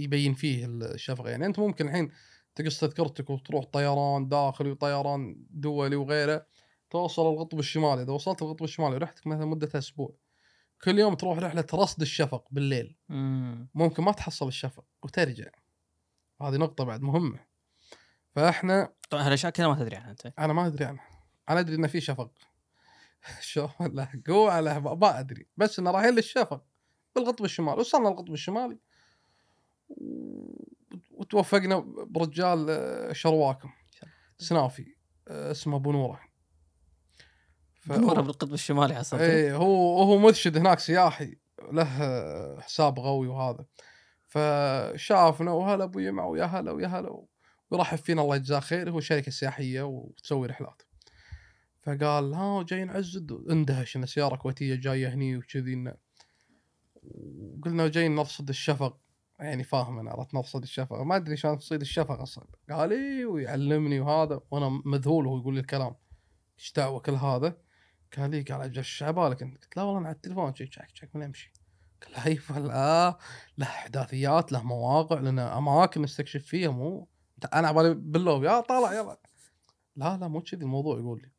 [0.03, 1.27] يبين فيه الشفق.
[1.27, 2.11] يعني أنت ممكن الحين
[2.55, 6.47] تقص تذكرتك وتروح طيران داخلي وطيران دولي وغيره
[6.91, 8.03] توصل القطب الشمالي.
[8.03, 10.17] إذا وصلت القطب الشمالي ورحت مثلا مدة أسبوع
[10.85, 12.97] كل يوم تروح رحلة رصد الشفق بالليل.
[13.09, 13.69] مم.
[13.75, 15.51] ممكن ما تحصل الشفق وترجع.
[16.43, 17.39] هذه نقطة بعد مهمة.
[18.35, 21.07] فإحنا طبعا هالاشياء كلها ما تدري عنها انت أنا ما أدري عنها.
[21.49, 22.31] أنا أدري انه في شفق.
[23.41, 25.47] شو له قوة له ما أدري.
[25.57, 26.65] بس انه رايحين للشفق
[27.17, 27.81] بالقطب الشمالي.
[27.81, 28.79] وصلنا القطب الشمالي
[31.11, 33.71] وتوفقنا برجال آه، شرواكم.
[34.39, 34.95] سنافي
[35.29, 35.93] آه، اسمه ابو
[37.89, 41.37] نوره بالقطب الشمالي حصلت اي هو هو مرشد هناك سياحي
[41.73, 41.85] له
[42.61, 43.65] حساب غوي وهذا.
[44.27, 47.25] فشافنا وهلا أبو يمع ويا هلا ويا هلا
[47.71, 48.91] ويرحب فينا الله يجزاه خير.
[48.91, 50.83] هو شركة سياحية وتسوي رحلات.
[51.83, 55.95] فقال ها جاي نعزد اندهش إن سياره كويتيه جاية هني وكذي
[57.03, 59.01] وقلنا جاي نرصد الشفق.
[59.41, 61.03] يعني فاهم أنا عرفت نرصد الشفق.
[61.03, 62.47] ما أدري شلون تصيد الشفق أصلا.
[62.71, 64.41] قال اي ويعلمني وهذا.
[64.51, 65.95] وأنا مذهول وهو يقول لي الكلام.
[66.59, 67.57] إيش دعوة كل هذا؟
[68.17, 71.17] قال لي قال إيش عبالك انت قلت لا والله أنا على التليفون شيك شيك شيك
[71.17, 71.53] من امشي
[72.15, 73.19] قال لا لا
[73.59, 77.09] له أحداثيات له مواقع لنا أماكن نستكشف فيها مو
[77.55, 79.21] أنا عبالي باللوب يا طالع يلا
[79.97, 81.31] لا لا مو كذي الموضوع يقول لي.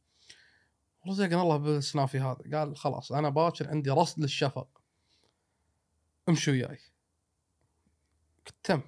[1.07, 2.57] رزقنا الله بالسنافي هذا.
[2.57, 4.81] قال خلاص أنا باكر عندي رصد للشفق.
[6.29, 6.79] امشي وياي.
[8.45, 8.81] قلت تم.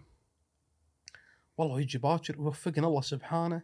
[1.57, 3.63] والله يجي باكر ويوفقنا الله سبحانه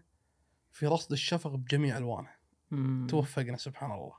[0.71, 2.38] في رصد الشفق بجميع ألوانه.
[3.07, 4.13] توفقنا سبحان الله.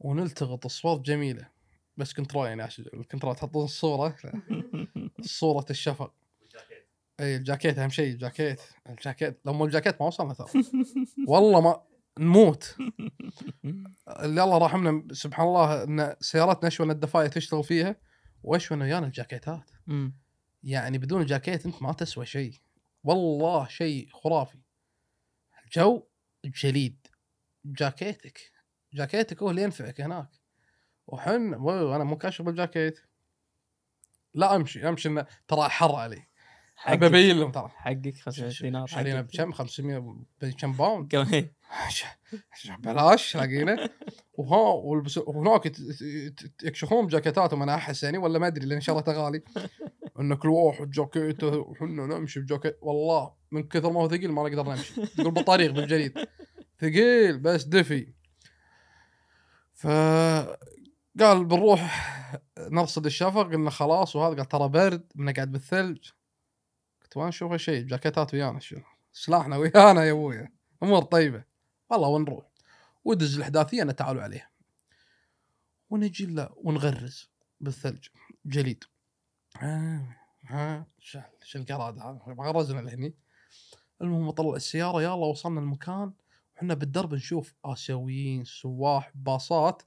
[0.00, 1.48] ونلتقط صور جميلة.
[1.96, 4.16] بس control يعني ال control تحطون الصورة.
[5.20, 6.14] صورة الشفق.
[7.20, 8.60] اي الجاكيت أهم شيء الجاكيت.
[8.88, 10.48] الجاكيت لو مو الجاكيت ما وصلنا ترى.
[11.28, 11.82] والله ما
[12.18, 12.76] نموت.
[14.08, 17.96] اللي الله راحمنا سبحان الله إن سيارتنا اشون الدفاية تشتغل فيها؟
[18.42, 19.70] واشون ويانا الجاكيتات.
[20.62, 22.54] يعني بدون جاكيت أنت ما تسوى شيء.
[23.04, 24.58] والله شيء خرافي.
[25.64, 26.02] الجو
[26.44, 27.06] جليد.
[27.72, 28.52] جاكيتك.
[28.92, 30.28] جاكيتك هو اللي ينفعك هناك.
[31.06, 31.54] وحن
[31.94, 33.00] أنا مو كاشف بالجاكيت.
[34.34, 36.28] لا أمشي أمشي إنه ترى حر علي.
[36.86, 41.08] ابى ابين لهم ترى حقك 500 دينار حاليا بكم؟ 500 بكم pound؟
[42.78, 43.88] بلاش لاقينا
[44.32, 44.92] وها
[45.26, 45.72] وهناك
[46.62, 49.42] يكشخون جاكيتاتهم أنا أحس يعني ولا ما أدري لأن شريته غالي.
[50.20, 52.78] ان كل واحد جاكيته وحنا نمشي بجاكيت.
[52.80, 55.06] والله من كثر ما هو ثقيل ما نقدر نمشي.
[55.06, 56.18] تقول بطريق بالجليد
[56.80, 58.12] ثقيل بس دفي.
[59.72, 59.86] ف
[61.20, 62.10] قال بنروح
[62.58, 66.10] نرصد الشفق قلنا خلاص وهذا قال ترى برد بنقعد بالثلج.
[67.02, 68.76] قلت وين نشوف شيء جاكيتات ويانا شو
[69.12, 70.52] سلاحنا ويانا يا ابويا
[70.82, 71.44] أمور طيبة.
[71.90, 72.44] والله ونروح.
[73.04, 74.50] ودز الأحداثية أنا تعالوا عليها
[75.90, 78.08] ونجي له ونغرز بالثلج.
[78.46, 78.84] جليد.
[79.56, 80.16] ها
[80.46, 83.14] ها شو القراد هذا؟ غرزنا لهني.
[84.02, 86.12] المهم طلع السيارة يلا وصلنا المكان.
[86.58, 89.82] وحنا بالدرب نشوف آسيويين سواح باصات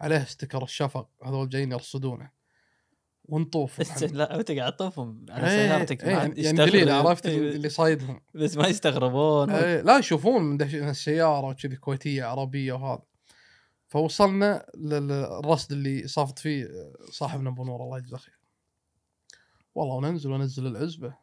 [0.00, 2.30] عليه استكر الشفق هذول جايين يرصدونه.
[3.24, 8.20] ونطوف لا أنت قاعد تطوفهم على إيه سيارتك إيه يعني دليل عرفت؟ إيه اللي صايدهم.
[8.34, 9.50] بس ما يستغربون.
[9.50, 13.02] إيه لا يشوفون من السيارة وكذي كويتية عربية وهذا.
[13.88, 16.68] فوصلنا للرصد اللي صافت فيه
[17.10, 18.38] صاحبنا أبو نور الله يجزاه خير.
[19.74, 21.14] والله وننزل وننزل العزبة.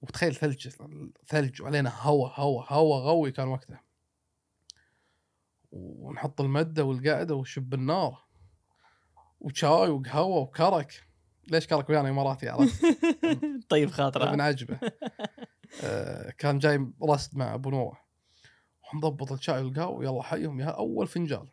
[0.00, 0.68] وتخيل ثلج
[1.26, 3.84] ثلج وعلينا هواء هواء هواء غوي كان وقتها.
[5.72, 8.24] ونحط المدة والقعدة وشب النار.
[9.40, 11.08] وشاي وقهوة وكرك.
[11.48, 12.84] ليش كرك ويانا إماراتي عرفت؟
[13.70, 14.80] طيب خاطر ابن عجبه.
[15.84, 18.04] آه كان جاي رصد مع أبو نوره
[18.94, 21.48] ونضبط الشاي والقهوة يلا حيهم يا أول فنجان.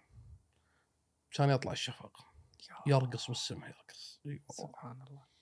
[1.32, 2.26] كان يطلع الشفق.
[2.88, 4.22] يرقص بالسماء يرقص.
[4.52, 5.35] سبحان الله.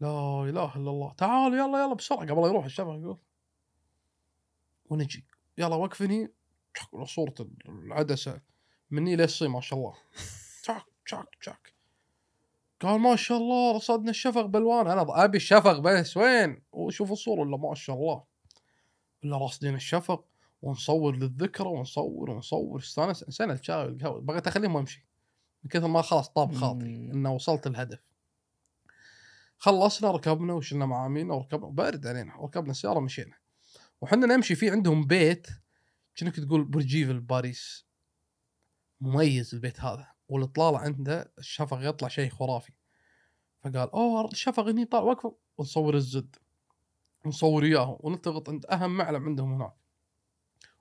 [0.00, 1.12] لا إله إلا الله.
[1.12, 3.18] تعال يلا يلا بسرعة قبل يروح الشفق يقول.
[4.90, 5.26] ونجي.
[5.58, 6.32] يلا وقفني.
[7.04, 7.34] صورة
[7.68, 8.40] العدسة
[8.90, 9.94] مني للصين ما شاء الله.
[10.62, 11.74] تشاك تشاك تشاك
[12.80, 14.86] قال ما شاء الله رصدنا الشفق بألوان.
[14.86, 18.24] أنا أبي الشفق بس وين؟ وشوف الصورة ولا ما شاء الله.
[19.24, 20.24] ولا راصدين الشفق
[20.62, 22.78] ونصور للذكرى ونصور ونصور.
[22.78, 24.20] استانس سنة الشاي والقهوة.
[24.20, 25.06] بغيت اخليهم وامشي
[25.64, 26.94] من كثر ما خلاص طاب خاطري.
[26.94, 28.09] إنه وصلت الهدف.
[29.62, 33.36] خلصنا ركبنا وشلنا معامينا وركبنا بارد علينا وركبنا السياره ومشينا.
[34.00, 35.46] وحنا نمشي في عندهم بيت
[36.14, 37.86] كأنك تقول برج ايفل باريس
[39.00, 40.12] مميز البيت هذا.
[40.28, 42.72] والاطلاله عنده الشفق يطلع شيء خرافي.
[43.62, 45.36] فقال أوه الشفق هني طالع وقفه.
[45.58, 46.36] ونصور ال Z.
[47.26, 47.98] نصور إياه.
[48.00, 49.74] ونلتقط عند أهم معلم عندهم هناك.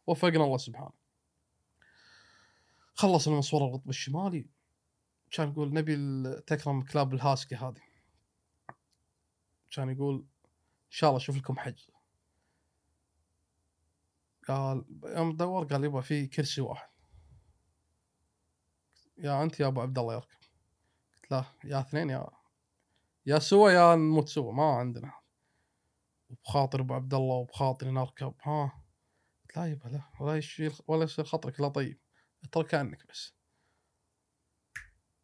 [0.08, 0.92] وفقنا الله سبحانه.
[2.94, 4.50] خلص المصور القطب الشمالي.
[5.32, 5.96] كان يقول نبي
[6.48, 7.89] تكرم كلاب الهاسكي هذه.
[9.72, 11.80] كان يقول إن شاء الله أشوف لكم حج.
[14.48, 16.90] قال يوم دور قال يبا في كرسي واحد.
[19.18, 20.38] يا أنت يا أبو عبد الله يركب
[21.14, 22.30] قلت له يا اثنين يا
[23.26, 25.14] يا سوا يا نموت سوا ما عندنا.
[26.30, 28.84] وبخاطر أبو عبد الله وبخاطري نركب ها.
[29.44, 32.00] قلت لا يبا لا ولا يشيل ولا يصير خاطرك لا طيب.
[32.44, 33.34] اترك عنك بس.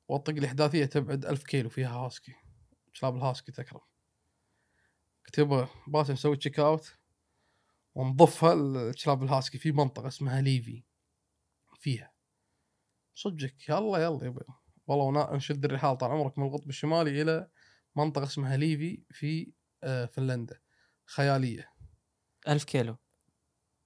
[0.08, 2.36] وطق الإحداثية تبعد ألف كيلو فيها هاسكي.
[3.00, 3.82] كلاب الهاسكي تكرم.
[5.26, 6.98] قلت يبا باسم نسوي check out
[7.96, 10.84] ونضفها الكلاب الهاسكي في منطقة اسمها ليفي.
[11.80, 12.14] فيها.
[13.16, 14.42] صدقك يلا يلا يبا
[14.88, 17.48] والله ونا- نشد الرحال طال عمرك من القطب الشمالي إلى
[17.96, 19.54] منطقة اسمها ليفي في
[19.84, 20.60] آه، فنلندا.
[21.06, 21.70] خيالية.
[22.48, 22.96] ألف كيلو.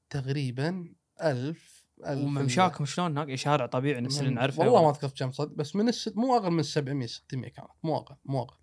[0.09, 5.55] تقريبا ألف ومشاكم شلون هناك شارع طبيعي نفس اللي نعرفه والله ما أذكر كم صد
[5.55, 6.07] بس من الس...
[6.17, 7.69] مو أقل من 700 600 كانت.
[7.83, 8.57] مو أقل مو أقل.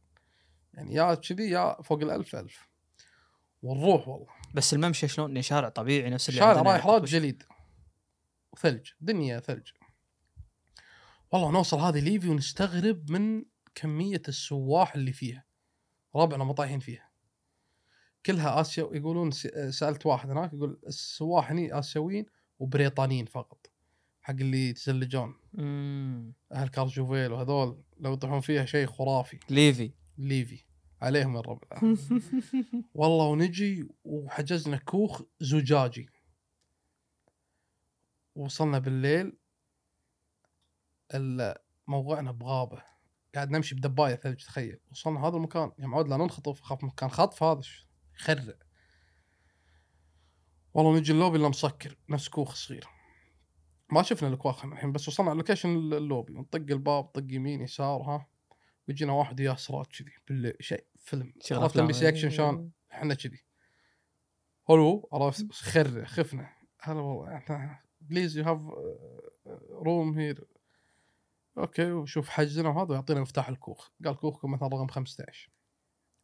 [0.77, 2.69] يعني يا كذي يا فوق الألف ألف.
[3.63, 4.27] ونروح والله.
[4.55, 7.43] بس الممشى شلون؟ شارع طبيعي نفس اللي شارع رايح راد قطب جليد.
[8.53, 8.91] وثلج.
[9.01, 9.69] دنيا ثلج.
[11.33, 15.45] والله نوصل هذه ليفي ونستغرب من كمية السواح اللي فيها.
[16.17, 17.11] ربعنا مطايحين فيها.
[18.27, 22.27] كلها آسيا يقولون س- سألت واحد هناك يقول السواح هني آسيويين
[22.59, 23.71] وبريطانيين فقط.
[24.23, 25.35] حق اللي يتزلجون.
[26.53, 29.39] أهل كورشوفيل وهذول لو يطيحون فيها شيء خرافي.
[29.51, 29.93] ليفي.
[30.19, 30.65] ليفي.
[31.03, 31.65] عليهم الرب
[32.95, 36.09] والله ونجي وحجزنا كوخ زجاجي.
[38.35, 39.39] وصلنا بالليل.
[41.15, 41.55] ال-
[41.87, 42.83] موقعنا بغابة.
[43.35, 44.81] قاعد نمشي بدباية ثلج تخيل.
[44.91, 45.73] وصلنا هذا المكان.
[45.79, 47.11] يا معود لا ننخطف خاف مكان.
[47.11, 47.61] خطف هذا
[48.15, 48.55] يخرع.
[50.75, 51.97] والله نجي اللوبي اللي مسكر.
[52.09, 52.87] نفس كوخ صغير.
[53.93, 56.33] ما شفنا الاكواخ الحين بس وصلنا على ال location ال lobby.
[56.33, 58.27] ونطق الباب طق يمين يسار ها.
[58.89, 61.33] ويجينا واحد وياه سراج كذي بالليل شيء فيلم.
[61.51, 61.77] عرفت.
[61.77, 63.45] MBC Action شلون؟ إحنا كذي.
[64.71, 66.57] hello عرفت؟ خر خفنا.
[66.81, 68.61] هلا والله إحنا please you have
[69.71, 70.47] room here
[71.59, 73.91] okay وشوف حجزنا وهذا ويعطينا مفتاح الكوخ.
[74.05, 75.51] قال كوخكم مثلا رقم 15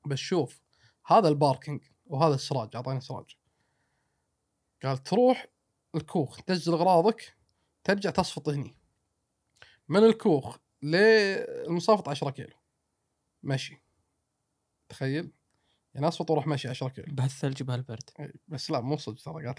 [0.06, 0.62] بس شوف
[1.06, 3.36] هذا ال parking وهذا السراج أعطاني سراج.
[4.82, 5.46] قال تروح
[5.94, 7.36] الكوخ تنزل أغراضك
[7.84, 8.76] ترجع تصفط هني.
[9.88, 12.56] من الكوخ؟ للمصافط 10 كيلو.
[13.42, 13.82] مشي
[14.88, 15.32] تخيل.
[15.94, 17.14] يعني اصفط وأروح مشي 10 كيلو.
[17.14, 18.10] بهالثلج بهالبرد.
[18.48, 19.54] بس لا مو صدق ترى قاعد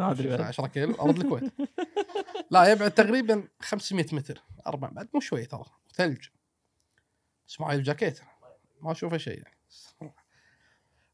[0.00, 0.42] أدري.
[0.42, 1.52] 10 كيلو أرض الكويت.
[2.50, 5.64] لا يبعد تقريبا 500 متر أربع بعد مو شوي ترى
[5.94, 6.26] ثلج.
[7.48, 8.20] بس معي الجاكيت
[8.82, 9.42] ما أشوفه شيء.
[9.42, 10.14] يعني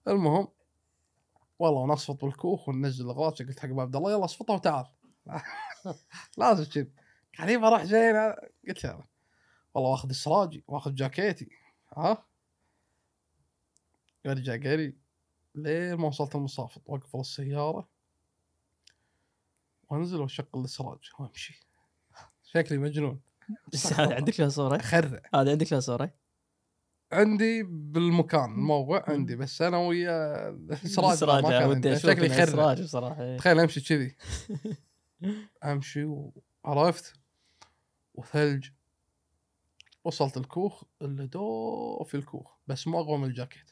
[0.08, 0.48] المهم
[1.58, 4.86] والله ونصفط بالكوخ وننزل الاغراض قلت حق ابو عبد الله يلا اصفطها وتعال.
[6.38, 6.92] لازم كذي
[7.38, 8.16] قال يبا راح زين
[8.68, 9.09] قلت له
[9.74, 11.48] والله واخذ السراجي واخذ جاكيتي.
[11.96, 12.24] ها؟
[14.26, 14.96] ارجع قري
[15.54, 17.88] لين ما وصلت المصافط واقفل السياره
[19.88, 21.10] وانزل واشغل السراج.
[21.18, 21.60] وامشي
[22.42, 23.20] شكلي مجنون.
[23.72, 26.14] بس هذا عندك لها صورة؟ اخرع هذا عندك لها صورة؟
[27.12, 30.48] عندي بالمكان الموقع عندي بس أنا ويا
[30.84, 31.92] السراج سراج ما كان ودي عندي.
[31.92, 33.36] أشوف شكلي سراج بصراحة إيه.
[33.36, 34.16] تخيل أمشي كذي.
[35.64, 36.04] أمشي
[36.64, 37.14] وعرفت.
[38.14, 38.68] وثلج.
[40.05, 43.70] وصلت الكوخ اللي دو في الكوخ بس مو أقوى من الجاكيت.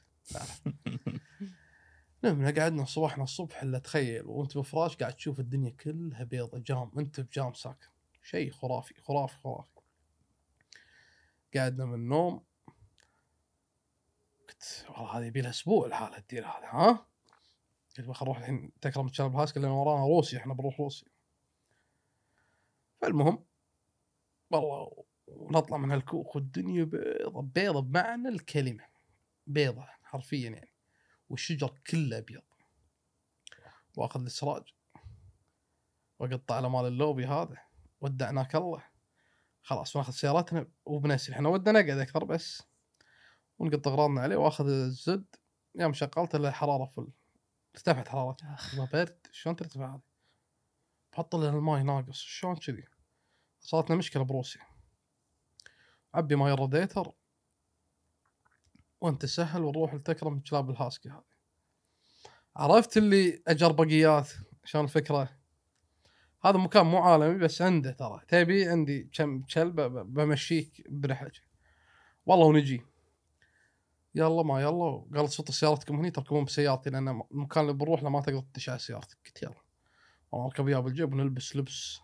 [2.24, 7.20] نمنا قعدنا صبحنا الصبح إلا تخيل وأنت بفراش قاعد تشوف الدنيا كلها بيضة جام أنت
[7.20, 7.88] بجام ساكن.
[8.22, 9.80] شيء خرافي خرافي خرافي.
[11.56, 12.44] قعدنا من النوم.
[14.48, 17.06] قلت والله هذه يبي لها أسبوع الحالة تدير هذا ها؟
[17.98, 21.08] قلت بخل نروح الحين تكرم تشرب الهاسك لأن ورانا روسي إحنا بنروح روسيا
[23.00, 23.44] فالمهم
[24.50, 28.84] والله ونطلع من هالكوخ والدنيا بيضة بيضة بمعنى الكلمة.
[29.46, 30.72] بيضة حرفيا يعني.
[31.28, 32.42] والشجر كله أبيض.
[33.96, 34.74] وأخذ السراج
[36.18, 37.56] واقطع على مال اللوبي هذا.
[38.00, 38.84] ودعناك الله.
[39.62, 40.66] خلاص وناخذ سيارتنا.
[40.84, 42.62] وبنسي إحنا ودنا نقعد أكثر بس.
[43.58, 45.36] ونقط اغراضنا عليه وأخذ ال Z.
[45.74, 47.08] يوم شغلت له حرارة full
[47.74, 49.26] ارتفعت حرارته ما برد.
[49.32, 50.00] شلون ترتفع هذه؟
[51.12, 52.84] بحط له الماي ناقص شلون كذي؟
[53.60, 54.62] صارت لنا مشكلة بروسيا
[56.14, 57.12] عبي ماي الراديتر
[59.00, 61.38] وانت سهل ونروح لتكرم كلاب الهاسكي هذه.
[62.56, 64.30] عرفت اللي أجر بقيات؟
[64.64, 65.38] شلون الفكرة؟
[66.44, 68.20] هذا مكان مو عالمي بس عنده ترى.
[68.28, 69.80] تبي عندي كم كلب
[70.14, 71.30] بمشيك برحله
[72.26, 72.82] والله ونجي.
[74.14, 78.20] يلا ما يلا قال صوت سيارتكم هني تركبون بسيارتي لأن المكان اللي بنروح له ما
[78.20, 79.18] تقدر تدش على سيارتك.
[79.26, 79.62] قلت يلا.
[80.32, 82.00] والله أركب وياه بالجيب ونلبس لبس.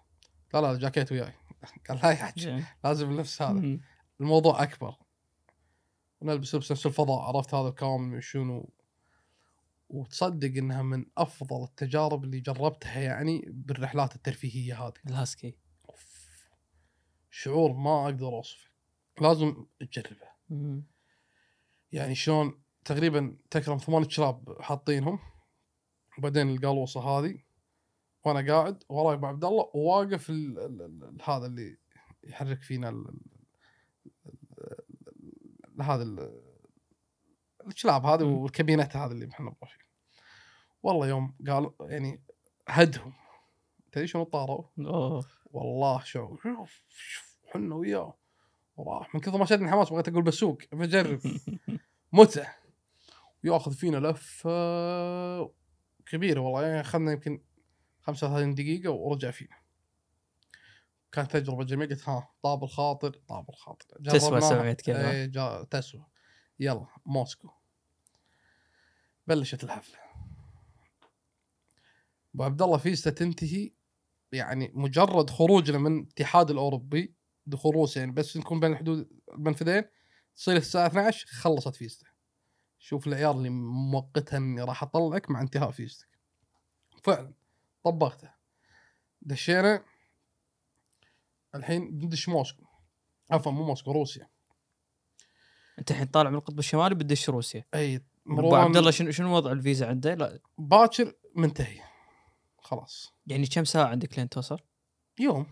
[0.54, 1.32] لا لا جاكيت وياي.
[1.88, 3.78] قال لا يا حج لازم اللبس هذا.
[4.20, 4.94] الموضوع أكبر.
[6.20, 8.72] ونلبس لبس نفس الفضاء عرفت هذا الكامل شنو؟
[9.88, 14.92] وتصدق إنها من أفضل التجارب اللي جربتها يعني بالرحلات الترفيهية هذه.
[15.06, 15.58] الهاسكي.
[17.30, 18.70] شعور ما أقدر أوصفه.
[19.20, 20.28] لازم تجربه.
[21.92, 25.18] يعني شلون تقريبا تكرم ثمان كلاب حاطينهم.
[26.18, 27.38] وبعدين القالوصه هذه.
[28.24, 30.30] وأنا قاعد وراي أبو عبد الله وواقف
[31.24, 31.78] هذا اللي
[32.24, 33.04] يحرك فينا
[35.82, 36.42] هذا ال-
[37.66, 38.22] الكلاب هذه.
[38.24, 39.84] والكابينات هذه اللي إحنا نروح فيها.
[40.82, 42.22] والله يوم قال يعني
[42.68, 43.12] هدهم.
[43.92, 44.64] تدري شنو طاروا؟
[45.44, 48.14] والله شو شوف شوف حنا وياه.
[48.76, 51.20] وراح من كثر ما شدني حماس بغيت أقول بسوق بجرب
[52.12, 52.54] متعة.
[53.44, 55.50] وياخذ فينا لفة
[56.06, 57.42] كبيرة والله يعني اخذنا يمكن
[58.02, 59.56] 35 دقيقة ورجع فينا.
[61.14, 63.86] كانت تجربة جميلة قلت ها طاب الخاطر طاب الخاطر.
[64.04, 64.40] تسوى جربناها.
[64.50, 64.98] 700 كيلو.
[64.98, 66.06] اي جا- تسوى.
[66.60, 67.48] يلا موسكو.
[69.26, 69.98] بلشت الحفلة.
[72.34, 73.72] أبو عبد الله فيزته تنتهي
[74.32, 77.14] يعني مجرد خروجنا من الاتحاد الأوروبي
[77.46, 79.84] دخول روسيا يعني بس نكون بين الحدود المنفذين
[80.36, 82.06] تصير الساعة 12 خلصت فيزته
[82.78, 86.08] شوف العيار اللي موقتها إني راح أطلعك مع انتهاء فيزتك.
[87.02, 87.32] فعلا
[87.84, 88.30] طبقته
[89.22, 89.84] دشينا.
[91.54, 92.64] الحين بندش موسكو
[93.30, 94.28] عفوا مو موسكو روسيا.
[95.78, 97.64] انت الحين طالع من القطب الشمالي بتدش روسيا.
[97.74, 100.40] أي ابو مروان عبد الله شنو شنو وضع الفيزا عنده؟ لا.
[100.58, 101.80] باكر منتهي.
[102.58, 103.12] خلاص.
[103.26, 104.58] يعني كم ساعة عندك لين توصل؟
[105.20, 105.46] يوم.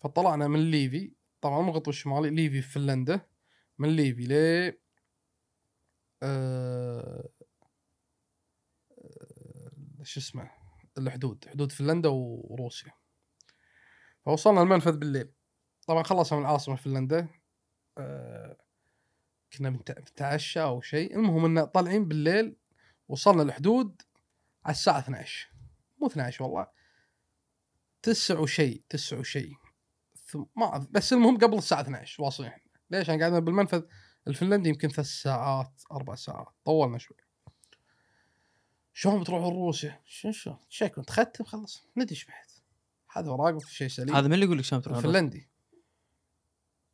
[0.00, 1.14] فطلعنا من ليفي.
[1.40, 3.20] طبعا مو القطب الشمالي ليفي في فنلندا.
[3.78, 4.32] من ليفي ل
[6.22, 7.28] آه...
[8.98, 10.50] آه، شو اسمه؟
[10.98, 12.92] الحدود حدود فنلندا وروسيا.
[14.28, 15.30] فوصلنا المنفذ بالليل.
[15.86, 17.28] طبعا خلصنا من العاصمه فنلندا.
[17.98, 18.56] آه...
[19.52, 21.16] كنا بنت- بنتعشى أو شيء.
[21.16, 22.56] المهم إن طالعين بالليل
[23.08, 24.02] وصلنا الحدود
[24.64, 25.48] على الساعة 12
[25.98, 26.66] مو 12 والله.
[28.02, 29.52] تسع وشيء تسع وشيء.
[30.56, 32.62] ما بس المهم قبل الساعة 12 واصلين إحنا.
[32.90, 33.82] ليش؟ إحنا قاعدين بالمنفذ
[34.28, 36.48] الفنلندي يمكن ثلاث ساعات أربع ساعات.
[36.64, 37.16] طولنا شوي.
[38.92, 42.47] شلون بتروح روسيا؟ شو شو؟ شيء كنت ختم خلص ندش بعد.
[43.12, 44.16] هذا وراق في شيء سليم.
[44.16, 45.48] هذا من اللي يقول لك شلون تروح؟ الفنلندي.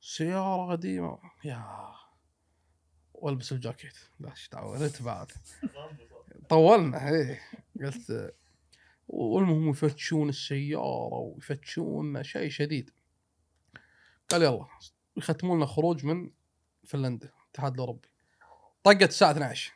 [0.00, 1.18] سيارة قديمة.
[1.44, 1.94] يا.
[3.14, 3.96] والبس الجاكيت.
[4.20, 5.32] لا إيش ريت بعد.
[6.48, 7.40] طولنا إيه.
[7.80, 8.34] قلت
[9.08, 12.90] والمهم يفتشون السيارة ويفتشون شيء شديد.
[14.28, 14.66] قال يلا
[15.16, 16.30] يختمون لنا خروج من
[16.84, 18.08] فنلندا الاتحاد الأوروبي.
[18.84, 19.72] طقت الساعة 12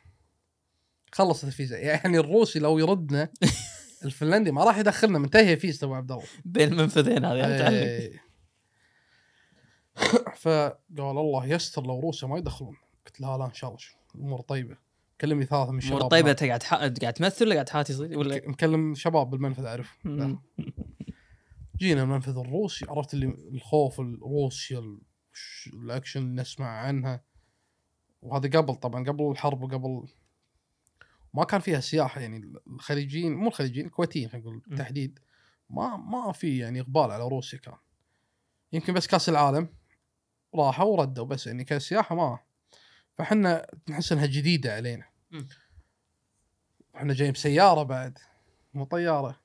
[1.11, 1.77] خلصت الفيزا.
[1.77, 3.29] يعني الروسي لو يردنا
[4.05, 6.23] الفنلندي ما راح يدخلنا منتهيه ابو عبد الله.
[6.45, 7.75] بين المنفذين هذه يعني.
[7.75, 8.21] إيه.
[10.41, 12.75] فقال الله يستر لو روسيا ما يدخلون.
[13.05, 13.79] قلت لا لا إن شاء الله.
[14.15, 14.77] الأمور طيبة.
[15.21, 15.97] كلمني ثلاثة من الشباب.
[15.97, 16.63] امور طيبة أنت قاعد
[17.01, 19.97] قاعد تمثل ولا قاعد تحاتي صدق ولا مك- مكلم شباب بالمنفذ أعرف.
[21.77, 25.01] جينا المنفذ الروسي عرفت اللي الخوف الروسيا ال-
[25.33, 27.23] ش- الأكشن اللي نسمع عنها.
[28.21, 30.07] وهذا قبل طبعا قبل الحرب وقبل
[31.33, 34.59] ما كان فيها سياحه يعني الخليجيين مو الخليجيين الكويتيين خلينا نقول.
[34.59, 35.19] بالتحديد
[35.69, 37.75] ما ما في يعني إقبال على روسيا كان
[38.73, 39.69] يمكن بس كأس العالم
[40.55, 42.39] راحوا وردوا بس يعني كسياحة ما
[43.17, 45.05] فحنا نحس إنها جديدة علينا.
[46.95, 48.19] إحنا جايين بسياره بعد
[48.73, 49.39] مو طيارة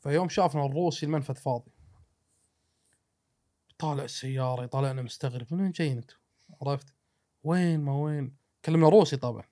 [0.00, 1.72] فيوم شافنا الروسي المنفذ فاضي
[3.78, 6.16] طالع السيارة يطالعنا مستغرب من وين جايين أنتم؟
[6.62, 6.94] عرفت؟
[7.44, 9.44] وين ما وين؟ كلمنا روسي طبعا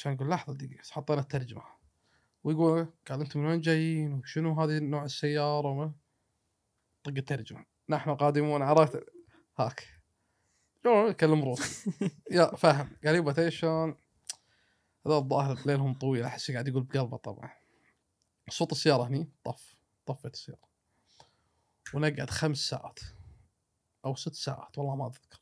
[0.00, 1.62] عشان نقول لحظة دقيقة حطينا الترجمة.
[2.44, 5.92] ويقول قال أنتم من وين جايين؟ وشنو هذه نوع السيارة؟ وما
[7.04, 7.64] طق الترجمة.
[7.88, 9.04] نحن قادمون عرفت.
[9.58, 9.86] هاك.
[10.84, 11.90] يتكلم روسي.
[12.30, 12.96] يا فاهم.
[13.04, 13.96] قال يبا تدري شلون؟
[15.06, 16.24] هذا الظاهر ليلهم طويل.
[16.24, 17.50] أحس قاعد يقول بقلبه طبعا.
[18.50, 19.30] صوت السيارة هني.
[19.44, 19.76] طف.
[20.06, 20.68] طفت السيارة.
[21.94, 22.98] ونقعد خمس ساعات.
[24.04, 24.78] أو ست ساعات.
[24.78, 25.40] والله ما أذكر.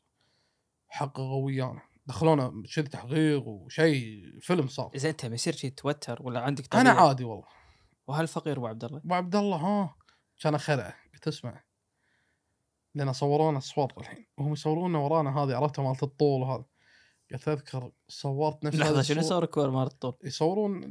[0.87, 4.91] حققوا ويانا دخلونا شيء تحقيق وشيء فيلم صار.
[4.95, 7.47] زين أنت مسير شي توتر ولا عندك أنا طبيعة؟ عادي والله.
[8.07, 9.95] وهل فقير أبو عبد الله؟ أبو عبد الله ها.
[10.41, 11.63] كان خلعه قلت اسمع.
[12.95, 14.27] لأن صورونا صور الحين.
[14.37, 16.65] وهم يصورون ورانا هذه عرفتها مالت الطول وهذا.
[17.31, 20.81] قلت أذكر صورت نفس لحظة شنو صار كور مال الطول؟ يصورون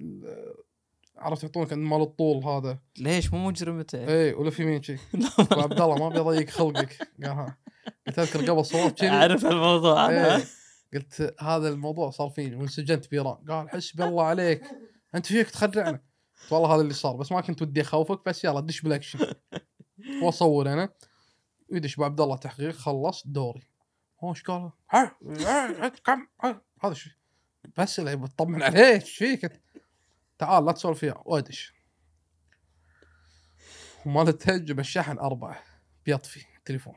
[1.16, 2.78] عرفت؟ يعطونك مال الطول هذا.
[2.98, 4.94] ليش؟ مو مجرم أنت؟ اي ولف يمين شي.
[5.38, 7.10] أبو عبد الله ما بيضيق خلقك.
[7.22, 7.58] قال ها.
[8.06, 10.44] قلت أذكر قبل صورت أعرف الموضوع أنا.
[10.94, 14.62] قلت هذا الموضوع صار فيني وانسجنت بيران قال حسبي الله عليك
[15.14, 16.02] أنت فيك تخرعنا
[16.42, 19.34] قلت والله هذا اللي صار بس ما كنت ودي أخوفك بس يلا دش بالأكشن.
[20.22, 20.92] واصور أنا.
[21.72, 23.68] ابو عبد الله تحقيق خلص دوري.
[24.20, 24.70] هو إيش قال؟
[26.04, 26.26] كم
[26.80, 27.10] هذا شو؟
[27.78, 29.62] بس اللي بطمن عليه إيش فيك؟
[30.38, 31.74] تعال لا تسولف فيها وادش.
[34.06, 35.62] ومال التهجم الشحن أربعة
[36.06, 36.94] بيطفي التليفون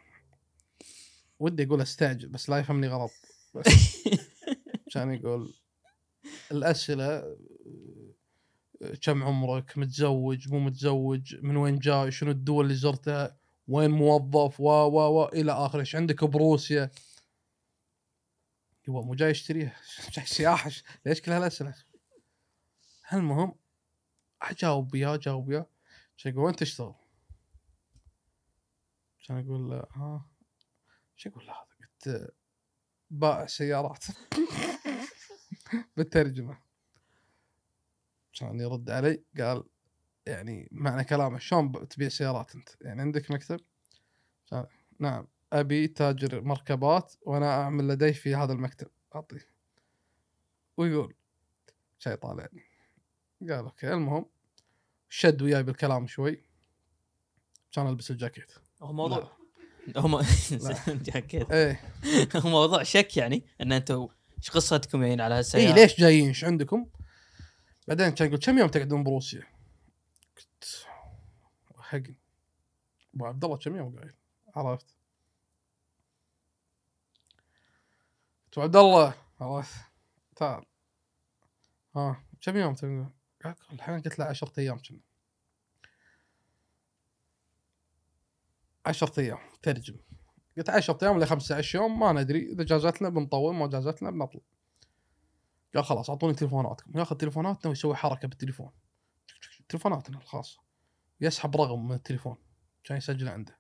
[1.39, 3.11] ودي أقول أستعجل بس لا يفهمني غلط.
[3.53, 3.65] بس.
[4.87, 5.53] عشان يقول
[6.51, 7.05] الأسئلة
[8.81, 13.37] آه، كم عمرك؟ متزوج مو متزوج من وين جاي؟ شنو الدول اللي زرتها؟
[13.67, 15.79] وين موظف؟ و و و إلى آخره.
[15.79, 16.91] إيش عندك بروسيا؟
[18.87, 19.75] يبا مو جاي اشتريها
[20.15, 20.71] جاي سياحة.
[21.05, 21.75] ليش كل هالأسئلة؟
[23.13, 23.55] المهم
[24.41, 25.65] أجاوب وياه أجاوب وياه
[26.25, 26.93] يقول وين تشتغل؟
[29.27, 30.25] كان أقول له ها
[31.15, 32.33] شو أقول له هذا؟ قلت
[33.12, 34.05] بائع سيارات.
[35.97, 36.57] بالترجمة.
[38.34, 39.64] كان يرد علي قال
[40.26, 43.59] يعني معنى كلامه شلون تبيع سيارات أنت؟ يعني عندك مكتب؟
[44.99, 49.47] نعم أبي تاجر مركبات وأنا أعمل لدي في هذا المكتب أعطيه.
[50.78, 51.16] ويقول
[51.99, 52.64] شيء طالعني
[53.41, 54.26] قال okay المهم
[55.09, 56.43] شد وياي بالكلام شوي
[57.72, 58.51] كان ألبس الجاكيت.
[58.82, 59.40] هو موضوع
[59.97, 60.21] هو م-
[60.88, 61.51] جاكيت.
[61.51, 61.82] إيه.
[62.36, 64.07] هو موضوع شك يعني إن أنتم
[64.38, 66.86] إيش قصتكم يعني على اي هالسياره؟ ليش جايين؟ إيش عندكم؟
[67.88, 69.43] بعدين كان يقول كم يوم تقعدون بروسيا؟
[70.38, 70.86] قلت
[71.79, 72.15] حقني
[73.15, 74.13] أبو عبد الله كم يوم قايل
[74.55, 74.95] عرفت.
[78.45, 79.75] قلت عبد الله عرفت.
[80.36, 80.63] تعال
[81.95, 83.05] ها كم يوم تقول؟
[83.73, 84.99] الحين قلت له 10 أيام كنا.
[88.86, 89.95] 10 أيام ترجم.
[90.57, 92.51] قلت 10 أيام ولا 15 يوم ما ندري.
[92.51, 94.41] إذا جازتنا بنطول ما جازتنا بنطلع
[95.75, 96.99] قال خلاص أعطوني تليفوناتكم.
[96.99, 98.71] ياخذ تليفوناتنا ويسوي حركة بالتليفون.
[99.69, 100.59] تليفوناتنا الخاصه
[101.21, 102.38] يسحب رقم من التليفون.
[102.84, 103.57] كان يسجله عنده.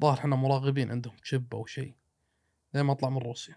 [0.00, 1.94] ظاهر إحنا مراقبين عندهم chip أو شيء.
[2.74, 3.56] لين ما اطلع من روسيا.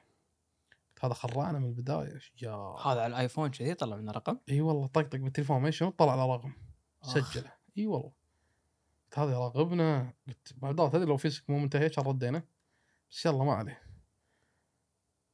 [1.02, 2.20] هذا خرعنا من البداية.
[2.42, 2.52] يا.
[2.86, 5.62] هذا على ال iPhone كذي طلع منه رقم؟ إي والله طقطق بالتليفون.
[5.62, 6.54] ما شنو طلع على رقم.
[7.04, 7.08] آه.
[7.08, 7.54] سجله.
[7.78, 8.12] إي والله.
[9.08, 12.44] قلت هذا يراقبنا قلت بعد تدري لو فيزتك مو منتهي كان ردينا.
[13.12, 13.82] بس يلا ما عليه.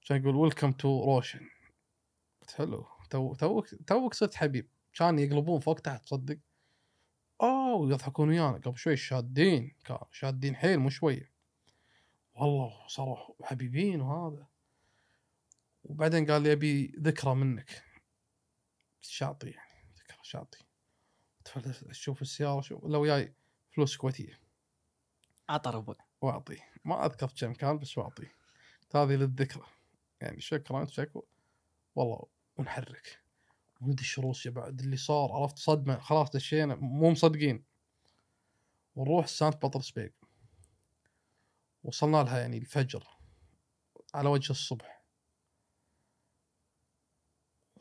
[0.02, 1.50] كان يقول welcome to Russian
[2.42, 2.86] قلت حلو.
[3.10, 4.70] تو توك توك صرت حبيب.
[4.94, 6.40] كان يقلبون فوق تحت تصدق؟
[7.42, 8.58] آه ويضحكون ويانا.
[8.58, 11.34] قبل شوي شادين كانوا شادين حيل مو شوية
[12.36, 14.48] والله صاروا حبيبين وهذا
[15.84, 17.84] وبعدين قال لي أبي ذكرى منك.
[19.02, 20.60] شاطي يعني ذكرى شاطي.
[21.90, 23.36] أشوف السيارة شوف لو جاي
[23.76, 24.40] فلوس كويتيه
[25.50, 26.58] عطى ربع واعطي.
[26.86, 28.28] ما أذكر كم كان بس واعطي.
[28.96, 29.66] هذه للذكرى.
[30.22, 31.22] يعني شكرا شكرا.
[31.96, 32.26] والله
[32.58, 33.20] ونحرك
[33.82, 34.80] وندش روسيا بعد.
[34.80, 36.00] اللي صار عرفت؟ صدمة.
[36.00, 36.76] خلاص دشينا.
[36.76, 37.64] مو مصدقين.
[38.96, 40.10] ونروح سانت بطرسبيغ
[41.84, 43.08] وصلنا لها يعني الفجر
[44.14, 45.03] على وجه الصبح.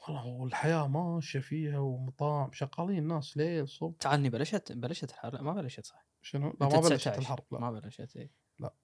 [0.09, 6.07] والحياة ماشية فيها ومطاعم شغالين ناس ليل صبح تعالني بلشت بلشت الحرب ما بلشت صح
[6.23, 7.19] شنو؟ لا ما بلشت 19.
[7.19, 8.31] الحرب لا ما بلشت إيه.
[8.59, 8.75] لا.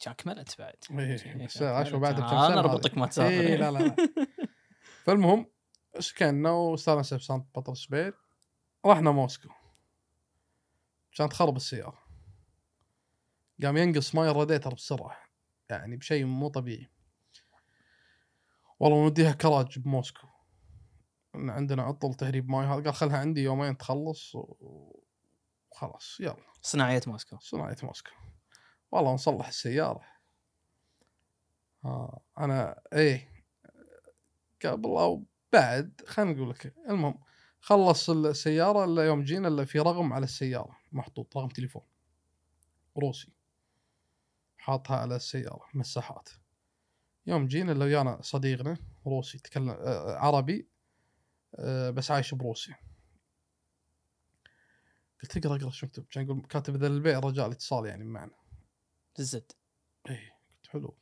[0.00, 2.26] كان كملت بعد إيه، بس عاشوا بعد كملت.
[2.26, 2.98] بكم أنا أربطك.
[2.98, 3.96] ما تسافر إيه لا لا لا
[5.04, 5.46] فالمهم
[5.98, 8.12] سكننا واستانسنا في سانت بطرسبيغ
[8.86, 9.48] رحنا موسكو
[11.12, 11.98] عشان تخرب السيارة
[13.62, 15.16] قام ينقص ماي الراديتر بسرعة
[15.70, 16.88] يعني بشيء مو طبيعي
[18.80, 20.26] والله نوديها كراج بموسكو
[21.34, 26.36] إن عندنا عطل تهريب ماي هذا قال خلها عندي يومين تخلص وخلاص يلا.
[26.62, 27.38] صناعية موسكو.
[27.40, 28.10] صناعة موسكو.
[28.90, 30.02] والله نصلح السيارة.
[31.84, 33.28] آه أنا إيه.
[34.64, 37.18] قبل أو بعد خلينا نقول لك المهم
[37.60, 41.82] خلص السيارة إلا يوم جينا إلا في رقم على السيارة محطوط رقم تليفون.
[42.98, 43.32] روسي.
[44.58, 46.28] حاطها على السيارة مساحات.
[47.26, 48.76] يوم جينا إلا ويانا صديقنا
[49.06, 50.71] روسي يتكلم آه عربي
[51.90, 52.76] بس عايش بروسيا.
[55.22, 58.34] قلت اقرأ اقرأ شو مكتوب كان يقول كاتب ذا البيع رجاء الاتصال يعني معنا
[59.18, 59.52] الزد
[60.08, 60.96] إيه قلت حلو.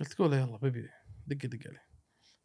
[0.00, 0.90] قلت قول يلا بيبي
[1.26, 1.84] دق دق عليه.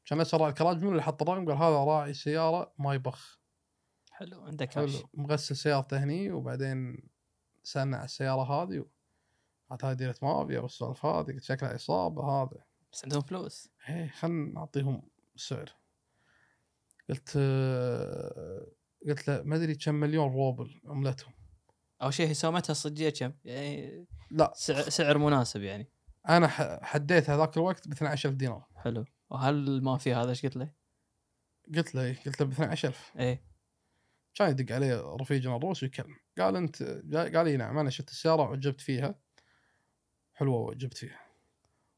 [0.05, 3.39] كان أسرع الكراج من اللي حط الرقم قال هذا راعي سيارة ما يبخ
[4.11, 7.09] حلو عندك كاش حلو مغسل سيارته هني وبعدين
[7.63, 8.85] سالنا على السيارة هذه و...
[9.71, 12.63] عاد هاي ديرة مافيا والسوالف هذه شكلها عصابه هذا.
[12.93, 13.69] بس عندهم فلوس.
[13.89, 15.78] إيه خلنا نعطيهم سعر.
[17.09, 18.67] قلت آه،
[19.07, 21.33] قلت له ما أدري كم مليون روبل عملتهم
[22.01, 24.53] أول شيء سومتها الصجيه كم؟ يعني لا.
[24.55, 25.91] سعر, سعر مناسب يعني.
[26.29, 26.47] أنا
[26.85, 28.65] حديت هذاك الوقت ب 12000 دينار.
[28.75, 29.05] حلو.
[29.29, 30.71] وهل ما في هذا؟ إيش قلت له؟
[31.75, 33.43] قلت له إيه، قلت له ب 12000 إيه.
[34.35, 36.15] كان يدق عليه رفيجنا الروسي ويكلم.
[36.37, 36.83] قال انت
[37.13, 39.19] قال لي نعم أنا شفت السيارة وعجبت فيها.
[40.33, 41.19] حلوة وعجبت فيها.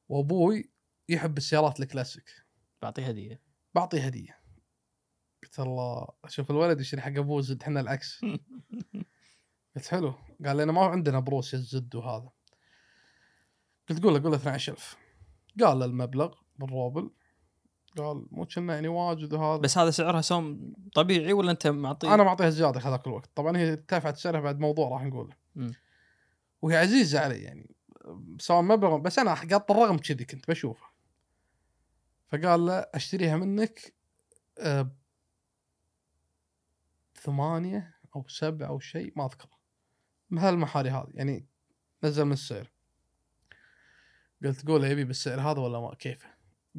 [0.09, 0.71] وأبوي
[1.09, 2.31] يحب السيارات الكلاسيك.
[2.81, 3.41] بعطيه هدية.
[3.75, 4.40] بعطيه هدية.
[5.43, 8.21] قلت الله أشوف الولد يشتري حق أبوه زد إحنا العكس.
[9.75, 10.13] قلت حلو.
[10.45, 12.29] قال لي أنا ما عندنا بروسيا الزد وهذا.
[13.89, 14.97] قلت قول له قول له 12000
[15.61, 17.11] قال له المبلغ بالروبل.
[17.97, 19.61] قال مو كنا يعني واجد وهذا.
[19.61, 23.29] بس هذا سعرها سوم طبيعي ولا أنت معطيه؟ أنا معطيها زيادة هذاك الوقت.
[23.35, 25.35] طبعا هي ارتفعت سعرها بعد موضوع راح نقوله.
[26.61, 27.75] وهي عزيزة علي يعني.
[28.39, 30.85] سواء مبلغ بس أنا قاط الرقم كذي كنت بشوفه.
[32.27, 33.93] فقال له أشتريها منك
[34.59, 34.91] آه،
[37.21, 39.49] ثمانية أو سبعة أو شيء ما اذكر
[40.29, 41.47] بهالمحاري هذه يعني
[42.03, 42.71] نزل من السعر.
[44.43, 46.29] قلت قول يبي بالسعر هذا ولا ما كيفه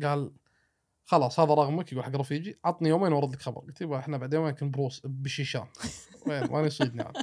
[0.02, 0.32] قال
[1.04, 4.34] خلاص هذا رقمك يقول حق رفيجي عطني يومين وارد لك خبر قلت يبا إحنا بعد
[4.34, 5.66] يومين كن بروس بشيشان؟
[6.26, 7.16] وين؟ وين يصيدني عاد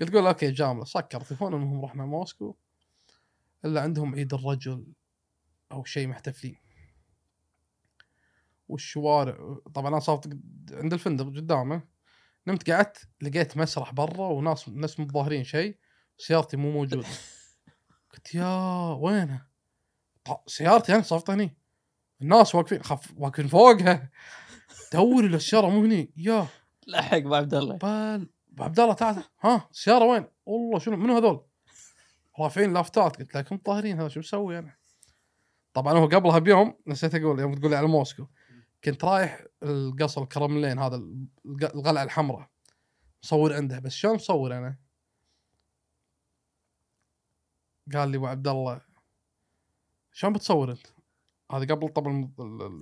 [0.00, 0.84] قلت قول OK جاملة.
[0.84, 2.56] سكر تليفون المهم رحنا موسكو.
[3.64, 4.86] إلا عندهم عيد الرجل
[5.72, 6.56] أو شيء محتفلين.
[8.68, 10.26] والشوارع طبعا أنا صارت
[10.72, 11.93] عند الفندق قدامه.
[12.46, 15.76] نمت قعدت لقيت مسرح برا وناس ناس متظاهرين شيء
[16.18, 17.08] سيارتي مو موجودة.
[18.12, 19.48] قلت يا وينها؟
[20.46, 21.56] سيارتي أنا صفت هني.
[22.22, 24.10] الناس واقفين خف واقفين فوقها.
[24.92, 26.12] دوري للسياره مو هني.
[26.16, 26.46] يا.
[26.86, 27.76] لحق ابو عبد الله.
[27.76, 31.46] بال أبو عبد الله تعال ها السياره وين؟ والله شنو منو هذول؟
[32.40, 33.16] رافعين لافتات.
[33.16, 34.76] قلت لكم طاهرين هذا شو مسوي أنا؟
[35.72, 38.26] طبعا هو قبلها بيوم نسيت أقول يوم تقول لي على موسكو.
[38.84, 42.50] كنت رايح القصر الكرملين هذا الق- القلعة الحمراء.
[43.22, 44.78] مصور عنده بس شلون مصور أنا؟
[47.94, 48.80] قال لي أبو عبد الله
[50.12, 50.86] شلون بتصور أنت؟
[51.52, 52.32] هذا قبل طبعا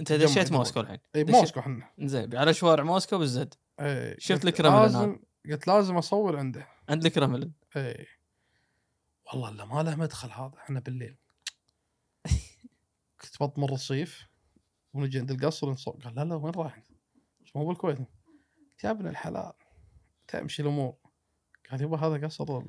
[0.01, 0.53] أنت دشيت.
[0.53, 1.91] موسكو الحين؟ اي موسكو إحنا.
[1.99, 3.55] زين على شوارع موسكو بالزد.
[3.81, 6.69] إيه، شفت الكرملين لازم قلت لازم أصور عنده.
[6.89, 8.07] عند الكرملين؟ إيه.
[9.33, 11.17] والله الا ما له مدخل هذا إحنا بالليل.
[13.21, 14.27] كنت بطمر الرصيف
[14.95, 16.83] ونجي عند القصر نصور قال لا لا وين رايح؟
[17.55, 17.99] مو بالكويت.
[18.85, 19.53] يا ابن الحلال.
[20.29, 20.95] تمشي الأمور.
[21.71, 22.63] قال يبا هذا قصر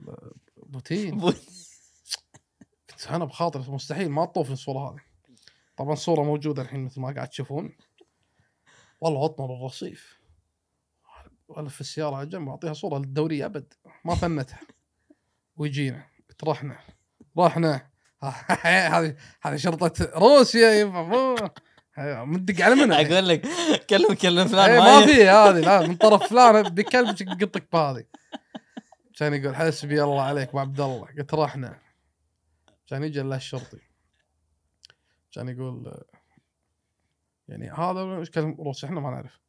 [0.58, 1.20] بوتين.
[2.90, 5.02] قلت أنا بخاطري مستحيل ما تطوفني الصورة هذه.
[5.78, 7.78] طبعا الصورة موجودة الحين مثل ما قاعد تشوفون.
[9.02, 10.20] والله اطمر الرصيف
[11.48, 13.74] ولا في السيارة على جنب أعطيها صورة للدوريه أبد.
[14.06, 14.60] ما فنتها.
[15.56, 16.08] ويجينا.
[16.30, 16.80] قلت رحنا.
[17.38, 17.90] رحنا.
[18.96, 21.54] هذه هذه شرطة روسيا يبا.
[21.98, 23.42] مو مدق على منها أقول لك
[23.90, 28.06] كلم كلم فلان إيه، ما في هذه لا من طرف فلان بكلب قطك بهذه.
[29.16, 31.08] كان يقول حسبي الله عليك أبو عبد الله.
[31.18, 31.80] قلت رحنا.
[32.88, 33.80] كان يجي له الشرطي.
[35.32, 36.04] كان يقول
[37.48, 39.40] يعني هذا إيش كلام روسي؟ إحنا ما نعرف.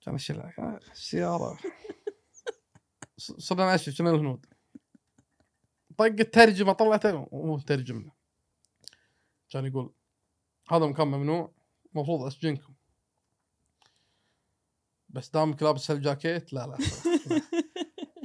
[0.00, 1.58] كان يشيل آه، السياره
[3.16, 4.46] صرنا ناشف شنو الهنود.
[5.98, 8.12] طق الترجمة طلعته وهو ترجم له
[9.50, 9.92] كان يقول
[10.68, 11.52] هذا مكان ممنوع
[11.94, 12.74] المفروض أسجنكم.
[15.08, 16.78] بس دامك لابس هالجاكيت لا لا.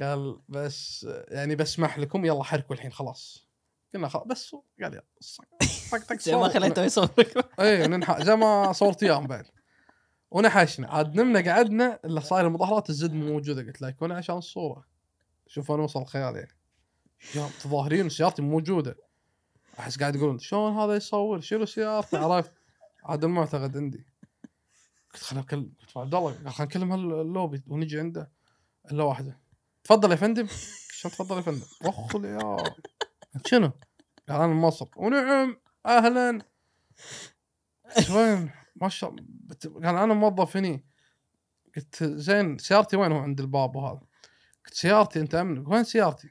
[0.00, 3.48] قال بس يعني بسمح لكم يلا حركوا الحين خلاص.
[3.94, 5.04] قلنا خلاص بس قال يلا
[5.92, 6.48] طق طق زين ما.
[6.48, 7.50] خليته يصورك.
[7.60, 9.46] اي زي ما صورت إياهم بعد.
[10.30, 10.88] ونحشنا.
[10.88, 13.62] عاد نمنا قعدنا الا صاير المظاهرات الزد مو موجودة.
[13.62, 14.84] قلت له يكون عشان الصورة.
[15.46, 16.56] شوف وين وصل الخيال يعني.
[17.34, 18.96] يا متظاهرين وسيارتي موجودة.
[19.78, 22.52] احس قاعد يقولون شلون هذا يصور؟ شيلوا سيارته عرفت؟
[23.04, 24.06] عاد المعتقد عندي.
[25.14, 28.30] قلت خليني اكلم قلت عبد الله خلينا نكلم اللوبي ونجي عنده.
[28.92, 29.40] الا واحدة.
[29.84, 30.46] تفضل يا فندم.
[30.90, 32.56] شلون تفضل يا فندم؟ وخل يا
[33.46, 33.70] شنو؟
[34.28, 35.56] قال أنا من مصر ونعم.
[35.86, 36.42] أهلا.
[38.10, 39.24] وين؟ ما شاء الله
[39.74, 40.84] قال أنا موظف هني.
[41.76, 44.00] قلت زين سيارتي وين هو عند الباب وهذا؟
[44.66, 46.30] قلت سيارتي أنت امن وين سيارتي؟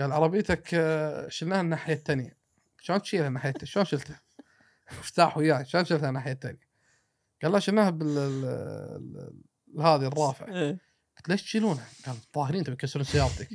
[0.00, 2.39] قال عربيتك آه، شلناها الناحية الثانية.
[2.80, 4.20] شلون تشيلها الناحيه؟ شلون شلتها؟
[4.98, 6.70] مفتاح وياي شلون شلتها الناحيه الثانية؟
[7.42, 8.44] قال لا شلناها بال ال-
[9.74, 10.48] ال- هذه الرافع.
[10.48, 10.78] إيه.
[11.16, 13.48] قلت ليش تشيلونها؟ قال ظاهرين تبي يكسرون سيارتك.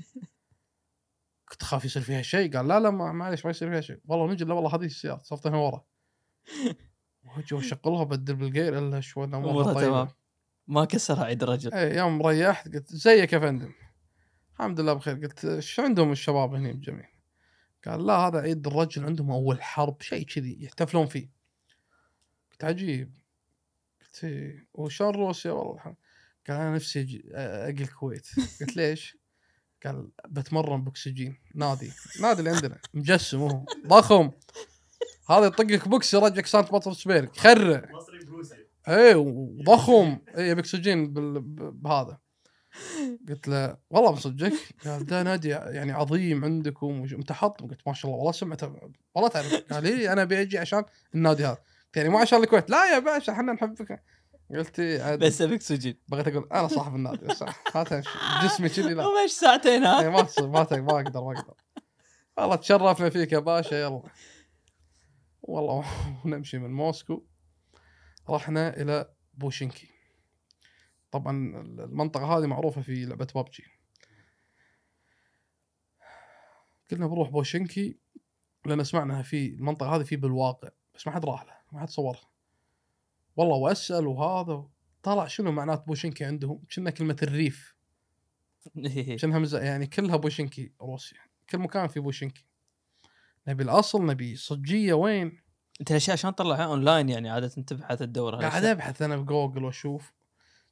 [1.49, 3.99] كنت خاف يصير فيها شيء؟ قال لا لا معليش ما يصير فيها شيء.
[4.05, 5.85] والله نجي لا والله هذه السيارة صفت هنا ورا.
[7.37, 10.07] وجي وشغلها بدل بالجير إلا شوي امورها امورها تمام.
[10.67, 11.73] ما كسرها عيد الرجل.
[11.73, 13.71] اي يوم ريحت قلت زيك يا فندم
[14.53, 15.15] الحمد لله بخير.
[15.15, 17.09] قلت شو عندهم الشباب هنا بجميع؟
[17.85, 20.01] قال لا هذا عيد الرجل عندهم أول حرب.
[20.01, 21.29] شيء كذي يحتفلون فيه.
[22.51, 23.13] قلت عجيب.
[24.01, 24.67] قلت إيه.
[24.73, 25.81] وشلون روسيا؟ والله.
[26.47, 28.27] قال أنا نفسي أجي الكويت.
[28.61, 29.17] قلت ليش؟
[29.85, 31.37] قال بتمرن boxing.
[31.55, 31.91] نادي
[32.21, 34.31] نادي اللي عندنا مجسم هو ضخم.
[35.29, 38.55] هذا يطقك بوكس يرجعك سانت بطرسبرغ يخرع مصري بروسي.
[38.87, 40.17] إيه وضخم.
[40.37, 42.19] إيه باكسجين بال- ب- بهذا.
[43.29, 44.53] قلت له والله بصدقك
[44.85, 48.75] قال ده نادي يعني عظيم عندكم حاط قلت ما شاء الله والله سمعته
[49.15, 49.53] والله تعرف.
[49.73, 50.83] قال إيه أنا بيجي عشان
[51.15, 51.57] النادي هذا.
[51.95, 52.69] يعني مو عشان الكويت.
[52.69, 54.03] لا يا باشا إحنا نحبك.
[54.49, 57.27] قلت إيه بس أبيك سجين بغيت أقول أنا صاحب النادي
[57.73, 58.09] تمشي
[58.43, 59.05] جسمي كذي لا.
[59.07, 61.53] ومش ساعتين ها؟ إيه ما ما أقدر ما أقدر.
[62.37, 64.01] والله تشرفنا فيك يا باشا يلا.
[65.41, 65.85] والله
[66.25, 67.23] ونمشي من موسكو.
[68.29, 69.94] رحنا إلى بوشنكي.
[71.17, 73.63] طبعا المنطقة هذه معروفة في لعبة بابجي.
[76.91, 77.99] قلنا بنروح بوشنكي
[78.65, 82.29] لأن سمعنا في المنطقة هذه في بالواقع بس ما حد راح له ما حد صورها.
[83.35, 84.67] والله وأسأل وهذا
[85.03, 87.75] طلع شنو معنات بوشنكي عندهم؟ كنا كلمة الريف.
[89.19, 89.55] كأنها مز...
[89.55, 91.19] يعني كلها بوشنكي روسيا
[91.49, 92.45] كل مكان في بوشنكي.
[93.47, 95.41] نبي الأصل نبي صجية وين؟
[95.79, 100.13] أنت الأشياء عشان تطلعها اونلاين يعني؟ عادة تبحث الدور قاعد أبحث أنا بجوجل وأشوف.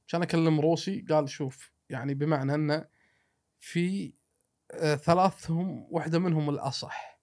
[0.08, 2.88] كان أكلم روسي قال شوف يعني بمعنى انه
[3.60, 4.14] في
[4.72, 7.20] آه ثلاثهم واحدة منهم الأصح.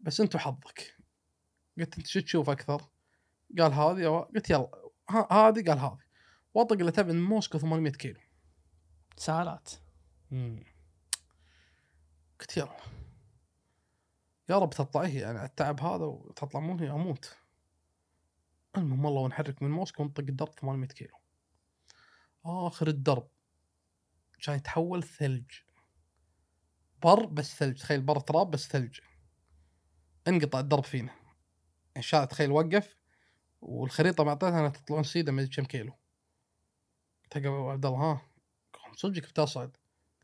[0.00, 0.96] بس أنت حظك.
[1.78, 2.82] قلت أنت شو تشوف أكثر؟
[3.58, 4.70] قال هذه قلت يلا
[5.10, 5.98] هذه؟ قال هذه.
[6.54, 8.20] واطق اللي تبع من موسكو 800 كيلو.
[9.16, 9.70] سهالات
[12.40, 12.76] قلت يلا.
[14.48, 17.36] يا رب تطلعي يعني التعب هذا وتطلع مني أموت.
[18.76, 21.17] المهم والله ونحرك من موسكو ونطق الدرب 800 كيلو.
[22.48, 23.28] آخر الدرب.
[24.42, 25.50] كان يتحول ثلج.
[27.02, 27.78] بر بس ثلج.
[27.78, 29.00] تخيل بر تراب بس ثلج.
[30.28, 31.14] انقطع الدرب فينا.
[31.96, 32.96] الشارع تخيل وقف.
[33.60, 35.92] والخريطة معطيتها أنها تطلعون سيده ما كم كيلو.
[37.24, 38.22] قلت أبو عبد الله ها؟
[38.96, 39.76] صدقك بتصعد.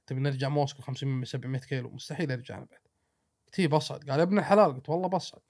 [0.06, 2.80] تبي نرجع موسكو 500 700 كيلو؟ مستحيل أرجع أنا بعد.
[3.46, 4.10] قلت إيه بصعد.
[4.10, 4.74] قال يا ابن الحلال.
[4.74, 5.42] قلت والله بصعد.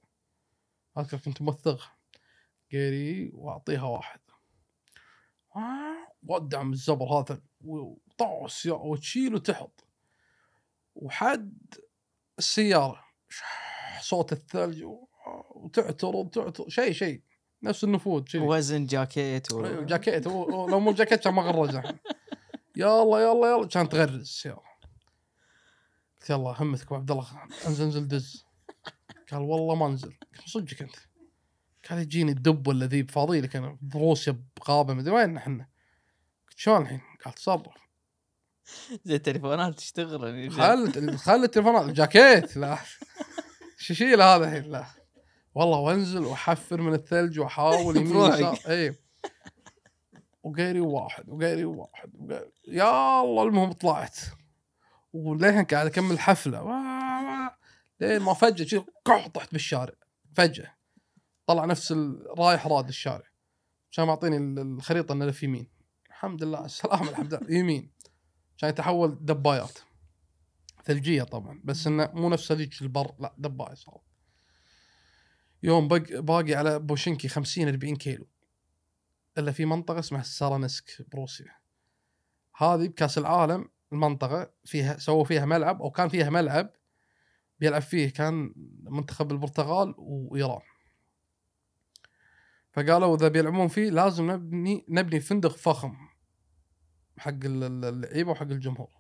[0.99, 1.97] اذكر كنت موثقها
[2.73, 4.21] قيري وأعطيها واحد.
[6.25, 9.85] ودعم الزبر هذا وطعس يا وتشيل وتحط
[10.95, 11.75] وحد
[12.39, 13.05] السيارة
[14.01, 14.85] صوت الثلج
[15.55, 17.23] وتعترض تعترض شيء شيء.
[17.63, 18.43] نفس النفوذ شيء.
[18.43, 19.67] وزن جاكيت و...
[19.67, 21.99] أيوة، جاكيت لو مو جاكيت كان ما غرز الحين
[22.77, 23.67] يلا يلا يلا.
[23.67, 24.65] كانت تغرز السيارة.
[26.21, 27.27] قلت يلا همتك أبو عبد الله
[27.67, 28.45] انزل انزل دز.
[29.31, 30.19] قال والله ما انزل.
[30.39, 30.97] قلت صدقك أنت.
[31.91, 35.74] قال يجيني الدب ولا ذيب فاضي لك أنا بروسيا بغابه مدري وين إحنا.
[36.55, 37.75] شلون الحين؟ قال تصرف
[39.05, 42.79] زي التليفونات تشتغل خل خل التليفونات الجاكيت لا.
[43.79, 44.87] شو شيل هذا الحين لا.
[45.55, 48.17] والله وانزل واحفر من الثلج واحاول يمين.
[48.33, 48.59] يسار.
[48.69, 48.95] اي
[50.43, 54.19] وغيري واحد وغيري واحد وغيري يا الله المهم طلعت.
[55.13, 56.63] وللحين قاعد أكمل حفلة.
[58.01, 59.95] لين ما فجأة شي قح طحت بالشارع.
[60.37, 60.75] فجأة.
[61.47, 61.95] طلع نفس
[62.39, 63.25] رايح راد الشارع.
[63.93, 65.69] كان معطيني ال- الخريطة إنه في يمين.
[66.25, 67.59] الحمد لله على السلامه الحمد لله.
[67.59, 67.91] يمين.
[68.59, 69.79] كان يتحول دبايات.
[70.85, 74.01] ثلجية طبعا بس إنه مو نفس ثلج البر لا دباية صار.
[75.63, 78.27] يوم بق باقي على بوشنكي 50 40 كيلو.
[79.39, 81.57] إلا في منطقة اسمها سارانسك بروسيا.
[82.57, 86.71] هذه بكأس العالم المنطقة فيها سووا فيها ملعب أو كان فيها ملعب
[87.61, 88.53] بيلعب فيه كان
[88.83, 90.63] منتخب البرتغال وإيران.
[92.73, 96.14] فقالوا إذا بيلعبون فيه لازم نبني نبني فندق فخم.
[97.19, 98.91] حق ال- ال- اللعيبة وحق الجمهور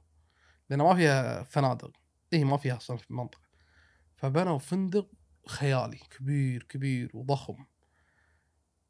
[0.70, 1.92] لأن ما فيها فنادق.
[2.32, 3.40] اي ما فيها أصلا في المنطقة.
[4.16, 5.10] فبنوا فندق
[5.46, 7.66] خيالي كبير كبير وضخم.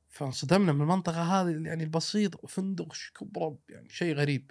[0.08, 4.50] فانصدمنا من المنطقة هذه يعني البسيط فندق ش- كبرة يعني شيء غريب.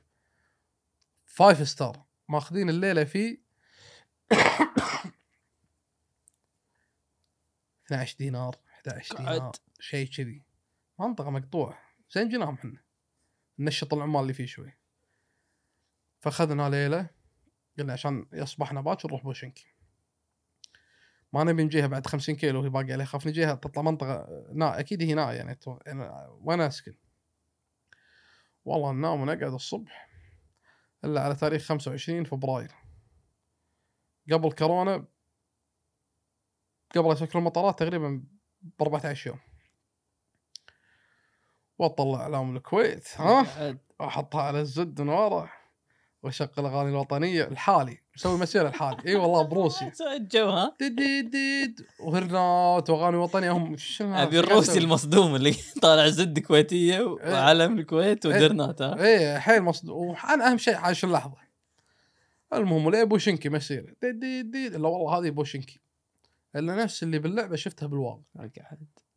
[1.25, 3.43] five star ماخذين الليلة فيه
[7.85, 9.25] 12 دينار 11 قعد.
[9.33, 10.43] دينار شيء كذي.
[10.99, 11.79] منطقة مقطوعة.
[12.11, 12.82] زين جيناهم إحنا
[13.59, 14.73] نشط العمال اللي فيه شوي.
[16.19, 17.09] فأخذنا ليلة
[17.79, 19.65] قلنا عشان يصبحنا باكر نروح بوشنكي
[21.33, 25.01] ما نبي نجيها بعد 50 كيلو وهي باقي عليها خاف نجيها تطلع منطقة نا أكيد
[25.01, 26.95] هي نا يعني تو- يعني أسكن؟
[28.65, 30.09] والله ننام ونقعد الصبح.
[31.05, 32.71] إلا على تاريخ 25 فبراير.
[34.31, 35.05] قبل كورونا
[36.95, 38.23] قبل يسكرون المطارات تقريبا
[38.61, 39.39] ب 14 يوم.
[41.79, 45.49] واطلع اعلام الكويت ها؟ احطها على الزد من ورا
[46.23, 48.97] واشغل اغاني الوطنية الحالي مسوي مسيرة الحالي.
[49.05, 49.91] إي والله بروسي.
[50.17, 53.51] الجو ها؟ ديد ديد وهرنات واغاني وطنية.
[53.51, 57.33] هم شنو؟ أبي الروسي المصدوم اللي طالع زد كويتية إيه.
[57.33, 60.07] وعلم الكويت ودرنات ها؟ إيه حيل مصدوم.
[60.07, 61.37] وأنا أهم شيء عايش اللحظة؟
[62.53, 64.75] المهم ليه بوشنكي مسيرة؟ ديد ديد ديد.
[64.75, 65.79] لا والله هذه بوشنكي.
[66.55, 68.21] إلا نفس اللي باللعبة شفتها بالواقع.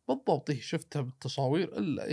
[0.07, 1.77] بالضبط إيه شفتها بالتصاوير.
[1.77, 2.05] إلا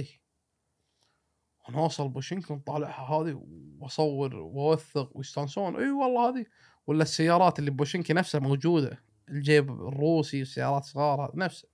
[1.68, 3.42] إيه ونوصل بوشنكي ونطالعها هذه
[3.78, 5.76] واصور واوثق ويستانسون.
[5.76, 6.46] إي والله هذه.
[6.86, 9.02] ولا السيارات اللي بوشنكي نفسها موجودة.
[9.28, 11.68] الجيب الروسي السيارات صغار نفسه.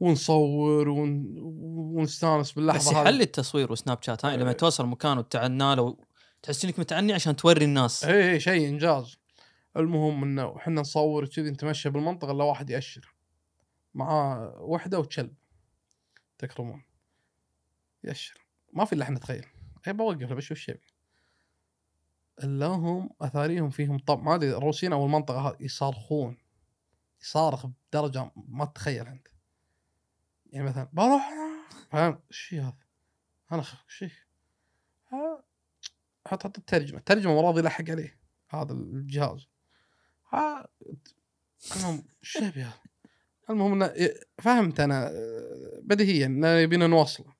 [0.00, 1.34] ونصور ون...
[1.96, 3.02] ونستانس باللحظة بس هذه.
[3.02, 5.96] يحل التصوير وسناب شات هاي لما توصل مكان وتعنى له
[6.42, 8.04] تحس إنك متعني عشان توري الناس.
[8.04, 9.16] إي إي شيء إنجاز.
[9.76, 13.14] المهم انه إحنا نصور كذي نتمشى بالمنطقة إلا واحد يأشر.
[13.94, 15.34] معاه وحدة وكلب.
[16.38, 16.82] تكرمون.
[18.04, 19.46] ياشر ما في الا إحنا نتخيل.
[19.86, 20.80] اي بوقف بشوف الشيء
[22.44, 26.36] إلا هم أثاريهم فيهم طب ما أدري الروسيين أو المنطقة هذه يصارخون.
[27.22, 29.28] يصارخ بدرجة ما تتخيل أنت.
[30.46, 31.30] يعني مثلا بروح!
[31.90, 32.76] فاهم؟ إيش هذا؟
[33.52, 34.10] أنا خ- إيش هي؟
[35.12, 35.42] ها-
[36.26, 38.20] حط حط الترجمة الترجمه مرض يلحق عليه.
[38.50, 39.46] هذا الجهاز.
[40.32, 40.68] ها
[41.76, 42.66] المهم إيش يبي؟
[43.50, 43.94] المهم إنه
[44.38, 45.10] فهمت أنا
[45.82, 47.34] بديهيا إنه يبينا نوصله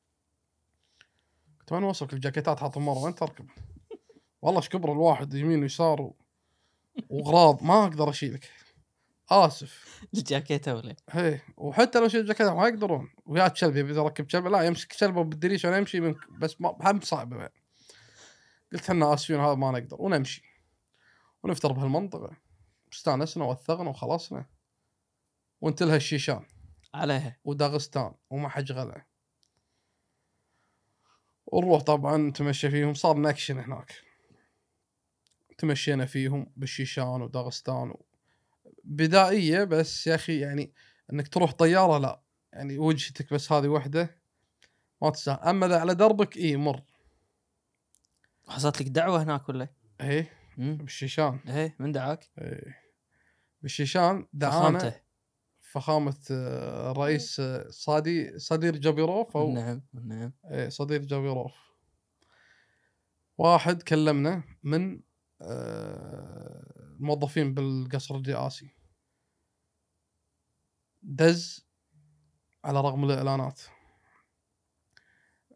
[1.71, 3.47] كنت ما نوصلك الجاكيتات حاط مره وين تركب؟
[4.43, 6.17] والله إيش كبر الواحد يمين ويسار و...
[7.09, 8.51] واغراض ما أقدر أشيلك.
[9.31, 10.01] آسف.
[10.15, 13.09] الجاكيتة ولا هي وحتى لو شيل الجاكيت ما يقدرون.
[13.27, 17.01] ويا كلب يبي يركب كلب لا يمسك كلبه بالدريش وأنا أمشي من بس ما هم
[17.01, 17.51] صعبة بعد
[18.73, 20.43] قلت إحنا آسفين هذا ما نقدر ونمشي.
[21.43, 22.37] ونفتر بهالمنطقة.
[22.93, 24.47] استانسنا وثقنا وخلصنا.
[25.61, 26.45] وانتلها الشيشان
[26.95, 27.37] عليها.
[27.45, 29.10] وداغستان وما حج غلا
[31.53, 33.95] ونروح طبعا نتمشى فيهم صار نكشن هناك.
[35.59, 38.05] تمشينا فيهم بالشيشان وداغستان و...
[38.85, 40.73] بدائية بس يا أخي يعني
[41.13, 42.23] إنك تروح طيارة لا
[42.53, 44.21] يعني وجهتك بس هذه وحدة
[45.03, 45.39] ما تستاهل.
[45.39, 46.83] أما إذا على دربك اي مر.
[48.49, 49.69] حصلت لك دعوة هناك ولا؟
[50.01, 50.33] إيه.
[50.57, 51.39] بالشيشان.
[51.49, 52.81] إيه من دعاك؟ إيه.
[53.63, 55.01] بالشيشان دعانا
[55.71, 60.33] فخامة آه، الرئيس آه، صادي صدير جابيروف أو نعم نعم.
[60.51, 61.53] إيه صديق جابيروف.
[63.39, 65.01] واحد كلمنا من
[65.43, 68.71] آه، الموظفين بالقصر الرئاسي.
[71.03, 71.67] دز
[72.65, 73.61] على رغم الإعلانات.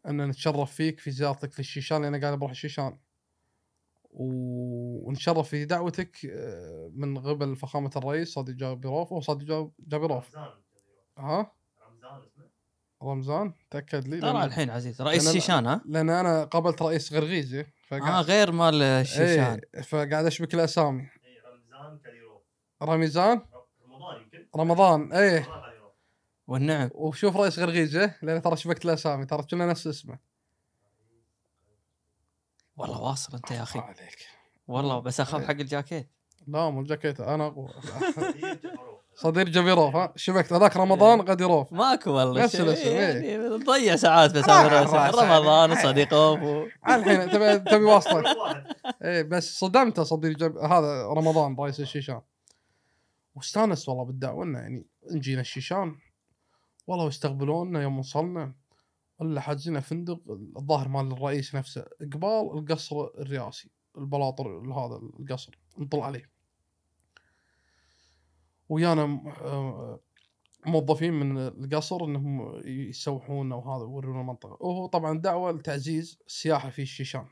[0.07, 2.97] أن نتشرف فيك في زيارتك للشيشان لأن قاعد بروح الشيشان.
[4.15, 10.51] و- ونتشرف في دعوتك آه، من قبل فخامة الرئيس صديق جابيروف أو جاب- جابيروف رمزان
[11.17, 11.51] ها؟
[11.89, 12.45] رمزان اسمه.
[13.03, 17.59] رمزان تأكد لي ترى لأن- الحين عزيز رئيس شيشان ها؟ لأن أنا قابلت رئيس غرغيزي
[17.61, 21.01] آه فقاعد غير مال الشيشان إيه فقاعد أشبك الأسامي.
[21.01, 21.07] اي
[21.53, 22.41] رمزان كاليروف
[22.83, 23.41] رميزان
[23.85, 24.47] رمضان يمكن.
[24.55, 25.47] رمضان إيه.
[26.47, 26.89] والنعم.
[26.93, 30.19] وشوف رئيس غرغيزه لأن ترى شبكت الأسامي ترى كنا نفس اسمه.
[32.77, 33.79] والله واصل انت يا أخي.
[33.79, 34.17] عليك.
[34.67, 35.47] والله بس أخاف إيه.
[35.47, 36.09] حق الجاكيت.
[36.47, 37.69] لا مو الجاكيت أنا اقوى.
[39.15, 40.53] صدير جبيروف ها؟ شبكت.
[40.53, 42.65] هذاك رمضان غديروف ماكو والله نفس شيء.
[42.65, 42.95] الاسم، إيه.
[42.99, 44.49] يعني نضيع ساعات بس.
[44.49, 46.39] رمضان وصديق أوف.
[46.89, 48.63] الحين تبي تبي واصلك واحد.
[49.03, 50.57] إيه بس صدمته صديق جب...
[50.57, 52.21] هذا رمضان رئيس الشيشان.
[53.35, 55.95] واستانس والله بالدعوة إنه يعني نجينا الشيشان.
[56.87, 58.53] والله واستقبلونا يوم وصلنا.
[59.21, 60.21] الا حاجزين فندق
[60.57, 66.29] الظاهر مال الرئيس نفسه قبال القصر الرئاسي البلاطر هذا القصر نطلع عليه.
[68.69, 69.03] ويانا
[69.41, 69.99] آه،
[70.65, 74.57] موظفين من القصر إنهم يسوحونا وهذا يورونا المنطقة.
[74.59, 77.25] وهو طبعا دعوة لتعزيز السياحة في الشيشان.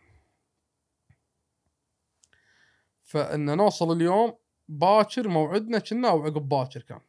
[3.04, 4.34] فإن نوصل اليوم
[4.68, 7.02] باكر موعدنا كنا أو عقب باكر كان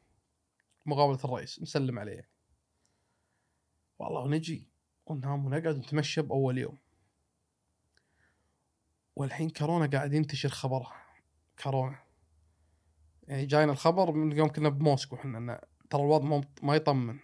[0.87, 2.34] مقابلة الرئيس نسلم عليه.
[4.05, 4.69] والله ونجي
[5.07, 6.79] وننام ونقعد نتمشى بأول يوم.
[9.17, 11.05] والحين كورونا قاعد ينتشر خبرها
[11.63, 11.99] كورونا.
[13.23, 15.59] يعني جاينا الخبر من يوم كنا بموسكو إحنا إن
[15.91, 17.19] ترى الوضع ما- ما يطمن.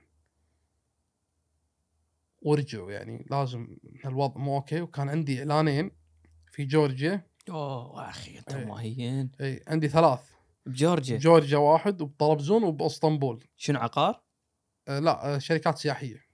[2.43, 4.81] ورجعوا يعني لازم الوضع مو أوكي.
[4.81, 5.91] وكان عندي إعلانين
[6.53, 7.27] في جورجيا.
[7.51, 8.65] أوه أخي أنت إيه.
[8.65, 9.33] مهين.
[9.41, 10.31] اي عندي ثلاث.
[10.67, 13.45] بجورجيا؟ جورجيا واحد وبطرابزون وبأسطنبول.
[13.57, 14.23] شنو عقار؟
[14.89, 16.30] آه لا آه شركات سياحية.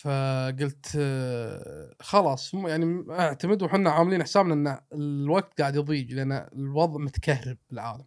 [0.00, 0.86] فقلت
[2.00, 8.04] خلاص يعني أعتمد وحنا عاملين حسابنا إن الوقت قاعد يضيق لأن الوضع متكهرب بالعالم.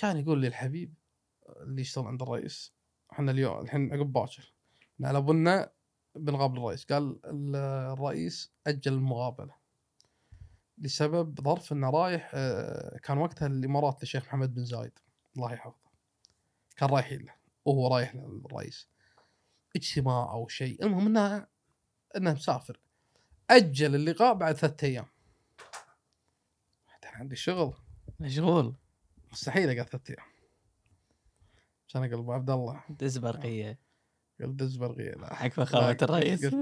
[0.00, 0.94] كان يقول لي الحبيب
[1.60, 2.72] اللي يشتغل عند الرئيس
[3.12, 4.52] إحنا اليوم الحين عقب باكر
[5.02, 5.70] على بنا
[6.14, 6.84] بنقابل الرئيس.
[6.84, 7.56] قال ال-
[7.92, 9.54] الرئيس أجل المقابلة
[10.78, 14.92] لسبب ظرف إنه رايح آه، كان وقتها الإمارات للشيخ محمد بن زايد
[15.36, 15.74] الله يحفظه
[16.76, 17.32] كان رايحين له
[17.64, 18.88] وهو رايح للرئيس.
[19.76, 20.84] اجتماع أو شيء.
[20.84, 21.46] المهم انه
[22.16, 22.80] انه مسافر.
[23.50, 25.06] أجل اللقاء بعد ثلاثة أيام.
[27.04, 27.74] عندي شغل.
[28.20, 28.74] مشغول.
[29.32, 30.26] مستحيل أقعد ثلاثة أيام.
[31.88, 32.80] عشان أقول أبو عبد الله.
[32.90, 33.78] دز برقية.
[34.40, 35.34] قلت دز برغيه لا.
[35.34, 36.56] حق فخامة الرئيس.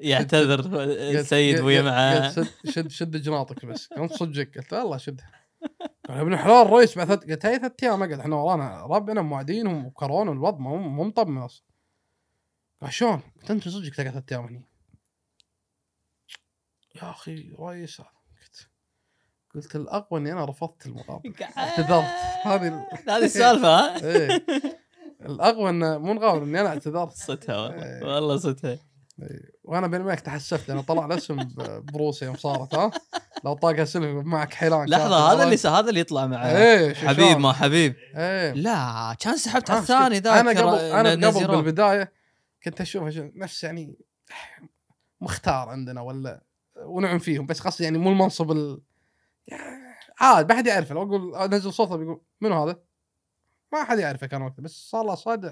[0.00, 2.30] يعتذر السيد ويا معاه.
[2.30, 3.86] شد شد شد جناطك بس.
[3.86, 4.58] قلت صدقك.
[4.58, 5.30] قلت والله شدها.
[6.08, 8.20] قال ابن الحلال الرئيس بعد ثلاث قلت هاي ثلاث أيام أقعد.
[8.20, 11.69] إحنا ورانا ربنا موعدين وكورونا والوضع مو مو مطمن أصلا.
[12.88, 14.64] شلون؟ قلت انت صدقك تقعد ثلاث أيام هني.
[16.96, 18.00] يا أخي رئيس.
[18.00, 18.68] قلت
[19.54, 22.04] قلت الأقوى إني أنا رفضت المقابله اعتذرت.
[22.42, 24.44] هذه هذه السالفة ها؟ إيه.
[25.20, 27.12] الأقوى انه مو نقابل إني أنا اعتذرت.
[27.12, 27.84] صدها والله.
[27.84, 28.14] إيه.
[28.14, 29.50] والله صدها إيه.
[29.64, 31.48] وأنا بيني وبينك تحسفت لأن طلع الاسم
[31.92, 32.90] بروسيا يوم صارت ها؟
[33.44, 37.52] لو طاقه سلف معك حيلان لحظة هذا اللي هذا اللي يطلع مع إيه حبيب؟ ما
[37.52, 37.94] حبيب.
[38.16, 38.52] إيه.
[38.52, 41.46] لا كان سحبت على الثاني ذاك أنا قبل أنا قبل.
[41.46, 42.19] بالبداية
[42.64, 43.96] كنت اشوفها شو- نفس يعني
[45.20, 46.42] مختار عندنا ولا
[46.76, 48.80] ونعم فيهم بس قصدي يعني مو المنصب ال
[50.20, 52.82] عاد ما حد يعرفه لو أقول أنزل صوته بيقول منو هذا؟
[53.72, 55.50] ما حد يعرفه كان وقتها بس صار له صدى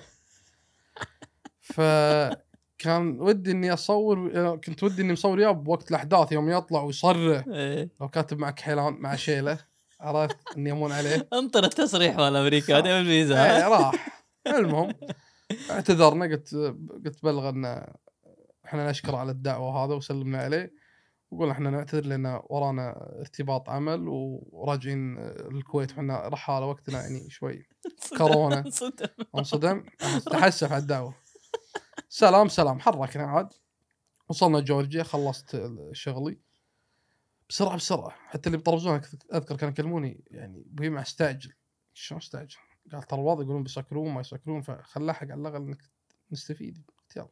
[1.60, 7.88] فكان ودي إني أصور كنت ودي إني مصور اياه بوقت الأحداث يوم يطلع ويصرح إيه.
[8.00, 9.58] لو كاتب معك حيلان مع شيلة
[10.00, 14.94] عرفت إني يمون عليه أنطر التصريح مال أمريكا هذا الفيزا ها؟ راح المهم
[15.70, 16.54] اعتذرنا قلت
[17.04, 17.64] قلت بلغ أن
[18.64, 20.74] إحنا نشكر على الدعوة هذا وسلمنا عليه.
[21.30, 27.68] وقلنا إحنا نعتذر لأن ورانا ارتباط عمل وراجعين الكويت إحنا رحالة وقتنا يعني شوي.
[28.18, 28.70] كورونا.
[28.70, 29.08] صدم.
[29.38, 29.84] انصدم
[30.30, 31.14] تحسف على الدعوة.
[32.08, 32.80] سلام سلام.
[32.80, 33.48] حركنا عاد.
[34.28, 36.38] وصلنا جورجيا خلصت شغلي.
[37.48, 38.10] بسرعة بسرعة.
[38.10, 39.00] حتى اللي بطرزون
[39.34, 41.52] أذكر كانوا يكلموني يعني أبوي مع استعجل
[41.94, 42.56] شلون استعجل؟
[42.92, 45.90] قال ترى الوضع يقولون بيسكرون ما يسكرون فخلاحق على الأقل إنك
[46.30, 47.28] نستفيد يلا.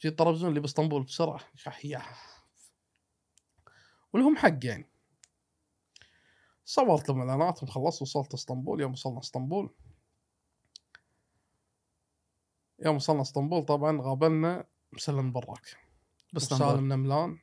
[0.00, 1.40] جيت طرابزون اللي بإسطنبول بسرعة.
[1.84, 2.02] يا
[4.12, 4.90] ولهم حق يعني.
[6.64, 8.80] صورت لهم اعلانات وخلصت وصلت إسطنبول.
[8.80, 9.74] يوم وصلنا إسطنبول.
[12.84, 15.76] يوم وصلنا إسطنبول طبعا قابلنا مسلم براك.
[16.32, 17.38] باسطنبول وسالم نملان.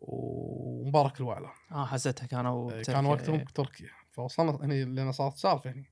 [0.00, 3.08] ومبارك الوعلى آه حسيتها كانوا كان بتركيا.
[3.08, 5.90] وقتهم بتركيا فوصلنا هني لأن صارت سالفه هني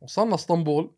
[0.00, 0.94] وصلنا اسطنبول.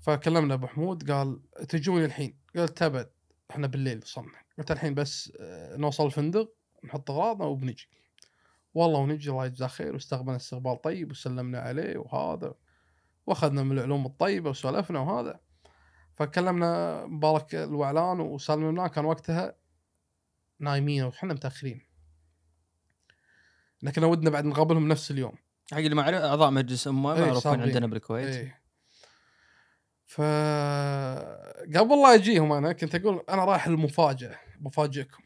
[0.00, 3.10] فكلمنا أبو حمود قال تجوني الحين؟ قلت تبد
[3.50, 4.38] إحنا بالليل وصلنا.
[4.58, 6.54] قلت الحين بس آه، نوصل الفندق
[6.84, 7.88] نحط أغراضنا وبنجي.
[8.74, 12.54] والله ونجي الله يجزاه خير واستقبلنا استقبال طيب وسلمنا عليه وهذا
[13.26, 15.40] وأخذنا من العلوم الطيبة وسولفنا وهذا.
[16.14, 19.54] فكلمنا مبارك الوعلان وسالم المنان كان وقتها
[20.58, 21.89] نايمين وحنا متأخرين.
[23.82, 25.32] لكن ودنا بعد نقابلهم نفس اليوم.
[25.72, 27.60] حق اللي ما يعرف أعضاء مجلس أمة إيه، معروفين.
[27.60, 28.36] عندنا بالكويت.
[28.36, 28.60] إيه.
[30.06, 30.20] ف
[31.76, 35.22] قبل لا اجيهم أنا كنت أقول أنا رايح المفاجاه بفاجئكم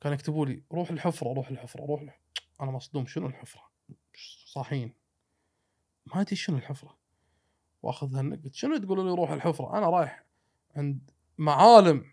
[0.00, 2.20] كانوا يكتبوا لي روح الحفرة روح الحفرة روح الحفرة.
[2.60, 3.62] أنا مصدوم شنو الحفرة؟
[4.46, 4.94] صاحيين.
[6.06, 6.98] ما أدري شنو الحفرة.
[7.82, 10.24] وأخذ هالنق قلت شنو تقولوا لي روح الحفرة؟ أنا رايح
[10.76, 12.04] عند معالم.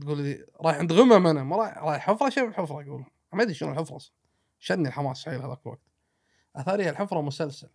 [0.00, 3.54] تقول لي رايح عند غمم أنا ما رايح رايح حفرة شنو الحفره أقول ما أدري
[3.54, 4.21] شنو الحفرة أصلاً.
[4.64, 5.80] شدني الحماس حيل هذاك الوقت.
[6.56, 7.68] اثاري الحفرة مسلسل.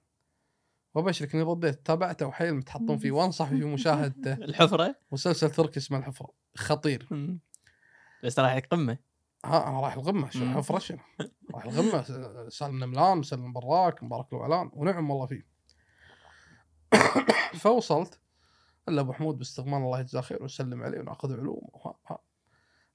[0.95, 6.33] وأبشرك إني رديت تابعته وحيل متحطون فيه وأنصح في مشاهدته الحفرة؟ مسلسل تركي اسمه الحفرة.
[6.57, 7.07] خطير.
[8.23, 8.97] بس راح قمه
[9.45, 10.51] ها أنا رايح الغمه شنو؟ مم.
[10.51, 10.97] الحفره شنو؟
[11.53, 15.47] رايح الغمه س- سالم نملان مسلم براك مبارك الاعلان ونعم والله فيه.
[17.63, 18.19] فوصلت
[18.89, 21.61] إلا أبو حمود باستغمان الله يجزاه خير وسلم عليه ونأخذ علوم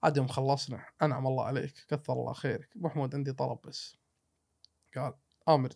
[0.02, 0.84] عاد يوم خلصنا.
[1.02, 1.74] أنعم الله عليك.
[1.88, 2.68] كثر الله خيرك.
[2.76, 3.96] أبو حمود عندي طلب بس.
[4.96, 5.14] قال
[5.48, 5.70] آمر.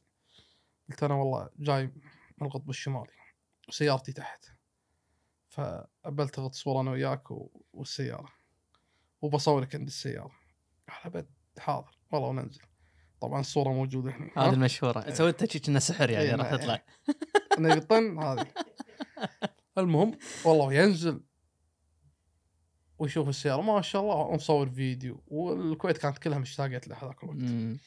[0.91, 1.87] قلت أنا والله جاي
[2.39, 3.13] من القطب الشمالي.
[3.69, 4.45] وسيارتي تحت.
[5.49, 7.25] فأبلتغط صورة أنا وياك
[7.73, 8.29] والسيارة.
[9.23, 10.33] وبصورك عند السيارة.
[10.89, 11.27] قال أبد
[11.59, 11.99] حاضر.
[12.13, 12.63] والله وننزل.
[13.21, 14.31] طبعا الصورة موجودة هنا.
[14.37, 15.11] هذه ها؟ المشهورة.
[15.11, 16.51] سويت تشيك انه سحر يعني إيه، راح.
[16.51, 16.83] تطلع
[17.59, 18.47] نقطن هذه.
[19.79, 21.25] المهم والله ينزل.
[22.99, 23.63] ويشوف السيارة.
[23.63, 25.23] ما شاء الله ومصور فيديو.
[25.29, 27.39] والكويت كانت كلها مشتاقة له هذاك الوقت.
[27.39, 27.79] مم.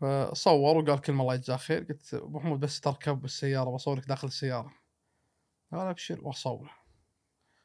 [0.00, 1.84] فصور وقال كلمة الله يجزاه خير.
[1.84, 4.74] قلت أبو محمود بس تركب بالسيارة بصورك داخل السيارة.
[5.72, 6.70] قال أبشر وأصوره.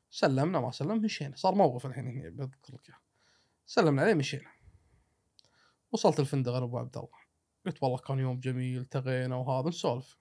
[0.10, 1.36] سلمنا ما سلم مشينا.
[1.36, 2.96] صار موقف الحين هنا بذكر لك.
[3.66, 4.52] سلمنا عليه مشينا.
[5.92, 7.18] وصلت الفندق أنا ابو عبد الله.
[7.66, 10.18] قلت والله كان يوم جميل التقينا وهذا نسولف.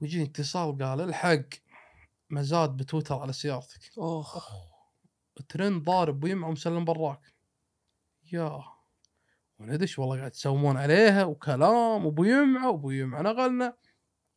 [0.00, 1.67] ويجيني اتصال قال الحق.
[2.30, 3.80] مزاد بتويتر على سيارتك.
[3.98, 4.52] اخ
[5.48, 7.34] ترند ضارب ويمعه مسلم براك.
[8.32, 8.62] يا.
[9.58, 13.76] وندش والله قاعد تسومون عليها وكلام وابو يمعة وابو يمعة نقلنا.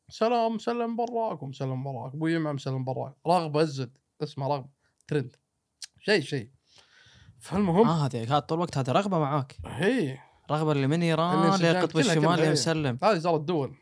[0.10, 2.14] سلام مسلم براك ومسلم براك.
[2.14, 3.14] ابو يمعة مسلم براك.
[3.28, 3.98] رغبة الزد.
[4.24, 4.70] اسمه رغبة.
[5.08, 5.36] ترند
[6.00, 6.50] شيء شيء
[7.40, 9.58] فالمهم آه هذه طول الوقت هذه رغبة معاك.
[9.66, 10.20] هي.
[10.52, 12.52] رغبة اللي من إيران انسجام لقطب كلها- الشمال كلها، يا إيه.
[12.52, 13.00] مسلم.
[13.04, 13.76] هذه زار الدول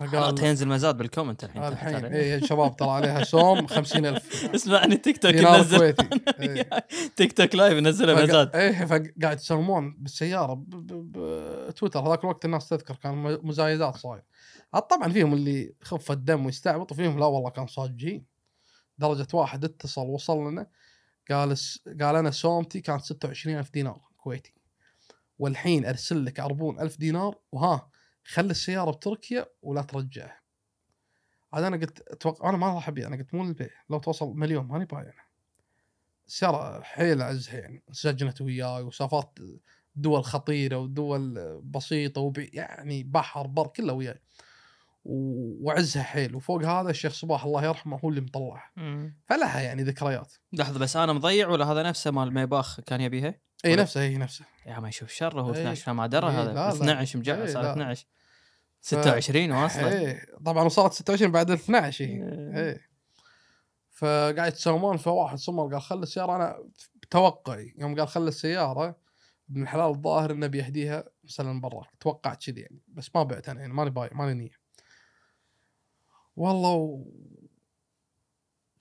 [0.00, 2.04] حلقة ينزل مزاد بالكومنت الحين الحين.
[2.04, 5.82] اي شباب ترى عليها سوم 50000 اسمعني تيك توك ينزل.
[6.40, 6.68] إيه.
[7.16, 8.56] تيك توك لايف ينزلها مزاد.
[8.56, 14.22] إيه فقاعد يسومون بالسيارة بتويتر هذاك الوقت الناس تذكر كان مزايدات صاير.
[14.90, 18.24] طبعا فيهم اللي خف الدم ويستعبط وفيهم لا والله كان صاجين.
[18.98, 20.66] درجة واحد اتصل وصل لنا
[21.30, 21.56] قال
[22.00, 24.54] قال أنا سومتي كانت 26000 دينار كويتي.
[25.38, 27.89] والحين أرسل لك عربون 1000 دينار وها
[28.30, 30.40] خلي السيارة بتركيا ولا ترجعها
[31.52, 34.66] عاد أنا قلت أتوقع أنا ما راح أبيع أنا قلت مو للبيع لو توصل مليون
[34.66, 35.12] ماني بايع
[36.26, 39.60] السيارة حيل أعزها يعني سجنت وياي وسافرت
[39.94, 44.20] دول خطيرة ودول بسيطة وبي يعني بحر بر كله وياي.
[45.04, 48.72] وعزها حيل وفوق هذا الشيخ صباح الله يرحمه هو اللي مطلعها.
[49.26, 50.32] فلها يعني ذكريات.
[50.52, 53.34] لحظة بس أنا مضيع ولا هذا نفسه مال ميباخ كان يبيها؟
[53.64, 55.60] اي نفسها هي نفسها يا ما يشوف شر هو إيه.
[55.60, 56.52] 12 ما درى إيه، هذا.
[56.52, 56.72] لا، لا.
[56.72, 57.72] 12 مجعل إيه، صار لا.
[57.72, 58.06] 12
[58.80, 59.92] 26 واصلة.
[59.92, 62.58] إيه طبعا وصلت 26 بعد ال 12 هي إيه.
[62.58, 62.90] إيه.
[63.90, 66.58] فقاعد يتسومون فواحد صمر قال خلي السيارة أنا
[67.02, 68.96] بتوقعي يوم قال خلي السيارة
[69.50, 73.72] ابن الحلال الظاهر إنه بيهديها مسلم براك توقعت كذي يعني بس ما بعت أنا يعني
[73.72, 74.60] ماني بايع ماني نية.
[76.36, 77.04] والله و...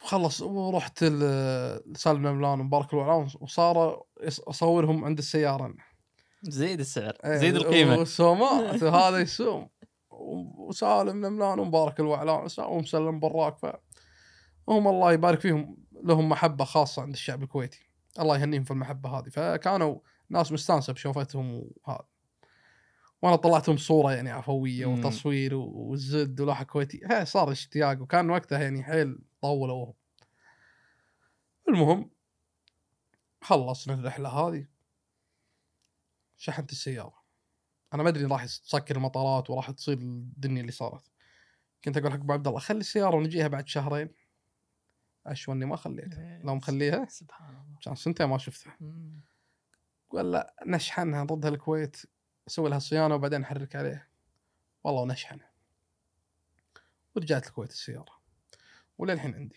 [0.04, 5.74] وخلص ورحت لسالم ملان ومبارك الوعلان وصار أصورهم عند السيارة.
[6.44, 7.98] زيد السعر إيه، زيد القيمة.
[7.98, 9.70] والسومات وهذا يسوم.
[10.20, 13.58] وسالم نملان ومبارك الوعلان ومسلم براك.
[13.58, 13.66] ف
[14.70, 17.90] هم الله يبارك فيهم لهم محبة خاصة عند الشعب الكويتي.
[18.20, 19.30] الله يهنيهم في المحبة هذه.
[19.30, 22.06] فكانوا ناس مستانسة بشوفتهم وهذا.
[23.22, 24.86] وأنا طلعتهم صورة يعني عفوية.
[24.86, 27.26] وتصوير والزد ولوحه كويتي.
[27.26, 29.94] صار اشتياق وكان وقتها يعني حيل طولوا
[31.70, 32.12] المهم
[33.42, 34.68] خلصنا الرحلة هذه.
[36.38, 37.19] شحنت السيارة.
[37.94, 41.04] أنا ما أدري راح تسكر المطارات وراح تصير الدنيا اللي صارت.
[41.84, 44.10] كنت أقول حق أبو عبد الله خلي السيارة ونجيها بعد شهرين.
[45.26, 46.42] اشوني ما خليتها.
[46.44, 47.80] لو مخليها سبحان الله.
[47.82, 48.78] كان سنتين ما شفتها.
[48.80, 49.22] مم.
[50.12, 51.98] قال لا نشحنها نردها الكويت
[52.48, 54.08] أسوي لها صيانة وبعدين نحرك عليها.
[54.84, 55.52] والله ونشحنها
[57.16, 58.20] ورجعت الكويت السيارة.
[58.98, 59.56] وللحين عندي.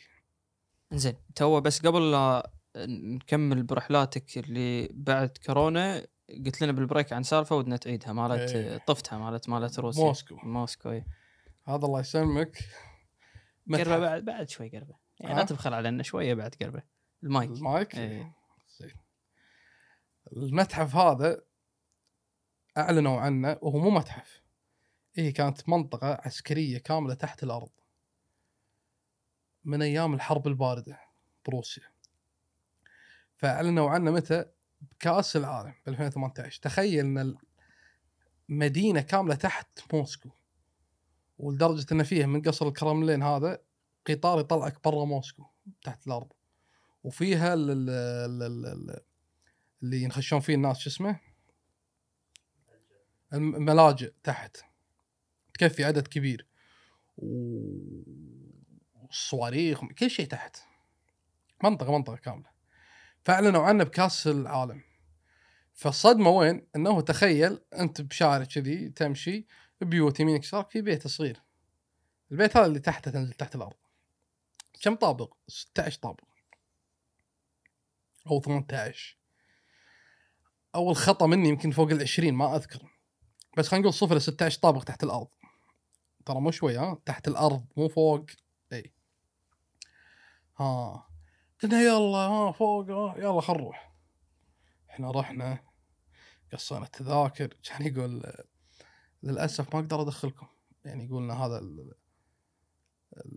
[0.93, 2.53] زين تو بس قبل لا
[2.87, 8.79] نكمل برحلاتك اللي بعد كورونا قلت لنا بالبريك عن سالفة ودنا تعيدها مالت إيه.
[8.79, 10.05] طفتها مالت مالت روسيا.
[10.05, 10.37] موسكو.
[10.43, 11.07] موسكو إيه.
[11.65, 12.59] هذا الله يسلمك.
[13.73, 14.95] قربة بعد بعد شوي قربة.
[15.21, 16.83] يعني لا؟ تبخل علينا شوية بعد قربة.
[17.23, 17.51] المايك.
[17.51, 18.33] المايك؟ إيه.
[18.79, 18.95] زين.
[20.33, 21.43] المتحف هذا
[22.79, 24.43] أعلنوا عنه وهو مو متحف.
[25.15, 27.71] هي كانت منطقة عسكرية كاملة تحت الأرض.
[29.65, 31.01] من أيام الحرب الباردة
[31.47, 31.93] بروسيا.
[33.37, 34.45] فأعلنوا عنه متى؟
[34.91, 37.37] بكاس العالم ب 2018 تخيل إن
[38.51, 40.31] المدينة كاملة تحت موسكو
[41.39, 43.59] ولدرجة إن فيها من قصر الكرملين هذا
[44.07, 45.45] قطار يطلعك برا موسكو
[45.83, 46.33] تحت الأرض.
[47.05, 49.01] وفيها ال- ال- ال- ال- ال-
[49.83, 51.21] اللي ينخشون فيه الناس شو اسمه؟
[53.33, 54.57] الم- الملاجئ تحت.
[55.55, 56.47] تكفي عدد كبير.
[58.97, 60.57] والصواريخ كل شيء تحت.
[61.65, 62.52] منطقة منطقة كاملة.
[63.25, 64.83] فأعلنوا عنه بكاس العالم.
[65.75, 69.47] فالصدمة وين؟ إنه تخيل أنت بشارع كذي تمشي
[69.81, 71.43] بيوت يمينك يسارك في بيت صغير.
[72.33, 73.77] البيت هذا اللي تحته تنزل تحت الأرض.
[74.83, 76.25] كم طابق؟ 16 طابق.
[78.27, 79.19] أو 18
[80.75, 82.83] اول خطا مني يمكن فوق ال 20 ما أذكر.
[83.57, 85.29] بس خلينا نقول صفر ل 16 طابق تحت الأرض.
[86.27, 88.27] ترى مو شوي ها؟ تحت الأرض مو فوق.
[88.73, 88.93] إي.
[90.61, 91.12] ها.
[91.63, 93.95] قلنا يلا ها فوق ها يلا خل نروح.
[94.91, 95.59] إحنا رحنا
[96.53, 97.57] قصينا التذاكر.
[97.65, 98.33] كان يقول
[99.23, 100.47] للأسف ما أقدر أدخلكم.
[100.85, 101.95] يعني يقولنا هذا ال-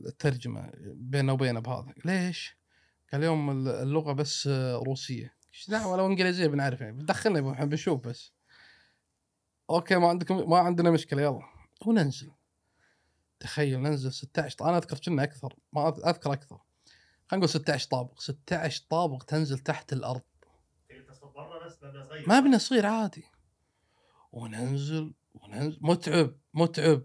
[0.05, 1.93] الترجمة بيننا وبينه بهذا.
[2.05, 2.57] ليش؟
[3.11, 5.35] قال اليوم اللغة بس آه، روسية.
[5.53, 7.03] إيش دعوة؟ لو إنجليزية بنعرف يعني.
[7.03, 8.33] دخلنا إحنا بنشوف بس.
[9.69, 11.41] أوكي ما عندكم ما عندنا مشكلة يلا.
[11.85, 12.31] وننزل.
[13.39, 16.64] تخيل ننزل 16 أنا أذكر كنا أكثر ما أذكر أكثر.
[17.27, 18.19] خلينا نقول 16 طابق.
[18.19, 20.21] 16 طابق تنزل تحت الأرض.
[21.09, 21.77] بس؟
[22.27, 22.85] مبنى صغير.
[22.85, 23.23] عادي.
[24.31, 25.79] وننزل وننزل.
[25.81, 27.01] متعب متعب.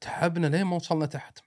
[0.00, 1.38] تعبنا لين ما وصلنا تحت.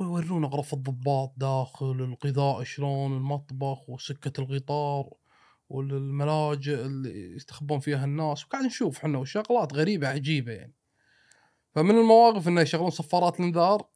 [0.00, 5.10] ويورونا غرف الضباط داخل الغذاء شلون المطبخ وسكة الغطار
[5.68, 8.44] والملاجئ اللي يستخبون فيها الناس.
[8.44, 10.74] وقاعد نشوف إحنا وشغلات غريبة عجيبة يعني.
[11.74, 13.88] فمن المواقف إنه يشغلون صفارات الانذار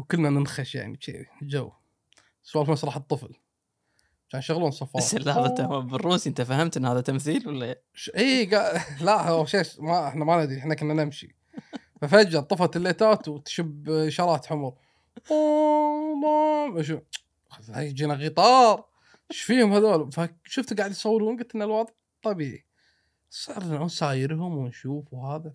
[0.00, 0.98] وكلنا ننخش يعني
[1.42, 1.70] جو.
[2.42, 3.34] سوالف مسرح الطفل.
[4.30, 8.80] كان يشغلون صفارات بس انت بالروسي أنت فهمت إن هذا تمثيل ولا ش- اي قا...
[9.00, 11.36] لا هو شيء ما إحنا ما ندري إحنا كنا نمشي.
[12.02, 14.74] ففجأة طفت الليتات وتشب إشارات حمر.
[16.80, 17.00] شو
[17.76, 18.84] يجينا غطار.
[19.30, 22.64] إيش فيهم هذول؟ فشفت قاعد يصورون قلت إن الوضع طبيعي.
[23.30, 25.54] صرنا نسايرهم ونشوف وهذا.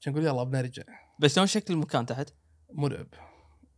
[0.00, 0.82] كان نقول يلا بنرجع.
[1.18, 2.28] بس شلون شكل المكان تحت؟
[2.72, 3.06] مرعب.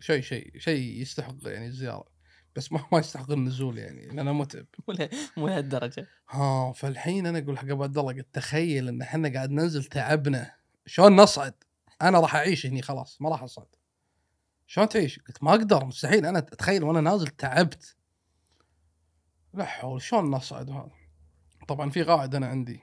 [0.00, 2.14] شيء شيء شيء يستحق يعني الزيارة
[2.56, 4.66] بس ما ما يستحق النزول يعني لأنه متعب
[5.36, 9.50] مو لهالدرجة ها فالحين أنا أقول حق أبو عبد الله قلت تخيل إن إحنا قاعد
[9.50, 10.54] ننزل تعبنا
[10.86, 11.54] شلون نصعد؟
[12.02, 13.66] أنا راح أعيش هني خلاص ما راح أصعد.
[14.66, 17.96] شلون تعيش؟ قلت ما أقدر مستحيل أنا أتخيل وأنا نازل تعبت.
[19.54, 20.90] لا حول شلون نصعد وهذا؟
[21.68, 22.80] طبعا في قاعدة أنا عندي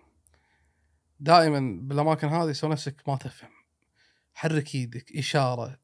[1.20, 3.50] دائما بالأماكن هذه سوي نفسك ما تفهم.
[4.34, 5.80] حرك إيدك إشارة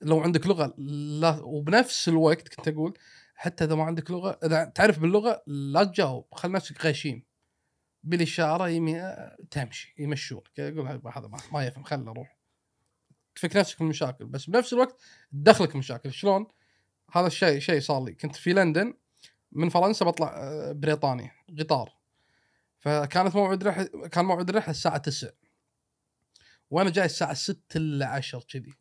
[0.00, 0.74] لو عندك لغة
[1.20, 2.98] لا وبنفس الوقت كنت أقول
[3.34, 7.22] حتى إذا ما عندك لغة إذا تعرف باللغة لا تجاوب خل نفسك غشيم.
[8.02, 9.02] بالإشارة يمي
[9.50, 12.38] تمشي يمشونك يقول هذا ما يفهم خله روح.
[13.34, 14.26] تفك نفسك من المشاكل.
[14.26, 15.00] بس بنفس الوقت
[15.32, 16.12] تدخلك مشاكل.
[16.12, 16.46] شلون؟
[17.12, 18.12] هذا الشيء شيء صار لي.
[18.12, 18.94] كنت في لندن
[19.52, 21.96] من فرنسا بطلع آه، بريطانيا قطار
[22.78, 25.32] فكانت موعد رحله كان موعد الرحله الساعة 9
[26.70, 28.74] وأنا جاي الساعة 6 إلا 10 كذي.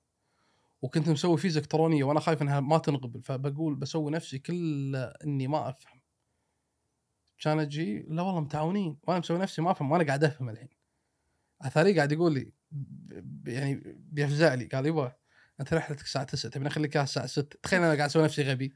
[0.86, 5.70] وكنت مسوي فيزا إلكترونية وأنا خايف إنها ما تنقبل فبقول بسوي نفسي كل إني ما
[5.70, 6.02] أفهم.
[7.42, 10.70] كان أجي لا والله متعاونين وأنا مسوي نفسي ما أفهم وأنا قاعد أفهم الحين.
[11.62, 12.52] اثاري قاعد يقول لي
[13.48, 13.82] يعني
[14.12, 15.16] بيفزع لي قال يبا
[15.60, 18.76] أنت رحلتك الساعة 9 تبي نخليك إياها الساعة 6 تخيل أنا قاعد أسوي نفسي غبي.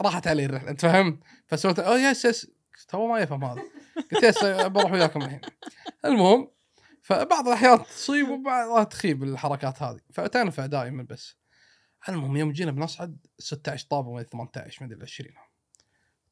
[0.00, 2.50] راحت علي الرحلة أنت فهمت فسويت أوه yes yes
[2.94, 3.62] هو ما يفهم هذا.
[4.12, 5.40] قلت yes بروح وياكم الحين.
[6.04, 6.55] المهم
[7.06, 10.00] فبعض الأحيان تصيب وبعضها تخيب الحركات هذه.
[10.12, 11.36] فتنفع دائما بس
[12.08, 15.30] المهم يوم جينا بنصعد 16 طابه ولا 18 ما أدري 20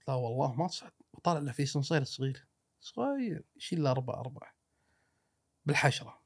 [0.08, 2.46] لا والله ما تصعد وطالع له في سنسر صغير.
[2.80, 4.52] صغير يشيل أربع أربع
[5.66, 6.20] بالحشرة.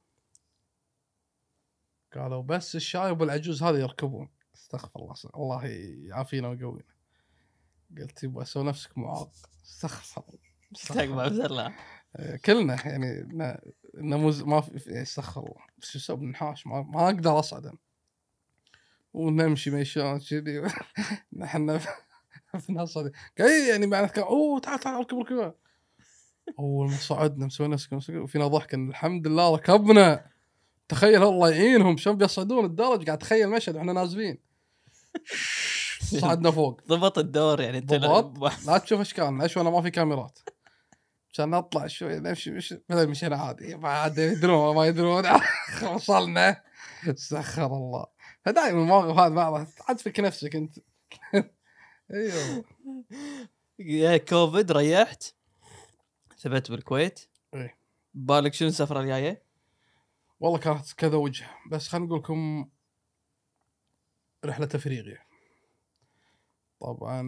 [2.14, 4.28] قالوا بس الشايب والعجوز هذا يركبون.
[4.54, 5.66] استغفر الله الله
[6.08, 6.94] يعافينا ويقوينا.
[7.98, 9.32] قلت يبغى أسوي نفسك معاق.
[9.64, 11.46] استغفر الله.
[11.46, 11.74] الله.
[12.44, 13.28] كلنا يعني
[13.98, 15.66] نموز ما في استغفر الله.
[15.78, 17.78] بس شو أسوي نحاش ما, ما أقدر اصعد أنا.
[19.12, 20.62] ونمشي مشان كذي.
[21.38, 21.88] نحن في.
[22.78, 25.54] قال إيه يعني معناته كان أوه تعال تعال اركب اركب.
[26.58, 28.74] أول ما صعدنا مسوي نفسك وفينا ضحك.
[28.74, 30.30] إن الحمد لله ركبنا.
[30.88, 31.96] تخيل الله يعينهم.
[31.96, 34.38] شلون بيصعدون الدرج؟ قاعد تخيل مشهد وإحنا نازلين.
[36.20, 36.80] صعدنا فوق.
[36.88, 37.78] ضبط الدور يعني.
[37.78, 37.92] انت.
[38.66, 40.38] لا تشوف اشكالنا اشوى ما في كاميرات.
[41.32, 45.24] عشان نطلع شوي نمشي مش بدل مشينا عادي ما عاد يدرون ما يدرون.
[45.94, 46.62] وصلنا.
[47.14, 48.06] سخر الله.
[48.44, 50.78] فدائما المواقف هذه بعضها عاد تفك نفسك أنت.
[52.14, 52.64] أيوه.
[53.78, 55.24] يا كوفيد ريحت.
[56.38, 57.20] ثبت بالكويت.
[58.14, 59.42] بالك شنو السفرة الجاية؟
[60.40, 61.46] والله كانت كذا وجه.
[61.70, 62.68] بس خلينا نقول لكم
[64.44, 65.27] رحلة افريقيا
[66.80, 67.20] طبعا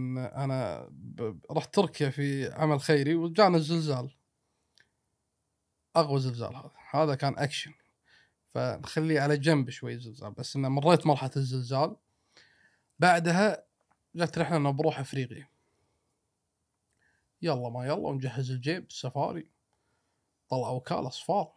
[0.45, 0.91] أنا
[1.51, 4.11] رحت تركيا في عمل خيري وجانا الزلزال.
[5.97, 6.71] أقوى زلزال هذا.
[6.91, 7.73] هذا كان اكشن
[8.55, 11.97] فنخليه على جنب شوي الزلزال بس إنه مريت مرحلة الزلزال.
[12.99, 13.65] بعدها
[14.15, 15.49] جت رحلة إنه بروح أفريقيا.
[17.43, 19.49] يلا ما يلا ونجهز الجيب السفاري.
[20.49, 21.53] طلع وكالة اصفار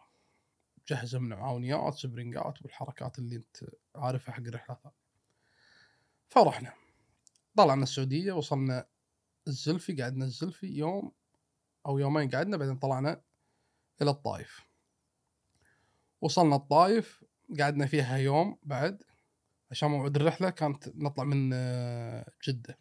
[0.88, 4.94] جهزه من معاونيات سبرنجات والحركات اللي أنت عارفها حق الرحلات
[6.28, 6.83] فرحنا.
[7.56, 8.86] طلعنا السعودية وصلنا
[9.48, 11.12] الزلفي قعدنا الزلفي يوم
[11.86, 13.20] أو يومين قعدنا بعدين طلعنا
[14.02, 14.60] إلى الطائف.
[16.20, 17.24] وصلنا الطائف
[17.60, 19.02] قعدنا فيها يوم بعد
[19.70, 22.78] عشان موعد الرحلة كانت نطلع من آه، جدة.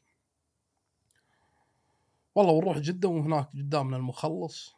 [2.35, 4.73] والله ونروح جدة وهناك قدامنا المخلص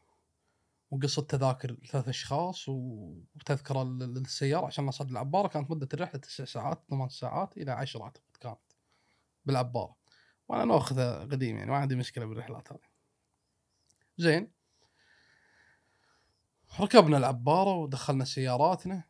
[0.92, 5.48] وقصة تذاكر ثلاث أشخاص و- وتذكرة لل- للسيارة عشان نصعد العبارة.
[5.48, 8.35] كانت مدة الرحلة تسع ساعات ثمان ساعات إلى عشر اعتقد كانت
[9.46, 9.96] بالعباره
[10.48, 12.80] وأنا ناخذه قديم يعني ما عندي مشكلة بالرحلات هذه.
[14.18, 14.52] زين.
[16.80, 19.04] ركبنا العباره ودخلنا سياراتنا.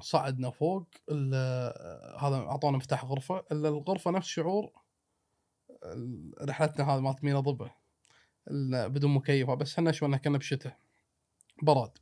[0.00, 0.88] صعدنا فوق.
[2.18, 3.44] هذا أعطونا مفتاح غرفة.
[3.52, 4.72] الا الغرفة نفس شعور
[6.42, 7.70] رحلتنا هذه مالت مينا
[8.50, 9.54] ال- بدون مكيفة.
[9.54, 10.78] بس إحنا شو كنا بشتاء
[11.62, 11.98] براد.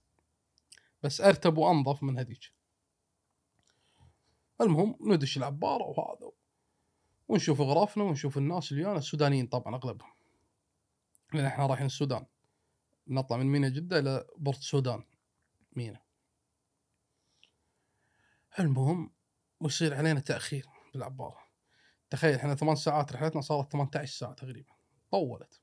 [1.02, 2.52] بس أرتب وأنظف من هذيك.
[4.60, 6.30] المهم ندش العباره وهذا.
[7.28, 10.10] ونشوف غرفنا ونشوف الناس اللي ويانا السودانيين طبعا أغلبهم.
[11.32, 12.26] لأن إحنا رايحين السودان.
[13.08, 15.04] نطلع من مينا جدة إلى بورت السودان
[15.76, 16.00] مينا.
[18.58, 19.12] المهم
[19.60, 21.38] ويصير علينا تأخير بالعبارة.
[22.10, 24.72] تخيل إحنا ثمان ساعات رحلتنا صارت 18 ساعة تقريبا.
[25.10, 25.60] طولت.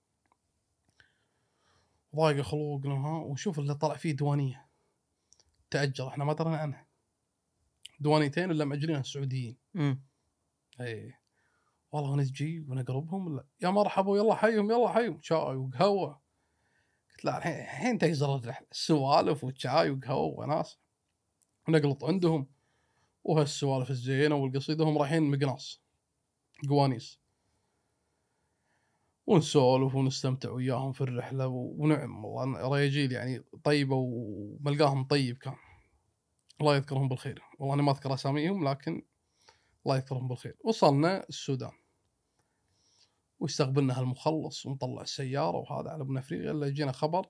[2.16, 4.70] ضايق خلوقنا ها ونشوف اللي طلع فيه ديوانيه
[5.70, 6.88] تأجل إحنا ما درينا عنها
[8.00, 10.04] ديوانيتين الا ماجرينها السعوديين مم.
[10.82, 11.14] اي
[11.92, 15.22] والله نجي ونقربهم ولا يا مرحبا يلا حيهم يلا حيهم.
[15.22, 16.22] شاي وقهوة.
[17.12, 20.80] قلت لا الحين الحين تقزر الرحله سوالف وشاي وقهوة وناس.
[21.70, 22.48] نقلط عندهم.
[23.24, 25.82] وهالسوالف الزينة والقصيدة هم رايحين مقناص
[26.70, 27.20] قوانيس.
[29.28, 32.70] ونسولف ونستمتع وياهم في الرحلة ونعم والله.
[32.70, 35.56] رياجيل يعني طيبة وملقاهم طيب كان.
[36.62, 37.42] الله يذكرهم بالخير.
[37.60, 39.06] والله أنا ما أذكر أساميهم لكن
[39.86, 40.58] الله يذكرهم بالخير.
[40.64, 41.81] وصلنا السودان.
[43.42, 47.28] واستقبلنا هالمخلص ونطلع السيارة وهذا على ابن أفريقيا إلا يجينا خبر.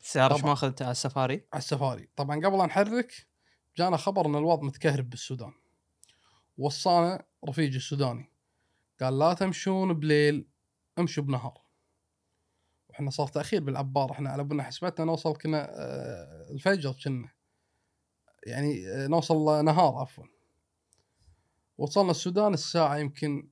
[0.00, 0.50] السياره إيش طبعاً.
[0.50, 2.08] ما اخذتها على السفاري؟ على السفاري.
[2.16, 3.26] طبعا قبل لا نحرك
[3.76, 5.52] جانا خبر إن الوضع متكهرب بالسودان.
[6.58, 8.32] وصانا رفيجي السوداني.
[9.00, 10.48] قال لا تمشون بليل
[10.98, 11.62] امشوا بنهار
[12.90, 14.12] وإحنا صار تأخير بالعبار.
[14.12, 17.28] إحنا على بالنا حسبتنا نوصل كنا آه، الفجر كنا.
[18.46, 20.24] يعني آه، نوصل نهار عفوا.
[21.78, 23.51] وصلنا السودان الساعة يمكن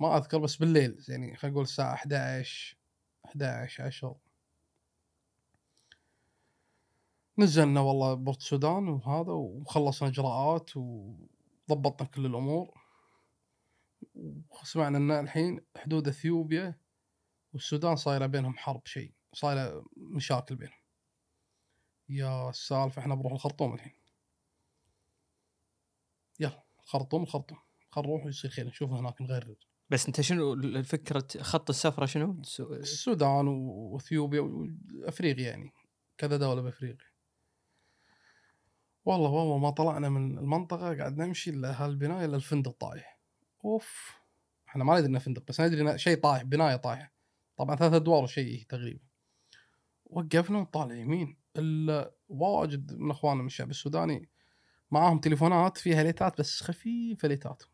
[0.00, 2.76] ما أذكر بس بالليل يعني خلينا نقول الساعة 11
[3.24, 4.20] 11 10
[7.38, 12.80] نزلنا والله بورت السودان وهذا وخلصنا إجراءات وضبطنا كل الأمور.
[14.50, 16.80] وسمعنا إن الحين حدود إثيوبيا
[17.52, 20.80] والسودان صايرة بينهم حرب شيء صايرة مشاكل بينهم.
[22.08, 23.94] يا السالفه إحنا بنروح الخرطوم الحين.
[26.40, 27.58] يلا الخرطوم الخرطوم
[27.90, 29.56] خل نروح ويصير خير نشوف هناك نغرد
[29.90, 35.72] بس انت شنو الفكرة خط السفرة شنو؟ السو- السودان وأثيوبيا وأفريقيا يعني
[36.18, 37.10] كذا دولة بأفريقيا.
[39.04, 43.20] والله والله ما طلعنا من المنطقة قاعد نمشي الا هالبنايه الا الفندق طايح.
[43.64, 44.14] أوف
[44.68, 47.12] إحنا ما ندري إنه فندق بس ندري إنه شيء طايح بناية طايحة.
[47.56, 49.00] طبعا ثلاث أدوار وشيء تقريبا.
[50.04, 54.28] وقفنا ونطالع يمين الا واجد من إخواننا من الشعب السوداني
[54.90, 57.70] معاهم تليفونات فيها ليتات بس خفيفة ليتاتهم.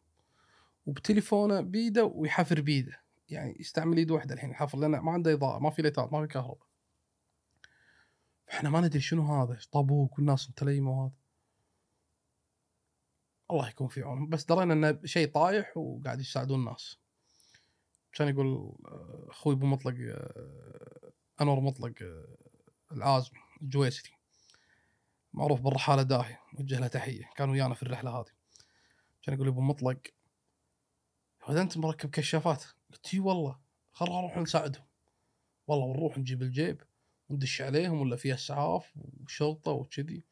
[0.87, 3.01] وبتليفونه بيده ويحفر بيده.
[3.29, 6.27] يعني يستعمل ايد واحدة الحين يحفر لأنه ما عنده إضاءة ما في ليتات ما في
[6.27, 6.67] كهرباء.
[8.51, 11.15] إحنا ما ندري شنو هذا طابوق والناس متليمة وهذا.
[13.51, 14.29] الله يكون في عونهم.
[14.29, 16.99] بس درينا إنه شيء طايح وقاعد يساعدون الناس.
[18.17, 18.47] كان يقول
[18.87, 22.37] آه، أخوي أبو مطلق آه، أنور مطلق آه،
[22.93, 24.11] العازمي الجويسري
[25.33, 28.33] معروف بالرحالة داهية وجه له تحية كان ويانا في الرحلة هذه.
[29.23, 29.99] كان يقول أبو مطلق
[31.47, 32.65] هذا انت مركب كشافات.
[32.93, 33.59] قلت إي والله
[33.93, 34.85] خل نروح نساعدهم.
[35.67, 36.83] والله ونروح نجيب الجيب
[37.29, 40.25] وندش عليهم ولا فيها أسعاف وشرطة وكذي.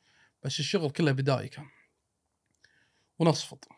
[0.43, 1.67] بس الشغل كله بدائي كان.
[3.19, 3.69] ونصفط.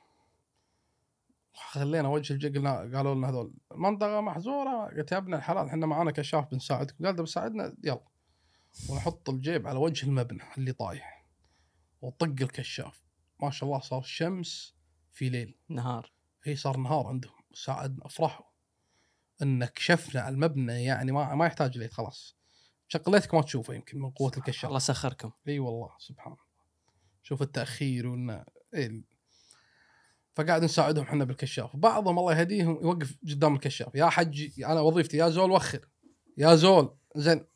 [1.55, 6.11] خلينا وجه الجي قلنا قالوا لنا هذول المنطقة محظوره قلت يا ابن الحلال إحنا معانا
[6.11, 7.05] كشاف بنساعدكم.
[7.05, 8.07] قال ده بساعدنا يلا.
[8.89, 11.27] ونحط الجيب على وجه المبنى اللي طايح.
[12.03, 13.03] وطق الكشاف.
[13.43, 14.75] ما شاء الله صار شمس
[15.13, 15.55] في ليل.
[15.69, 16.16] نهار.
[16.49, 17.33] هي صار نهار عندهم.
[17.55, 18.47] ساعدنا افرحوا
[19.43, 22.37] إن كشفنا المبنى يعني ما ما يحتاج ليت خلاص.
[22.89, 24.65] شقلتك ما تشوفه يمكن من قوة الكشاف.
[24.65, 25.31] الله سخركم.
[25.49, 26.45] إي والله سبحان الله.
[27.23, 28.45] شوف التأخير وإنه
[28.75, 29.05] إيه.
[30.35, 31.77] فقاعد نساعدهم إحنا بالكشاف.
[31.77, 33.95] بعضهم الله يهديهم يوقف قدام الكشاف.
[33.95, 35.89] يا حجي أنا وظيفتي يا زول وخر.
[36.39, 37.47] يا زول زين.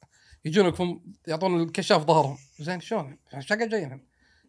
[0.45, 2.39] يجون يكون يعطون الكشاف ظهرهم.
[2.61, 4.07] زين شلون؟ شقة جايين.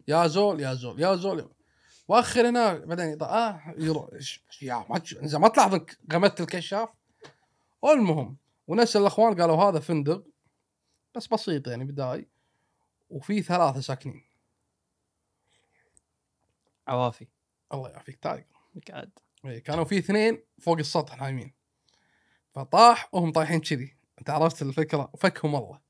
[0.08, 1.54] يا زول يا زول يا زول.
[2.12, 4.08] واخر هنا بعدين آه يروح
[4.62, 6.88] يا زين ما تلاحظ إنك غمدت الكشاف؟
[7.84, 8.36] المهم
[8.66, 10.24] ونفس الأخوان قالوا هذا فندق
[11.14, 12.28] بس بسيط يعني بداي
[13.10, 14.24] وفي ثلاثة ساكنين.
[16.88, 17.28] عوافي.
[17.72, 18.44] الله يعافيك تايجر
[18.88, 19.10] قاعد
[19.64, 21.52] كانوا في اثنين فوق السطح نايمين.
[22.54, 23.96] فطاح وهم طايحين كذي.
[24.18, 25.80] أنت عرفت الفكرة؟ فكهم الله.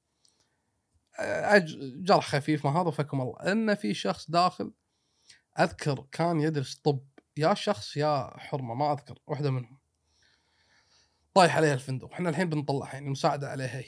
[2.02, 3.52] جرح خفيف ما هذا فكهم الله.
[3.52, 4.72] إن في شخص داخل
[5.60, 7.00] أذكر كان يدرس طب
[7.36, 9.78] يا شخص يا حرمة ما أذكر واحدة منهم.
[11.34, 13.84] طايح عليها الفندق إحنا الحين بنطلعها يعني المساعده عليها هي.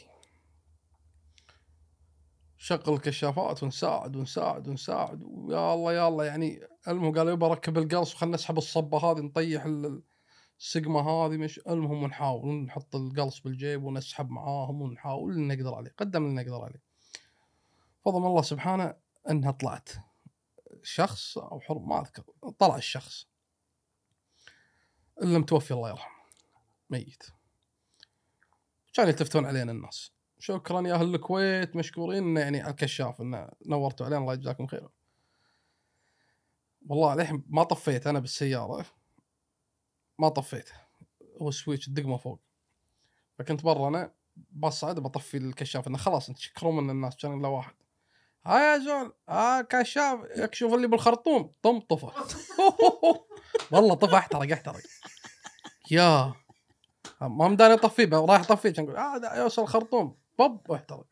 [2.56, 8.14] شغل الكشافات ونساعد ونساعد ونساعد ويا الله يا الله يعني المهم قالوا يبا ركب القرص
[8.14, 10.02] وخلنا نسحب الصبه هذه نطيح ال-
[10.58, 16.24] السقمة هذه مش المهم ونحاول نحط القلص بالجيب ونسحب معاهم ونحاول اللي نقدر عليه قدم
[16.26, 16.82] اللي نقدر عليه.
[18.04, 18.94] فضل الله سبحانه
[19.30, 19.88] إنها طلعت.
[20.84, 22.24] شخص أو حر ما أذكر
[22.58, 23.26] طلع الشخص.
[25.22, 26.24] الا متوفي الله يرحمه.
[26.90, 27.22] ميت.
[28.92, 30.12] كانوا يلتفتون علينا الناس.
[30.38, 34.88] شكرا يا أهل الكويت مشكورين يعني الكشاف انه نورتوا علينا الله يجزاكم خير.
[36.86, 38.86] والله للحين ما طفيت أنا بالسيارة.
[40.18, 40.70] ما طفيت.
[41.42, 42.40] هو switch الدقمه فوق.
[43.38, 44.14] فكنت برا أنا
[44.52, 47.74] بصعد بطفي الكشاف إنه خلاص أنت شكروا من الناس كان إلا واحد.
[48.46, 52.06] ها يا زول ها كشاف يكشف اللي بالخرطوم طم طفى.
[53.72, 54.82] والله طفى أحترق أحترق.
[55.90, 56.34] يا
[57.20, 60.18] ما مداني اطفيه رايح اطفيه كان أقول آه ده يوصل الخرطوم.
[60.38, 61.06] بب واحترق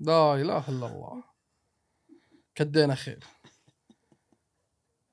[0.00, 1.22] لا إله إلا الله.
[2.54, 3.24] كدينا خير.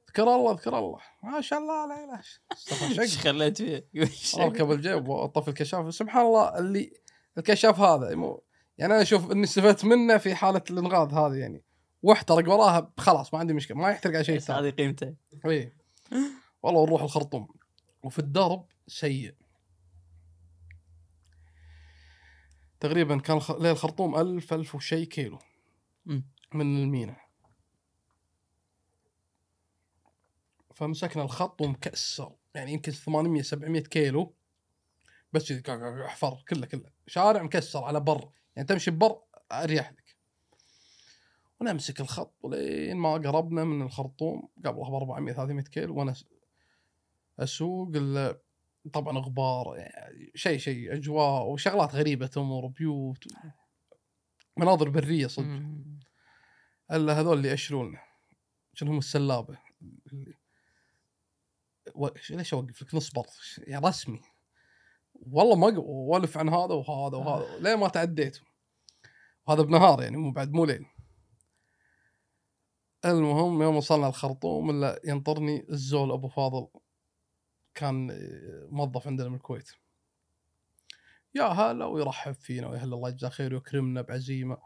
[0.09, 0.99] اذكر الله اذكر الله.
[1.23, 2.03] ما شاء الله لا.
[2.03, 3.89] اله إيش خليت فيه؟
[4.37, 5.93] أركب الجيب وأطفي الكشاف.
[5.93, 6.93] سبحان الله اللي
[7.37, 8.43] الكشاف هذا مو
[8.77, 11.63] يعني أنا أشوف إني استفدت منه في حالة الانغاذ هذه يعني.
[12.03, 14.59] واحترق وراها خلاص ما عندي مشكلة ما يحترق على شيء ثاني.
[14.67, 15.15] هذه قيمته.
[15.45, 15.73] اي
[16.63, 17.47] والله ونروح الخرطوم.
[18.03, 19.35] وفي الدرب سيء.
[22.79, 25.39] تقريبا كان الخ- الخرطوم ألف ألف وشي كيلو.
[26.53, 27.15] من المينا.
[30.75, 34.33] فمسكنا الخط ومكسر يعني يمكن 800 700 كيلو.
[35.33, 36.89] بس كا- حفر كله كله.
[37.07, 38.29] شارع مكسر على بر.
[38.55, 39.21] يعني تمشي ببر
[39.51, 40.17] أريح لك.
[41.59, 46.15] ونمسك الخط ولين ما قربنا من الخرطوم قبلها ب 400 300 كيلو وأنا
[47.39, 47.91] أسوق
[48.93, 53.23] طبعا غبار يعني شيء شيء أجواء وشغلات غريبة تمر بيوت.
[54.57, 55.61] مناظر برية صدق.
[56.91, 58.01] ألا هذول اللي ياشروا لنا
[58.73, 59.57] شنو هم السلابة
[61.95, 62.07] و...
[62.29, 63.25] ليش أوقف لك؟ نصبر
[63.57, 64.21] يعني رسمي.
[65.21, 67.59] والله ما والف عن هذا وهذا وهذا.
[67.59, 68.39] ليه ما تعديت؟
[69.47, 70.85] وهذا بنهار يعني مو بعد مو ليل.
[73.05, 76.67] المهم يوم وصلنا الخرطوم إلا ينطرني الزول أبو فاضل.
[77.73, 78.19] كان
[78.71, 79.71] موظف عندنا من الكويت.
[81.35, 84.57] يا هلا ويرحب فينا ويا هلا الله يجزاه خير ويكرمنا بعزيمة.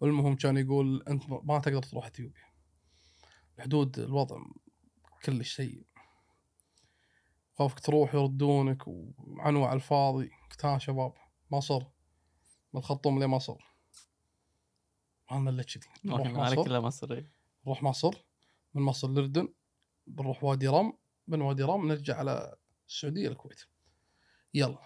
[0.00, 2.44] والمهم كان يقول أنت ما تقدر تروح إثيوبيا.
[3.58, 4.36] الحدود الوضع
[5.24, 5.86] كلش سيء.
[7.62, 11.12] خوفك تروح يردونك وعنوة على الفاضي قلت ها شباب
[11.50, 11.82] مصر
[12.72, 13.56] من الخرطوم لمصر
[15.30, 16.66] ما لنا الا كذي نروح مصر.
[16.66, 17.30] إلا مصري
[17.66, 18.24] نروح مصر.
[18.74, 19.48] من مصر الاردن
[20.06, 22.56] بنروح وادي رم من وادي رم نرجع على
[22.88, 23.62] السعودية الكويت.
[24.54, 24.78] يلا.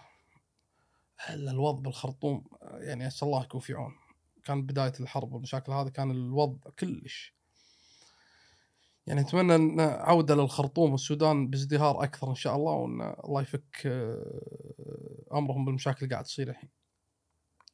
[1.17, 3.95] هلا الوضع بالخرطوم يعني أسأل الله يكون في عون.
[4.43, 7.36] كان بداية الحرب والمشاكل هذه كان الوضع كلش
[9.07, 15.23] يعني اتمنى أن عوده للخرطوم والسودان بازدهار أكثر إن شاء الله وأن الله يفك آه،
[15.33, 16.69] أمرهم بالمشاكل اللي قاعد تصير الحين.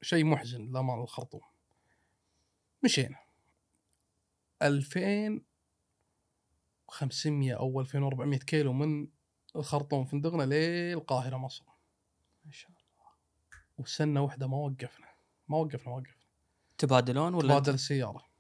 [0.01, 1.41] شيء محزن للأمانة الخرطوم
[2.84, 3.19] مشينا.
[4.61, 9.07] 2500 أو 2400 كيلو من
[9.55, 11.65] الخرطوم فندقنا للقاهره مصر.
[12.45, 13.11] ما شاء الله.
[13.77, 15.07] وسنة واحدة ما وقفنا.
[15.47, 16.23] ما وقفنا ما وقفنا.
[16.77, 18.32] تبادلون ولا؟ تبادل السياره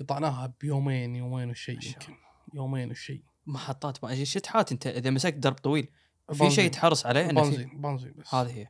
[0.00, 2.14] قطعناها بيومين يومين وشيء يمكن.
[2.54, 5.84] يومين وشيء محطات ما شتحات أنت؟ إذا مسكت درب طويل.
[5.84, 6.50] في بنزين.
[6.50, 8.34] شيء تحرص عليه انه بنزين بنزين بس.
[8.34, 8.68] هذه هي.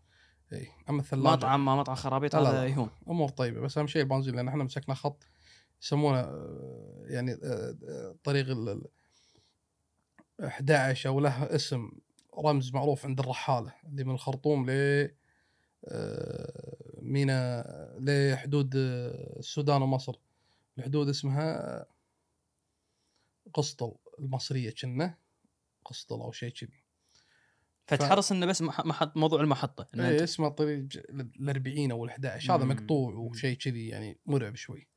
[0.52, 1.32] اي أما الثلاجة.
[1.32, 2.66] مطعم ما مطعم خرابيط هذا.
[2.66, 2.90] يهون.
[3.08, 5.24] أمور طيبة بس أهم شيء البنزين لأن إحنا مسكنا خط
[5.82, 8.86] يسمونه آه، يعني آه، آه، طريق ال ال-
[10.44, 11.90] 11 أو له اسم
[12.46, 15.08] رمز معروف عند الرحالة اللي من الخرطوم ل
[17.02, 17.64] مينا
[18.00, 20.14] لحدود السودان ومصر.
[20.78, 21.86] الحدود اسمها
[23.54, 25.18] قسطل المصرية كنا
[25.84, 26.84] قسطل أو شيء كذي.
[27.86, 32.10] فتحرص إنه بس مح- محط موضوع المحطة إن إيه اسمه طريق ال 40 أو ال
[32.10, 32.64] 11 هذا.
[32.64, 34.88] مقطوع وشيء كذي يعني مرعب شوي.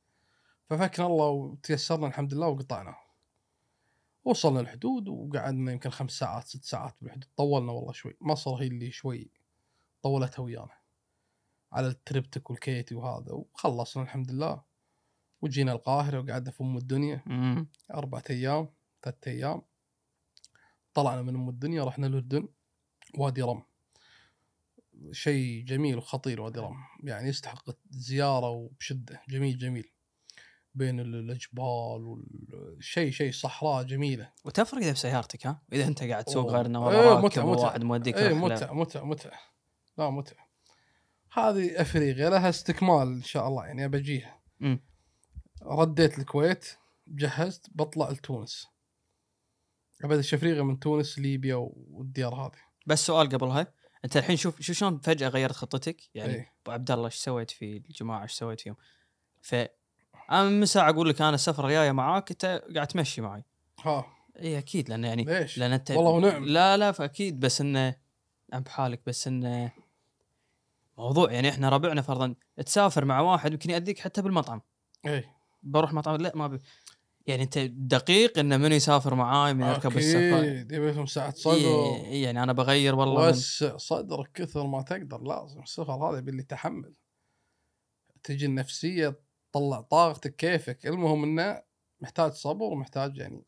[0.66, 2.96] ففكنا الله وتيسرنا الحمد لله وقطعناه
[4.24, 7.28] وصلنا الحدود وقعدنا يمكن خمس ساعات ست ساعات بالحدود.
[7.36, 8.16] طولنا والله شوي.
[8.20, 9.30] مصر هي اللي شوي
[10.02, 10.78] طولتها ويانا.
[11.72, 13.32] على التربتك والكيتي وهذا.
[13.32, 14.67] وخلصنا الحمد لله.
[15.42, 17.22] وجينا القاهرة وقعدنا في أم الدنيا.
[17.26, 17.68] مم.
[17.94, 18.68] أربعة أيام
[19.02, 19.62] ثلاثة أيام.
[20.94, 22.48] طلعنا من أم الدنيا رحنا الأردن.
[23.18, 23.62] وادي رم.
[25.12, 26.76] شيء جميل وخطير وادي رم.
[27.04, 29.22] يعني يستحق الزيارة وبشدة.
[29.28, 29.92] جميل جميل.
[30.74, 34.32] بين ال- الجبال والشيء شيء صحراء جميلة.
[34.44, 36.56] وتفرق إذا بسيارتك ها؟ إذا أنت قاعد تسوق أوه.
[36.56, 37.60] غير انه إيه، ورا متعة، متعة.
[37.62, 38.38] وواحد موديك اي رحلة.
[38.38, 39.38] متعة متعة متعة.
[39.98, 40.48] لا متعة.
[41.32, 44.40] هذه أفريقيا لها استكمال إن شاء الله يعني بجيها.
[45.68, 46.66] رديت الكويت
[47.08, 48.68] جهزت بطلع لتونس.
[50.04, 52.58] ابد افريقيا من تونس ليبيا والديار هذه.
[52.86, 53.66] بس سؤال قبلها
[54.04, 56.52] أنت الحين شوف شوف شلون فجأة غيرت خطتك؟ يعني إيه.
[56.62, 58.76] أبو عبد الله إيش سويت في الجماعة؟ إيش سويت فيهم؟
[59.42, 59.54] ف
[60.30, 63.44] أنا من ساعة أقول لك أنا السفره الجاية معاك أنت قاعد تمشي معي.
[63.84, 64.06] ها.
[64.38, 66.44] اي أكيد لأن يعني ليش؟ لأن أنت والله ونعم.
[66.44, 67.94] لا لا فأكيد بس إنه
[68.52, 69.72] عم بحالك بس إنه
[70.98, 72.34] موضوع يعني إحنا ربعنا فرضا
[72.66, 74.60] تسافر مع واحد يمكن يأذيك حتى بالمطعم.
[75.06, 75.24] اي
[75.62, 76.58] بروح مطعم لا ما بي.
[77.26, 82.00] يعني انت دقيق إنه من يسافر معاي من يركب السفر أكيد يبي لهم ساعة صدر
[82.04, 86.94] يعني أنا بغير والله من وسع صدرك كثر ما تقدر لازم السفر هذا يبي تحمل
[88.22, 89.20] تجي النفسية
[89.52, 91.62] تطلع طاقتك كيفك المهم إنه
[92.00, 93.44] محتاج صبر ومحتاج يعني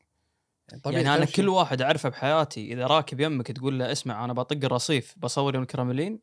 [0.68, 1.24] يعني طبيعي يعني أنا.
[1.24, 5.62] كل واحد أعرفه بحياتي إذا راكب يمك تقول له اسمع أنا بطق الرصيف بصور يوم
[5.62, 6.20] الكراملين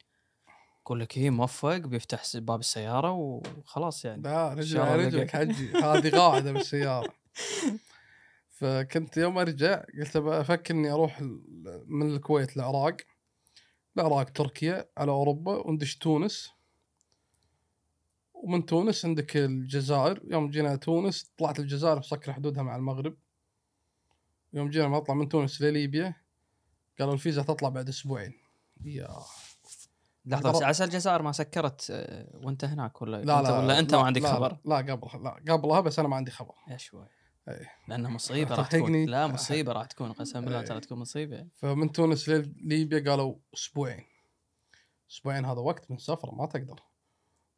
[0.88, 4.22] يقول لك إيه موفق بيفتح باب السيارة وخلاص يعني.
[4.22, 5.32] لا رجل على رجلك.
[5.32, 5.72] حجي.
[5.74, 7.14] هذه قاعدة بالسيارة.
[8.50, 11.22] فكنت يوم أرجع قلت بفكر إني أروح
[11.88, 12.98] من الكويت العراق
[13.98, 16.52] العراق تركيا على أوروبا وندش تونس.
[18.34, 20.22] ومن تونس عندك الجزائر.
[20.26, 23.18] يوم جينا تونس طلعت الجزائر مسكر حدودها مع المغرب.
[24.54, 26.16] يوم جينا نطلع من تونس لليبيا.
[27.00, 28.34] قالوا الفيزا تطلع بعد أسبوعين.
[28.86, 29.18] يا
[30.28, 33.98] لحظة بس عسى الجزائر ما سكرت آه، وانت هناك ولا لا لا ولا أنت لا
[33.98, 36.54] ما عندك لا خبر؟ لا قبلها لا قبلها بس أنا ما عندي خبر.
[36.68, 37.08] يا شوي.
[37.49, 37.72] إيه.
[37.88, 39.06] لأنه مصيبة راح تكون.
[39.06, 40.62] لا مصيبة راح تكون قسم بالله.
[40.62, 41.48] ترى تكون مصيبة.
[41.56, 44.04] فمن تونس لليبيا قالوا أسبوعين.
[45.12, 46.80] أسبوعين هذا وقت من سفر ما تقدر.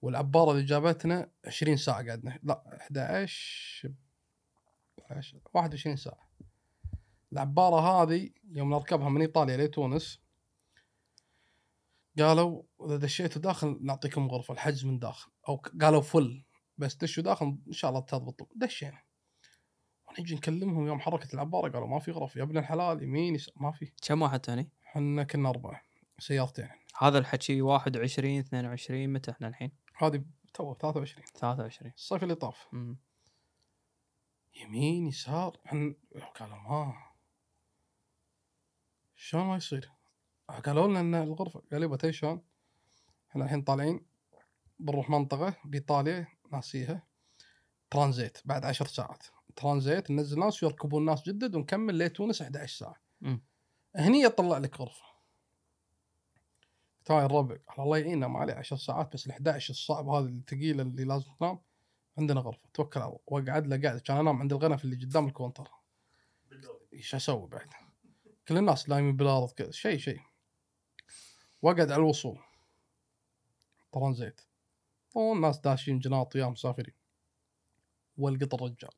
[0.02, 2.40] والعبارة اللي جابتنا 20 ساعة قعدنا.
[2.44, 3.94] لا 11
[5.06, 6.30] 11 21 ساعة.
[7.34, 10.20] العبارة هذه يوم نركبها من إيطاليا لتونس
[12.22, 16.44] قالوا إذا دشيتوا داخل نعطيكم غرفة الحجز من داخل أو قالوا فل
[16.78, 19.02] بس دشوا داخل إن شاء الله تضبط دشينا
[20.08, 23.72] ونجي نكلمهم يوم حركت العبارة قالوا ما في غرف يا ابن الحلال يمين يسار ما
[23.72, 25.82] في كم واحد ثاني؟ إحنا كنا أربعة
[26.20, 30.24] سيارتين هذا الحكي 21 22 متى إحنا الحين؟ هذه
[30.54, 32.98] تو 23 23 الصيف اللي طاف مم.
[34.56, 35.94] يمين يسار إحنا
[36.40, 36.94] قالوا ما
[39.16, 39.99] شلون ما يصير؟
[40.50, 42.42] قالوا لنا إن الغرفة قال يبا تدري شلون؟
[43.32, 44.06] إحنا الحين طالعين
[44.80, 47.04] بنروح منطقة بإيطاليا ناسيها.
[47.92, 49.26] ترانزيت بعد عشر ساعات.
[49.56, 52.96] ترانزيت ننزل ناس ويركبون ناس جدد ونكمل لتونس 11 ساعة.
[53.96, 55.06] هني يطلع لك غرفة.
[57.06, 57.58] تعال الربع.
[57.68, 61.32] قال الله يعيننا ما عليه 10 ساعات بس ال 11 الصعب هذه الثقيلة اللي لازم
[61.40, 61.60] تنام.
[62.18, 62.70] عندنا غرفة.
[62.74, 63.20] توكل على الله.
[63.28, 65.72] واقعد له قاعدة كان أنام عند الغنف اللي قدام الكونتر.
[66.94, 67.68] إيش أسوي بعد؟
[68.48, 69.72] كل الناس نايمين بالارض كذا.
[69.72, 70.29] شيء شيء.
[71.62, 72.40] واقعد على الوصول.
[73.92, 74.42] ترانزيت.
[75.16, 76.96] والناس داشين جناط يا مسافرين.
[78.18, 78.92] والقط الرجال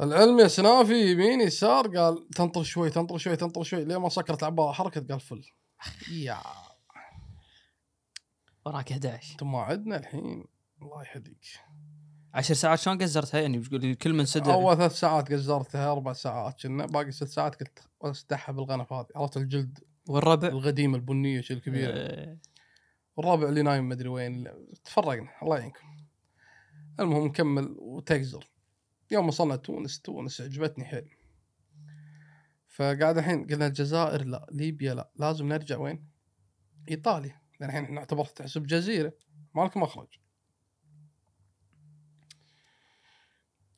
[0.00, 4.42] العلم يا سنافي يمين يسار قال تنطر شوي تنطر شوي تنطر شوي لين ما سكرت
[4.42, 5.44] العباره حركت قال فل.
[6.12, 6.42] يا.
[8.66, 10.44] وراك 11 أنتم ما عندنا الحين.
[10.82, 11.44] الله يهديك.
[12.34, 16.62] 10 ساعات شلون قزرتها يعني؟ بتقول كل من صدر أول ثلاث ساعات قزرتها أربع ساعات
[16.62, 19.78] كنا باقي ست ساعات قلت أستحى بالغنف هذه عرفت الجلد
[20.08, 20.48] والربع.
[20.48, 21.92] القديمة البنية شي الكبيرة.
[21.92, 22.38] آه،
[23.18, 24.48] الرابع اللي نايم مدري وين.
[24.84, 26.06] تفرقنا الله يعينكم.
[27.00, 28.50] المهم نكمل وتقزر
[29.10, 31.16] يوم وصلنا تونس تونس عجبتني حيل.
[32.68, 35.10] فقاعد الحين قلنا الجزائر لا ليبيا لا.
[35.16, 36.08] لازم نرجع وين؟
[36.90, 37.40] إيطاليا.
[37.60, 39.12] لأن الحين نعتبر تحسب جزيرة.
[39.54, 40.08] ما لك مخرج.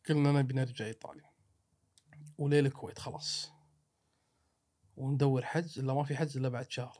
[0.08, 1.30] قلنا نبي نرجع إيطاليا.
[2.38, 3.51] وليل الكويت خلاص.
[4.96, 6.98] وندور حجز إلا ما في حجز إلا بعد شهر.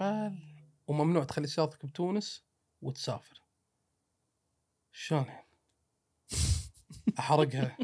[0.00, 0.38] بل
[0.86, 2.44] وممنوع تخلي سيارتك بتونس
[2.82, 3.42] وتسافر.
[4.92, 5.46] شلون يعني؟
[7.18, 7.76] أحرقها؟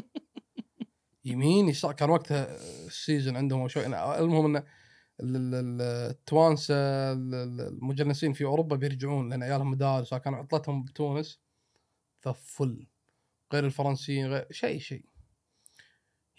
[1.25, 3.85] يمين يسار كان وقتها السيزون عندهم شوي.
[3.85, 4.63] المهم إن
[5.19, 6.75] ال- ال- التوانسه
[7.11, 11.39] ال- ال- المجنسين في أوروبا بيرجعون لأن عيالهم مدارس كانوا عطلتهم بتونس.
[12.21, 12.87] ففل.
[13.53, 15.05] غير الفرنسيين غير شيء شيء.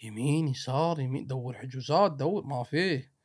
[0.03, 3.15] يمين يسار يمين دور حجوزات دور ما فيه.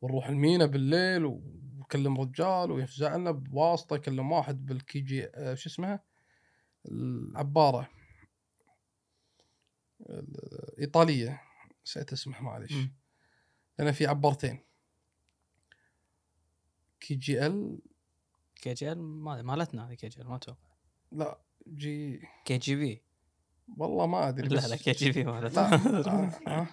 [0.00, 6.04] ونروح المينا بالليل وكلم رجال ويفزع لنا بواسطة يكلم واحد بال KG آه، شو اسمها؟
[6.88, 7.90] العبارة.
[10.00, 11.42] الايطاليه
[11.86, 12.74] نسيت اسمها معليش.
[13.78, 14.60] لأن في عبارتين.
[17.00, 17.78] KGL.
[18.54, 20.58] KGL ما مالتنا هذه KGL ما أتوقع.
[21.12, 22.20] لا G.
[22.44, 23.02] KGB.
[23.76, 25.62] والله ما أدري لا لا KGB لا مالتنا
[26.46, 26.66] آه، آه.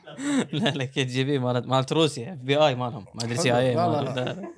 [0.53, 4.51] لا لا KGB مالت مالت روسيا FBI مالهم ما أدري CI لا لا, لا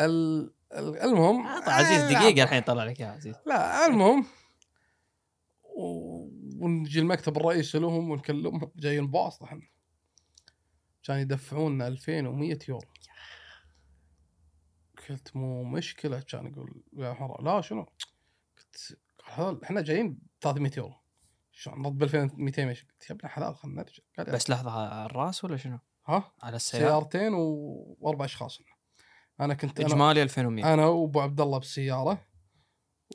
[0.00, 3.34] ال- المهم عزيز دقيقة الحين طلع لك يا عزيز.
[3.46, 4.26] لا المهم
[6.60, 9.62] ونجي المكتب الرئيسي لهم ونكلمهم جايين بواسطة إحنا.
[11.02, 12.88] كان يدفعونا 2100 يورو.
[15.08, 17.82] قلت مو مشكلة كان يقول يا حرام لا شنو؟
[18.58, 20.94] قلت هذول إحنا جايين ب 300 يورو.
[21.52, 24.02] شلون نرد ب 2200 ماشي قلت يا ابن الحلال خلينا نرجع.
[24.18, 27.96] قال بس لحظة على الرأس ولا شنو؟ ها؟ على السيارة؟ سيارتين و...
[28.00, 28.58] وأربع أشخاص.
[29.40, 32.26] أنا كنت إجمالي 2100 أنا وأبو عبد الله بالسيارة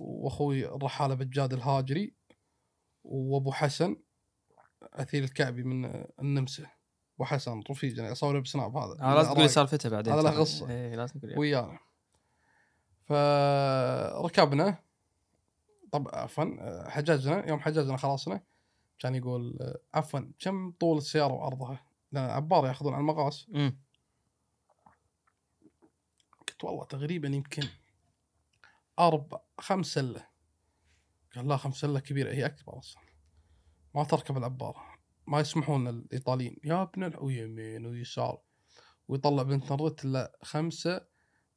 [0.02, 2.16] وأخوي الرحاله بجاد الهاجري
[3.04, 3.96] وأبو حسن
[4.84, 6.68] أثير الكعبي من النمسا.
[7.16, 9.02] أبو حسن رفيجنا أصور بسناب هذا.
[9.02, 9.50] آه لازم تقول.
[9.50, 10.14] سالفته بعدين.
[10.14, 10.40] هذا له.
[10.40, 10.70] قصة.
[10.70, 11.80] إيه لازم تقول ويانا.
[13.06, 14.78] فركبنا
[15.92, 18.44] طب عفوا حجزنا يوم حجزنا خلاصنا
[19.00, 23.48] كان يقول عفوا كم طول السياره وعرضها؟ لأن عبار يأخذون على المقاس.
[26.40, 27.64] قلت والله تقريبا يمكن
[29.00, 30.28] أربع خمس سلة.
[31.36, 32.34] قال لا خمس سلة كبيرة.
[32.34, 33.04] هي أكبر أصلا.
[33.96, 34.86] ما تركب العبارة.
[35.28, 36.58] ما يسمحون الإيطاليين.
[36.64, 38.42] يا ابن ويمين ويسار
[39.08, 41.06] ويطلع بالانترنت الا خمسة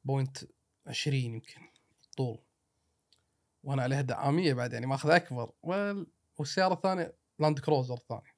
[0.03, 0.37] point
[0.87, 1.61] عشرين يمكن
[2.17, 2.44] طول.
[3.65, 5.51] وأنا عليها دعامية بعد يعني ماخذ أكبر.
[5.63, 6.07] وال...
[6.37, 8.35] والسيارة الثانية لاند كروزر الثاني.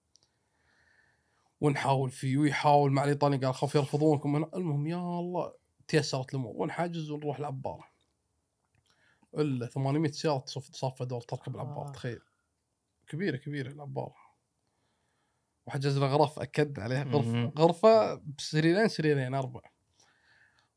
[1.62, 4.36] ونحاول فيه ويحاول مع الايطاليين قال خوف يرفضونكم.
[4.36, 5.54] المهم يا الله
[5.88, 6.54] تيسرت الأمور.
[6.56, 7.84] ونحجز ونروح العبارة.
[9.38, 11.88] إلا 800 سيارة تصف صافه دور تركب العبارة.
[11.88, 11.92] آه.
[11.92, 12.20] تخيل.
[13.08, 14.16] كبيرة كبيرة العبارة.
[15.66, 17.04] وحجزنا غرف اكد عليها.
[17.04, 17.52] غرفه.
[17.58, 19.62] غرفة بسريرين سريرين أربع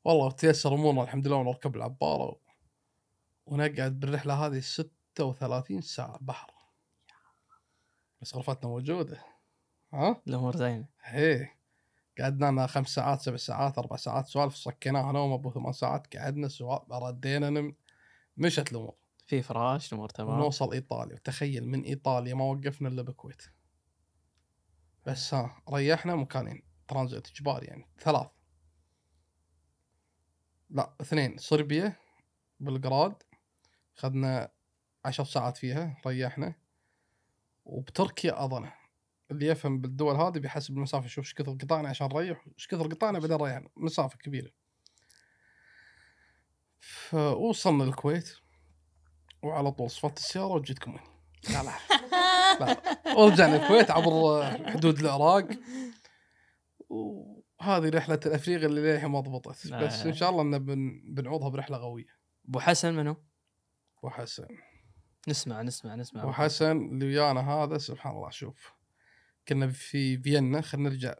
[0.04, 2.49] والله تيسر أمورنا الحمد لله ونركب العبارة.
[3.50, 6.50] ونقعد بالرحلة هذه 36 ساعة بحر.
[8.22, 9.24] بس غرفتنا موجودة.
[9.92, 10.88] ها؟ الأمور زينة.
[11.00, 11.48] هي
[12.20, 16.48] قعدنا لنا خمس ساعات سبع ساعات أربع ساعات سوالف صكيناها نوم ابو ثمان ساعات قعدنا
[16.48, 17.76] سوا ردينا نم.
[18.36, 18.94] مشت الأمور.
[19.26, 20.38] في فراش الأمور تمام.
[20.38, 21.14] ونوصل إيطاليا.
[21.14, 23.42] وتخيل من إيطاليا ما وقفنا إلا بالكويت
[25.06, 26.62] بس ها ريحنا مكانين.
[26.88, 27.88] ترانزيت إجباري يعني.
[27.98, 28.26] ثلاث.
[30.70, 31.36] لا اثنين.
[31.38, 31.96] صربيا
[32.60, 33.22] بلغراد
[33.94, 34.52] خذنا
[35.04, 36.54] عشر ساعات فيها ريحنا.
[37.64, 38.70] وبتركيا أظن.
[39.30, 43.18] اللي يفهم بالدول هذه بيحسب المسافة شوف إيش كثر قطعنا عشان نريح إيش كثر قطعنا
[43.18, 44.50] بعدين ريحنا مسافة كبيرة.
[46.80, 48.36] فوصلنا الكويت.
[49.42, 51.02] وعلى طول صفت السيارة وجيتكم هنا
[51.50, 51.72] لا لا.
[52.60, 55.48] لا ورجعنا الكويت عبر حدود العراق.
[56.88, 59.72] وهذه رحلة الافريقيا اللي للحين ما ضبطت.
[59.72, 62.06] بس إن شاء الله إن بن بنعوضها برحلة قويه
[62.48, 63.16] أبو حسن منو؟
[64.02, 64.46] وحسن.
[65.28, 66.24] نسمع نسمع نسمع.
[66.24, 68.72] وحسن اللي ويانا هذا سبحان الله شوف.
[69.48, 71.14] كنا في فيينا خلينا نرجع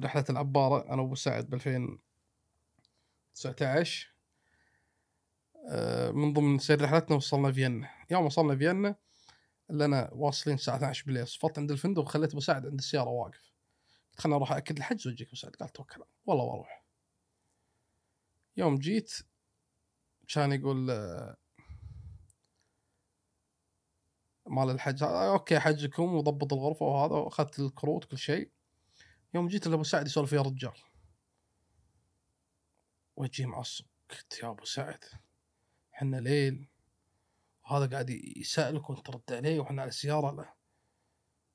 [0.00, 4.12] رحلة العبارة أنا وأبو سعد ب 2019
[5.70, 7.90] آه، من ضمن سير رحلتنا وصلنا فيينا.
[8.10, 8.96] يوم وصلنا فيينا
[9.70, 13.52] لنا واصلين الساعة 12 بالليل صفرت عند الفندق وخليت أبو سعد عند السيارة واقف.
[14.10, 15.56] قلت خلنا أروح اكد الحجز وأجيك أبو سعد.
[15.56, 16.02] قال توكل.
[16.26, 16.84] والله وأروح
[18.56, 19.12] يوم جيت
[20.28, 21.36] كان يقول آه،
[24.46, 25.02] مال الحج.
[25.02, 28.50] آه، okay حجكم وضبط الغرفة وهذا وأخذت الكروت كل شيء.
[29.34, 30.74] يوم جيت ابو سعد يسولف ويا رجال.
[33.16, 35.04] وجهي معصب قلت يا أبو سعد
[35.94, 36.68] إحنا ليل.
[37.64, 40.54] وهذا قاعد يسألك وأنت ترد عليه وإحنا على السياره لا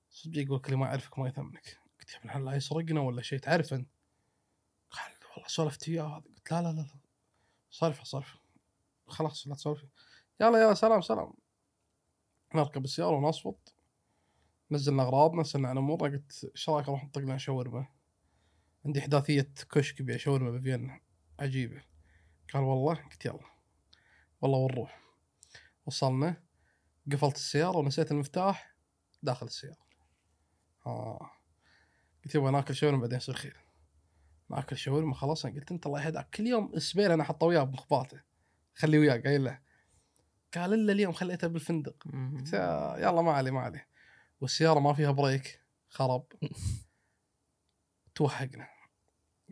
[0.09, 1.77] صدق يقول اللي ما يعرفك ما يثمنك.
[1.99, 3.39] قلت يا ابن الحلال لا يسرقنا ولا شيء.
[3.39, 3.89] تعرف أنت؟
[4.91, 6.23] قال والله سولفت وياه هذا.
[6.37, 6.99] قلت لا لا لا لا.
[7.69, 8.39] صرفه صرفه
[9.07, 9.85] خلاص لا تسولف.
[10.41, 11.33] يلا يلا سلام سلام.
[12.55, 13.75] نركب السيارة ونصفط.
[14.71, 17.87] نزلنا أغراضنا سلنا امورنا قلت إيش رأيك نروح نطق لنا شاورما؟
[18.85, 20.99] عندي إحداثية كشك يبيع شاورما بفيينا.
[21.39, 21.81] عجيبة.
[22.53, 23.39] قال والله؟ قلت يلا.
[24.41, 25.01] والله ونروح
[25.85, 26.43] وصلنا
[27.11, 28.75] قفلت السيارة ونسيت المفتاح
[29.23, 29.85] داخل السيارة.
[30.85, 31.31] آه.
[32.25, 33.57] قلت يبغى ناكل شاورما بعدين يصير خير.
[34.49, 36.29] ناكل شاورما خلاص قلت انت الله يهداك.
[36.29, 38.21] كل يوم أسبوعين أنا احطه وياه بمخباته
[38.75, 39.59] خليه وياه قايل له.
[40.53, 42.03] قال إلا اليوم خليته بالفندق.
[42.37, 42.53] قلت
[42.97, 43.85] يلا ما علي ما علي
[44.41, 46.25] والسيارة ما فيها بريك خرب
[48.15, 48.67] توهقنا.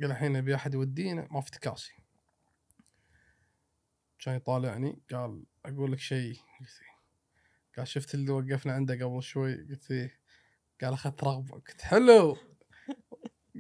[0.01, 1.93] قال الحين نبي أحد يودينا ما في تكاسي.
[4.19, 6.35] كان يطالعني قال أقول لك شيء.
[6.59, 6.99] قلت إيه.
[7.77, 10.19] قال شفت اللي وقفنا عنده قبل شوي؟ قلت إيه.
[10.81, 11.55] قال اخذت رغبة.
[11.55, 12.38] قلت حلو.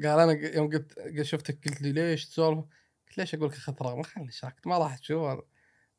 [0.03, 2.65] قال أنا يوم قلت شفتك قلت لي ليش تسولف؟
[3.07, 5.39] قلت ليش أقول لك اخذت رغبة؟ خلني ساكت ما راح تشوف.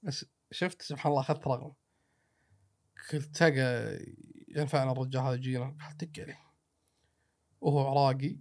[0.02, 1.74] بس شفت سبحان الله أخذت رغبه
[3.12, 3.98] قلت تلقى
[4.48, 5.76] ينفعنا الرجال هذا يجينا.
[5.80, 6.40] قال دق عليه.
[7.60, 8.40] وهو عراقي.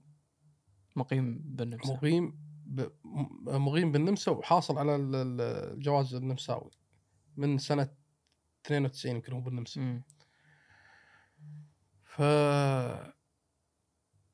[0.95, 1.93] مقيم بالنمسا.
[1.93, 2.81] مقيم ب...
[3.03, 5.41] م- مقيم بالنمسا وحاصل على ال- ال-
[5.73, 6.71] الجواز النمساوي.
[7.37, 7.89] من سنة
[8.65, 9.81] 92 يمكن هو بالنمسا.
[9.81, 10.03] مم.
[12.03, 12.21] ف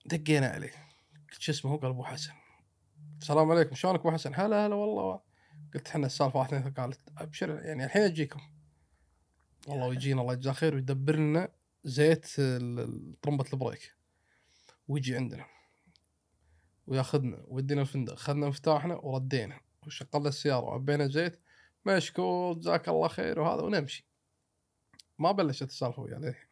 [0.05, 0.71] دقينا عليه.
[1.31, 2.33] قلت شو اسمه؟ هو؟ قال أبو حسن.
[3.21, 3.75] السلام عليكم.
[3.75, 5.21] شلونك أبو حسن؟ هلا هلا والله.
[5.75, 6.73] قلت إحنا السالفة واحد اثنين.
[6.73, 8.39] قالت أبشر يعني الحين أجيكم.
[9.67, 11.51] والله ويجينا الله يجزاه خير ويدبر لنا
[11.83, 12.25] زيت
[13.21, 13.95] طرمبة البريك.
[14.87, 15.45] ويجي عندنا.
[16.87, 18.13] وياخذنا ويدينا الفندق.
[18.13, 19.59] اخذنا مفتاحنا وردينا.
[19.87, 21.39] وشغلنا السيارة وعبينا زيت.
[21.85, 24.05] مشكور جزاك الله خير وهذا ونمشي.
[25.19, 26.49] ما بلشت السالفة وياه للحين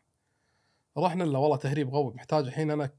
[0.98, 2.94] رحنا له والله تهريب قوي محتاج الحين أنا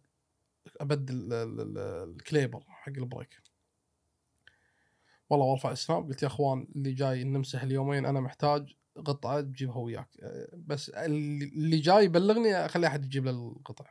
[0.81, 3.44] أبدل ال- ال- ال- الـ caliper حق الـ brake.
[5.31, 10.09] والله وارفع سناب قلت يا أخوان اللي جاي نمسح اليومين أنا محتاج قطعه تجيبها وياك.
[10.53, 13.91] بس اللي جاي يبلغني أخلي أحد يجيب له القطع.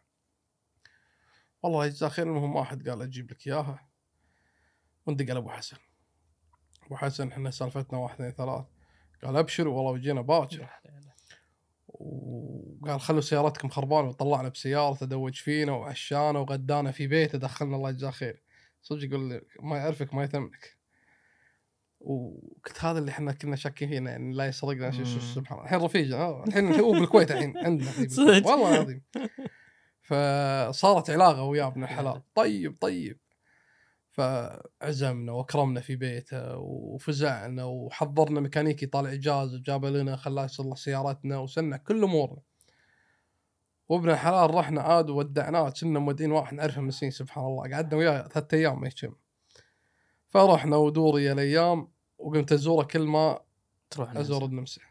[1.63, 3.89] والله يجزاه خير المهم واحد قال أجيب لك إياها.
[5.05, 5.77] وندق على أبو حسن.
[6.85, 8.65] أبو حسن إحنا سالفتنا واحد اثنين ثلاث.
[9.23, 10.69] قال ابشروا والله وجينا باكر.
[11.87, 18.11] وقال خلوا سيارتكم خربانة وطلعنا بسيارته دوج فينا وعشانا وغدانا في بيته دخلنا الله يجزاه
[18.11, 18.43] خير.
[18.81, 20.82] صدق يقول ما يعرفك ما يتمك
[22.03, 25.19] وقلت هذا اللي إحنا كنا شاكين فيه يعني لا يسرقنا شو.
[25.19, 25.63] سبحان الله.
[25.63, 27.91] الحين رفيجنا آه، الحين هو بالكويت الحين عندنا.
[28.07, 29.01] صدق؟ والله العظيم.
[30.01, 32.21] فصارت علاقة وياه ابن الحلال.
[32.35, 33.19] طيب طيب.
[34.11, 41.77] فعزمنا واكرمنا في بيته وفزعنا وحضرنا ميكانيكي طالع اجازه وجاب لنا خلاه يصلح سيارتنا وسنع
[41.77, 42.41] كل أمورنا.
[43.89, 47.71] وابن الحلال رحنا عاد وودعناه كنا مودين واحد نعرفه من سنين سبحان الله.
[47.71, 48.89] قعدنا وياه ثلاث أيام ما
[50.29, 51.92] فرحنا ودوري الأيام.
[52.23, 53.39] وقمت أزوره كل ما
[53.89, 54.81] تروح ازور النمسا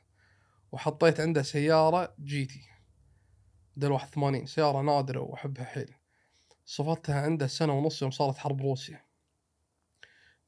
[0.72, 2.60] وحطيت عنده سيارة GT.
[3.76, 5.94] دل 81 سيارة نادرة وأحبها حيل.
[6.64, 9.04] صفتها عنده سنة ونص يوم صارت حرب روسيا.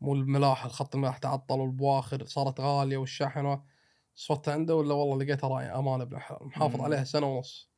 [0.01, 3.61] مو الملاحة الخط الملاح تعطل والبواخر صارت غالية والشحن
[4.15, 6.81] صفتها عنده ولا والله لقيتها راعي أمانة ابن الحلال محافظ.
[6.81, 7.70] عليها سنة ونص.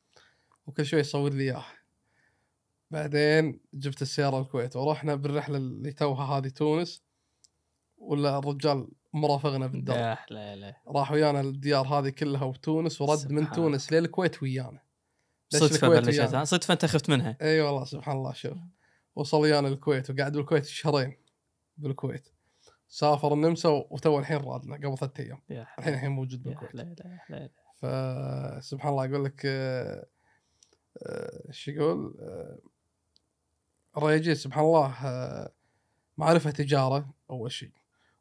[0.66, 1.72] وكل شوي يصور لي إياها.
[2.90, 7.05] بعدين جبت السيارة الكويت ورحنا بالرحلة اللي توها هذه تونس.
[8.06, 10.76] ولا الرجال مرافقنا بالدرب لا لا لا.
[10.88, 14.80] راح ويانا الديار هذه كلها وتونس ورد من تونس للكويت ويانا.
[15.48, 17.36] صدفة بلشت؟ صدفة أنت خفت منها.
[17.42, 18.58] إي والله سبحان الله شوف.
[19.16, 21.16] وصل ويانا الكويت وقعد بالكويت شهرين
[21.76, 22.28] بالكويت.
[22.88, 25.42] سافر النمسا وتو الحين رادنا قبل ثلاث أيام.
[25.50, 26.70] يا الحين الحين موجود يا بالكويت.
[26.72, 30.06] حلال يا حلال فسبحان الله أقول لك آه،
[31.02, 32.58] آه، إيش يقول؟ آه،
[33.96, 35.52] الرياجيل سبحان الله آه،
[36.18, 37.70] معرفة تجارة أول شيء.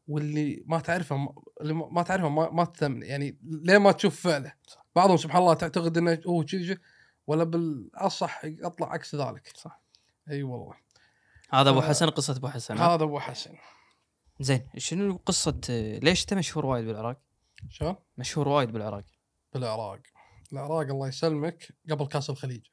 [0.08, 3.04] واللي ما تعرفه اللي ما تعرفه ما, ما تثمن.
[3.04, 4.54] يعني ليه ما تشوف فعله؟
[4.96, 6.78] بعضهم سبحان الله تعتقد إنه هو كذي
[7.28, 9.52] ولا بالأصح يطلع عكس ذلك.
[9.56, 9.82] صح.
[10.30, 10.74] أي والله.
[11.52, 13.56] هذا أبو حسن قصة أبو حسن؟ هذا أبو حسن.
[14.40, 15.62] زين شنو قصة
[16.04, 17.18] ليش أنت مشهور وايد بالعراق؟
[17.70, 19.04] شلون؟ مشهور وايد بالعراق.
[19.54, 20.00] بالعراق.
[20.54, 22.66] العراق الله يسلمك قبل كاس الخليج.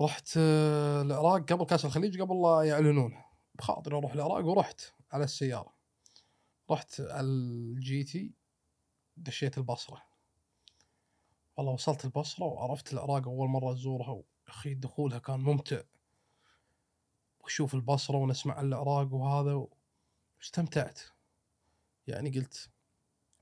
[0.00, 3.14] رحت آه، العراق قبل كاس الخليج قبل لا يعلنون.
[3.54, 4.80] بخاطري أروح العراق ورحت.
[5.14, 5.74] على السيارة.
[6.70, 8.34] رحت على ال GT
[9.16, 10.02] دشيت البصرة.
[11.56, 15.82] والله وصلت البصرة وعرفت العراق أول مرة أزورها أخي دخولها كان ممتع.
[17.40, 19.66] وشوف البصرة ونسمع عن العراق وهذا
[20.40, 21.00] واستمتعت
[22.06, 22.70] يعني قلت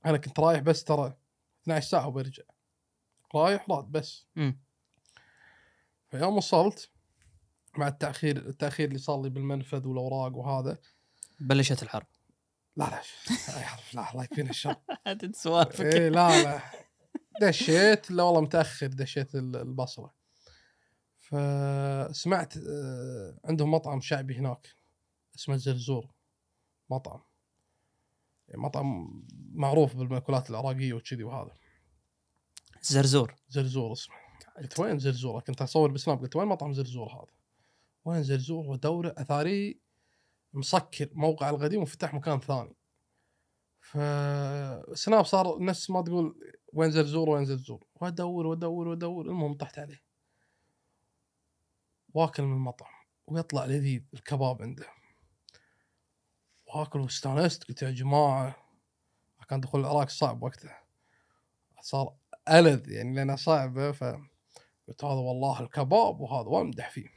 [0.05, 1.17] أنا كنت رايح بس ترى
[1.63, 2.43] 12 ساعة وبرجع.
[3.35, 4.25] رايح راد بس.
[4.37, 4.59] امم
[6.07, 6.91] فيوم وصلت
[7.77, 10.77] مع التأخير التأخير اللي صار لي بالمنفذ والأوراق وهذا
[11.47, 12.07] بلشت الحرب.
[12.75, 13.01] لا لا
[13.93, 14.75] لا الله يكفينا الشر.
[15.07, 15.85] عدد سوالفك.
[15.85, 16.61] إيه لا لا.
[17.41, 20.13] دشيت لا والله متأخر دشيت ال- البصرة.
[21.19, 24.67] فسمعت آه، عندهم مطعم شعبي هناك
[25.35, 26.11] اسمه الزرزور
[26.89, 27.21] مطعم.
[28.47, 31.51] يعني مطعم معروف بالمأكولات العراقية وكذي وهذا.
[32.81, 33.35] زرزور.
[33.49, 34.15] زرزور اسمه.
[34.57, 37.33] قلت وين زرزور؟ كنت أصور بسناب قلت وين مطعم زرزور هذا؟
[38.05, 39.79] وين زرزور؟ ودوره اثاري
[40.53, 42.75] مسكر موقع القديم وفتح مكان ثاني.
[43.79, 50.03] فسناب صار نفس ما تقول وين زرزور وين زرزور وادور وادور وادور المهم طحت عليه.
[52.13, 52.93] واكل من المطعم
[53.27, 54.87] ويطلع لذيذ الكباب عنده.
[56.75, 58.55] واكل واستانست قلت يا جماعة
[59.49, 60.83] كان دخول العراق صعب وقتها.
[61.81, 62.15] صار
[62.49, 64.03] ألذ يعني لانها صعبه ف
[64.87, 67.09] قلت هذا والله الكباب وهذا وأمدح فيه.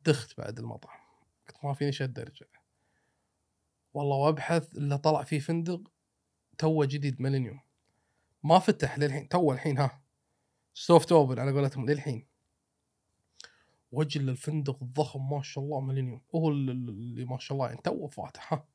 [0.00, 1.05] دخت بعد المطعم.
[1.48, 2.46] قلت ما فيني شد أرجع.
[3.94, 5.92] والله وابحث إلا طلع فيه فندق
[6.58, 7.60] توه جديد ميلينيوم
[8.42, 10.02] ما فتح للحين تو الحين ها.
[10.74, 12.26] soft open على قولتهم للحين.
[13.92, 17.80] وجه للفندق الضخم ما شاء الله Millennium هو ال- ال- اللي ما شاء الله يعني
[17.82, 18.68] تو فاتح ها.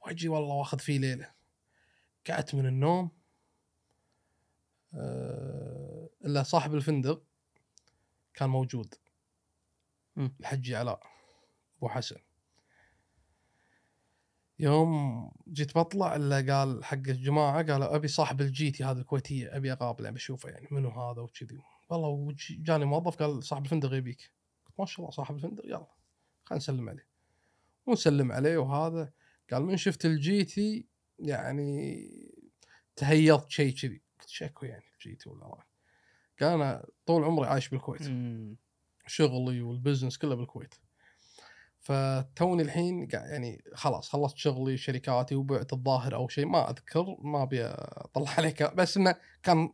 [0.00, 1.32] وأجي والله وأخذ فيه ليلة.
[2.28, 3.10] قعدت من النوم.
[4.94, 7.22] آه، إلا صاحب الفندق
[8.34, 8.94] كان موجود.
[10.40, 11.11] الحجي علاء.
[11.82, 12.16] ابو حسن
[14.58, 19.72] يوم جيت بطلع إلا قال حق الجماعة قالوا أبي صاحب ال GT هذا الكويتية أبي
[19.72, 21.60] أقابله ابي اشوفه يعني منو هذا وكذي.
[21.88, 24.32] والله جاني موظف قال صاحب الفندق يبيك.
[24.78, 25.86] ما شاء الله صاحب الفندق يلا
[26.44, 27.06] خلينا نسلم عليه.
[27.86, 29.12] ونسلم عليه وهذا.
[29.52, 30.86] قال من شفت ال GT
[31.18, 32.08] يعني
[32.96, 34.02] تهيضت شيء كذي.
[34.20, 35.64] قلت شكو يعني ال GT ولا لا.
[36.40, 38.02] قال أنا طول عمري عايش بالكويت.
[39.06, 40.74] شغلي وال business كله بالكويت.
[41.82, 46.46] فتوني الحين يعني خلاص خلصت شغلي شركاتي وبعت الظاهر أو شيء.
[46.46, 48.74] ما أذكر ما أبي أطلع عليك.
[48.74, 49.72] بس إنه كان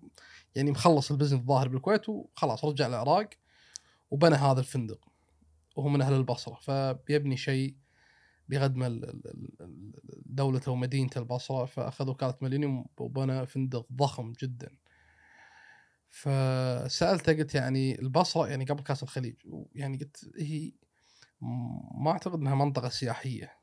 [0.54, 3.28] يعني مخلص البزنس الظاهر بالكويت وخلاص رجع العراق
[4.10, 5.08] وبنى هذا الفندق.
[5.76, 6.54] وهو من أهل البصرة.
[6.54, 7.74] فبيبني شيء
[8.52, 9.22] ال-
[10.26, 11.64] دولته ومدينته البصرة.
[11.64, 14.70] فاخذ وكالة ميلينيوم وبنى فندق ضخم جدا.
[16.10, 19.34] فسألته قلت يعني البصرة يعني قبل كأس الخليج
[19.74, 20.72] يعني قلت هي
[21.40, 23.58] ما أعتقد إنها منطقة سياحية.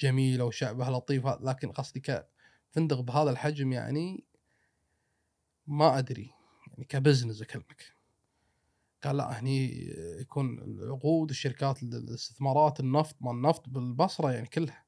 [0.00, 4.24] جميلة وشعبها لطيف لكن قصدي كفندق بهذا الحجم يعني
[5.66, 6.30] ما أدري
[6.68, 7.96] يعني كبزنس اكلمك
[9.04, 9.88] قال لا هني
[10.20, 14.86] يكون العقود الشركات الاستثمارات النفط ما النفط بالبصرة يعني كلها.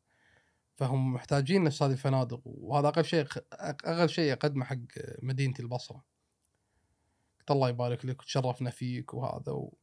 [0.76, 4.76] فهم محتاجين نفس هذه الفنادق وهذا أقل شيء أقل شيء اقدمه حق
[5.22, 6.05] مدينتي البصرة.
[7.40, 9.76] قلت الله يبارك لك وتشرفنا فيك وهذا و...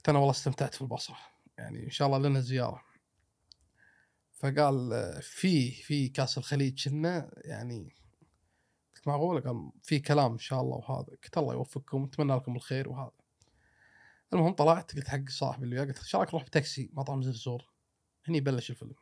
[0.00, 1.16] قلت أنا والله استمتعت في البصرة
[1.58, 2.82] يعني إن شاء الله لنا زيارة.
[4.32, 4.90] فقال
[5.22, 7.94] في في كأس الخليج كنا يعني
[8.94, 12.88] قلت معقوله قال في كلام إن شاء الله وهذا قلت الله يوفقكم أتمنى لكم الخير
[12.88, 13.12] وهذا.
[14.32, 17.64] المهم طلعت قلت حق صاحبي اللي قلت إيش رايك نروح بتاكسي مطعم زرزور
[18.28, 18.94] هني بلش الفيلم.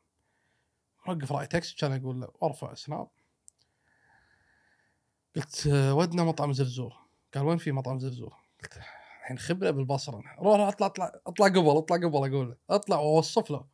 [1.09, 3.09] وقف راعي تاكسي كان أقول له وارفع سناب
[5.37, 6.97] قلت ودنا مطعم زرزور
[7.35, 8.79] قال وين في مطعم زرزور؟ قلت
[9.31, 10.23] الحين خبرة بالبصرة.
[10.39, 13.67] روح اطلع اطلع اطلع قبل اطلع قبل أقول له اطلع واوصف له.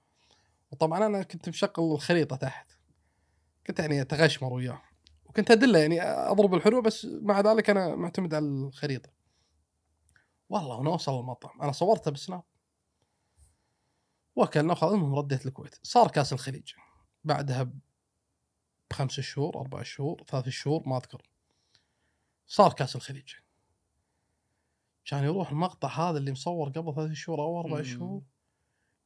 [0.70, 2.72] وطبعا أنا كنت مشغل الخريطة تحت.
[3.66, 4.82] كنت يعني أتغشمر وياه.
[5.24, 9.10] وكنت أدله يعني أضرب الحلول بس مع ذلك أنا معتمد على الخريطة.
[10.48, 11.62] والله ونوصل المطعم.
[11.62, 12.42] أنا صورته بسناب.
[14.36, 14.92] وكلنا وخلاص.
[14.92, 15.74] المهم رديت الكويت.
[15.82, 16.72] صار كاس الخليج.
[17.24, 17.70] بعدها
[18.90, 21.22] بخمس شهور أربع شهور ثلاث شهور ما أذكر.
[22.46, 23.34] صار كاس الخليج.
[25.04, 27.82] كان يروح المقطع هذا اللي مصور قبل ثلاث شهور أو أربع.
[27.82, 28.22] شهور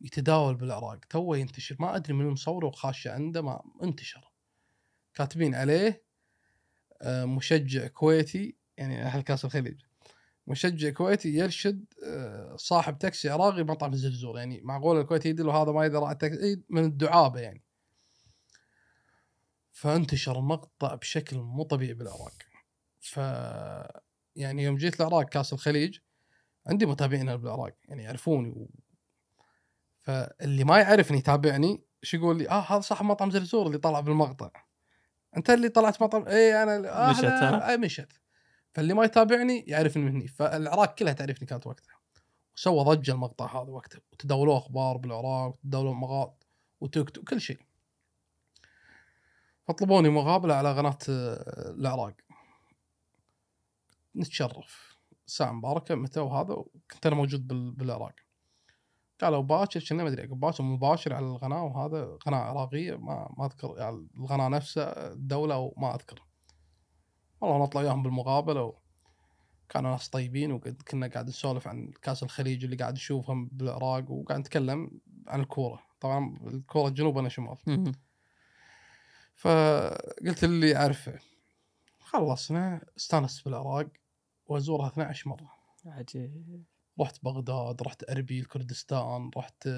[0.01, 1.77] يتداول بالعراق توه ينتشر.
[1.81, 4.33] ما أدري من مصوره وخاشه عنده ما انتشر.
[5.15, 6.05] كاتبين عليه
[7.03, 9.81] آه، مشجع كويتي يعني أهل كاس الخليج
[10.47, 15.73] مشجع كويتي يرشد آه، صاحب تاكسي عراقي مطعم الزرزور يعني معقول الكويتي يدري له هذا
[15.73, 17.65] ما يقدر على التاكسي؟ إيه، من الدعابة يعني.
[19.73, 22.35] فانتشر المقطع بشكل مو طبيعي بالعراق.
[23.01, 23.21] ف
[24.39, 25.99] يعني يوم جيت العراق كاس الخليج
[26.67, 28.71] عندي متابعين بالعراق يعني يعرفوني و...
[30.01, 34.51] فاللي ما يعرفني يتابعني شو يقول لي؟ آه هذا صاحب مطعم زرزور اللي طلع بالمقطع.
[35.37, 38.13] أنت اللي طلعت مطعم؟ اي أنا آه مشت، أنا-؟ اي مشت
[38.73, 41.95] فاللي ما يتابعني يعرفني مني فالعراق كلها تعرفني كانت وقتها.
[42.57, 44.01] وسوى ضجة المقطع هذا وقتها.
[44.13, 46.47] وتداولوه أخبار بالعراق وتداولوا مقاط
[46.81, 47.59] وتيك توك كل شيء.
[49.69, 52.15] فطلبوني مقابلة على قناة آه، العراق.
[54.19, 54.99] نتشرف.
[55.27, 58.15] ساعه مباركه متى وهذا؟ كنت أنا موجود بال- بالعراق.
[59.21, 63.47] قالوا باكر كنا ما أدري عقب باكر مباشر على القناه وهذا قناه عراقيه ما ما
[63.47, 66.23] أذكر يعني القناه نفسها الدولة وما أذكر.
[67.41, 68.79] والله نطلع وياهم بالمقابلة و...
[69.69, 75.01] كانوا ناس طيبين وكنا قاعد نسولف عن كأس الخليج اللي قاعد نشوفهم بالعراق وقاعد نتكلم
[75.27, 75.83] عن الكورة.
[76.01, 77.57] طبعا الكورة جنوب أنا شمال.
[79.35, 81.19] فقلت اللي أعرفه.
[82.01, 83.89] خلصنا استانست بالعراق.
[84.49, 85.51] وازورها 12 مرة.
[85.87, 86.65] عجيب.
[87.01, 89.69] رحت بغداد رحت اربيل كردستان رحت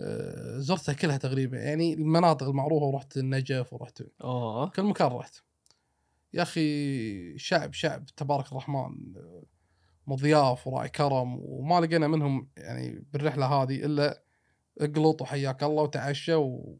[0.00, 1.58] آه، زرتها كلها تقريبا.
[1.58, 4.68] يعني المناطق المعروفة ورحت النجف ورحت أوه.
[4.68, 5.34] كل مكان رحت.
[6.34, 9.14] يا أخي شعب شعب تبارك الرحمن
[10.06, 14.22] مضياف وراعي كرم وما لقينا منهم يعني بالرحلة هذه إلا
[14.80, 16.78] اقلط وحياك الله وتعشى و...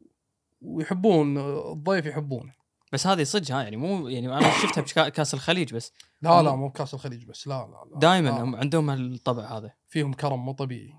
[0.62, 1.38] ويحبون
[1.72, 2.52] الضيف يحبونه.
[2.92, 5.92] بس هذه صدق ها يعني مو يعني أنا شفتها بكاس الخليج بس.
[6.22, 7.48] لا لا مو بكاس الخليج بس.
[7.48, 8.42] لا لا, لا دائما.
[8.42, 9.74] هم عندهم هالطبع هذا.
[9.88, 10.94] فيهم كرم مو طبيعي.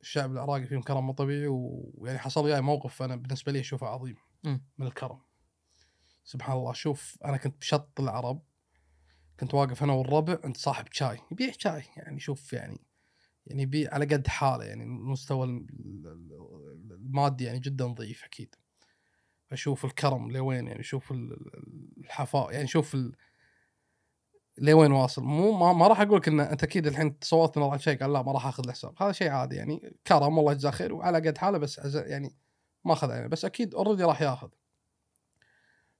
[0.00, 4.16] الشعب العراقي فيهم كرم مو طبيعي ويعني حصل وياي موقف أنا بالنسبة لي أشوفه عظيم
[4.44, 4.64] مم.
[4.78, 5.18] من الكرم.
[6.24, 6.72] سبحان الله.
[6.72, 8.42] شوف أنا كنت بشط العرب
[9.40, 11.18] كنت واقف أنا والربع عند صاحب شاي.
[11.32, 12.80] يبيع شاي يعني شوف يعني
[13.46, 15.66] يعني يبيع على قد حاله يعني المستوى ال-
[16.06, 18.54] ال- المادي يعني جدا ضعيف أكيد.
[19.50, 23.16] فشوف الكرم لوين يعني شوف ال- ال- الحفاء يعني شوف ال...
[24.58, 25.22] لوين واصل.
[25.22, 28.22] مو ما, ما راح أقول لك إن أنت أكيد الحين تصورت انه شيء قال لا
[28.22, 29.02] ما راح أخذ الحساب.
[29.02, 32.36] هذا شيء عادي يعني كرم والله يجزاه خير وعلى قد حاله بس يعني
[32.84, 34.48] ما أخذ علينا بس أكيد already راح ياخذ.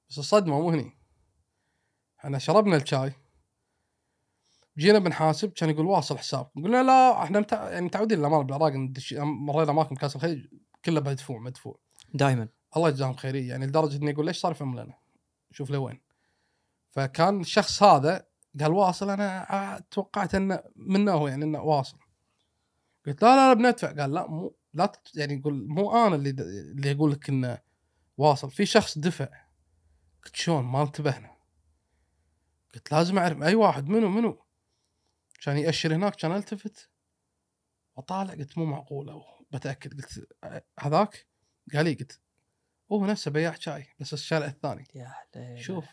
[0.08, 0.92] بس الصدمة مو هني.
[2.18, 3.12] إحنا شربنا الشاي
[4.78, 6.50] جينا بنحاسب كان يقول واصل حساب.
[6.56, 7.70] قلنا لا إحنا متع...
[7.70, 10.46] يعني متعودين الأمانة بالعراق ندش مرينا أماكن كاس الخليج
[10.84, 11.78] كله مدفوع مدفوع.
[12.14, 14.94] دائما الله يجزاهم خيريه يعني لدرجة انه يقول ليش صار يفهم لنا؟
[15.51, 16.01] شوف لوين.
[16.90, 18.26] فكان الشخص هذا
[18.60, 21.98] قال واصل أنا توقعت إنه منه هو يعني إنه واصل.
[23.06, 23.92] قلت لا لا لا بندفع.
[23.92, 27.59] قال لا مو لا يعني يقول مو أنا اللي اللي أقول لك إنه
[28.16, 28.51] واصل.
[28.51, 29.28] في شخص دفع.
[30.24, 31.36] قلت شلون؟ ما انتبهنا.
[32.74, 33.42] قلت لازم أعرف.
[33.42, 34.44] أي واحد؟ منو منو؟
[35.40, 36.90] كان يأشر هناك كان التفت
[37.96, 38.34] وطالع.
[38.34, 39.24] قلت مو معقولة.
[39.52, 40.01] بتأكد.
[40.01, 40.28] قلت
[40.80, 41.26] هذاك؟
[41.74, 42.20] قال لي قلت
[42.93, 44.85] هو نفسه بياع شاي بس الشارع الثاني.
[44.94, 45.85] يا حليل شوف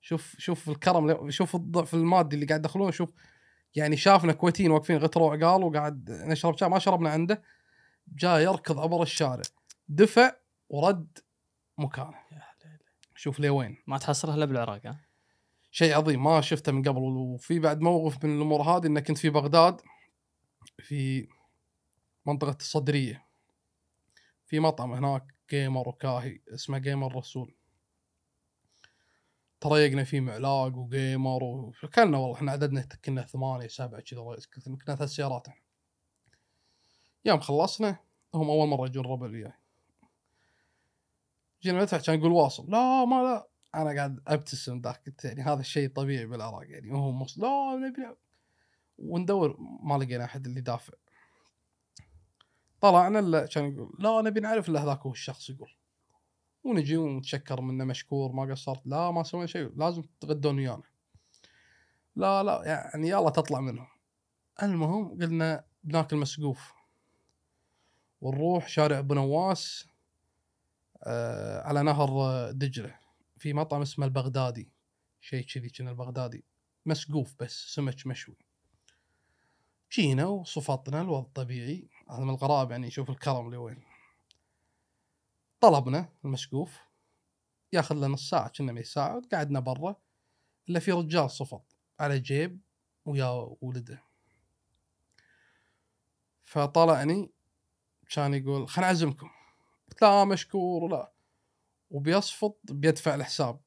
[0.00, 3.12] شوف شوف الكرم شوف الضعف المادي اللي قاعد يدخلونه شوف
[3.74, 7.42] يعني شافنا كويتيين واقفين غتروا وعقال وقاعد نشرب شاي ما شربنا عنده
[8.08, 9.42] جاء يركض عبر الشارع
[9.88, 10.32] دفع
[10.68, 11.18] ورد
[11.78, 12.78] مكانه يا حليل
[13.16, 13.76] شوف ليه وين.
[13.86, 15.00] ما تحصلها إلا بالعراق ها؟
[15.70, 19.30] شيء عظيم ما شفته من قبل وفي بعد موقف من الأمور هذه إنه كنت في
[19.30, 19.80] بغداد
[20.78, 21.28] في
[22.26, 23.26] منطقة الصدريه
[24.46, 25.34] في مطعم هناك.
[25.50, 27.54] جيمر وكاهي اسمه جيمر رسول.
[29.60, 35.46] تريقنا فيه معلاق وجيمر وكلنا والله إحنا عددنا كنا ثمانية سبعة كذا كنا ثلاث سيارات
[37.24, 37.98] يوم خلصنا
[38.34, 39.52] هم أول مرة يجون ربع وياي
[41.62, 42.70] جينا ندفع كان يقول واصل.
[42.70, 43.48] لا ما لا.
[43.74, 47.38] أنا قاعد أبتسم ذاك يعني هذا الشيء طبيعي بالعراق يعني وهو مص...
[47.38, 48.16] لا نبي
[48.98, 50.92] وندور ما لقينا أحد اللي دافع
[52.80, 55.70] طلعنا كان يقول لا نبي نعرف الا هذاك هو الشخص يقول.
[56.64, 60.82] ونجي ونتشكر منه مشكور ما قصرت لا ما سوينا شيء لازم تتغدون ويانا.
[62.16, 63.86] لا لا يعني يلا تطلع منهم.
[64.62, 66.72] المهم قلنا بناكل مسقوف.
[68.20, 69.88] ونروح شارع أبو نواس
[71.02, 72.98] آه على نهر آه، دجلة.
[73.38, 74.70] في مطعم اسمه البغدادي.
[75.20, 76.44] شيء كذي كنا البغدادي.
[76.86, 78.36] مسقوف بس سمك مشوي.
[79.92, 83.82] جينا وصفطنا الوضع طبيعي هذا من الغرائب يعني شوف الكرم لوين
[85.60, 86.78] طلبنا المسقوف
[87.72, 89.96] ياخذ له نص ساعه كنا ما ساعه قعدنا برا
[90.68, 92.60] إلا في رجال صفط على جيب
[93.04, 94.02] ويا ولده.
[96.44, 97.30] فطلعني
[98.10, 99.30] كان يقول خلنا أعزمكم.
[99.90, 101.12] قلت لا مشكور ولا.
[101.90, 103.60] وبيصفط بيدفع الحساب.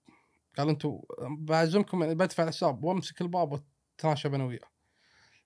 [0.58, 4.68] قال أنتم بعزمكم يعني بدفع الحساب وامسك الباب واتناشى أنا وياه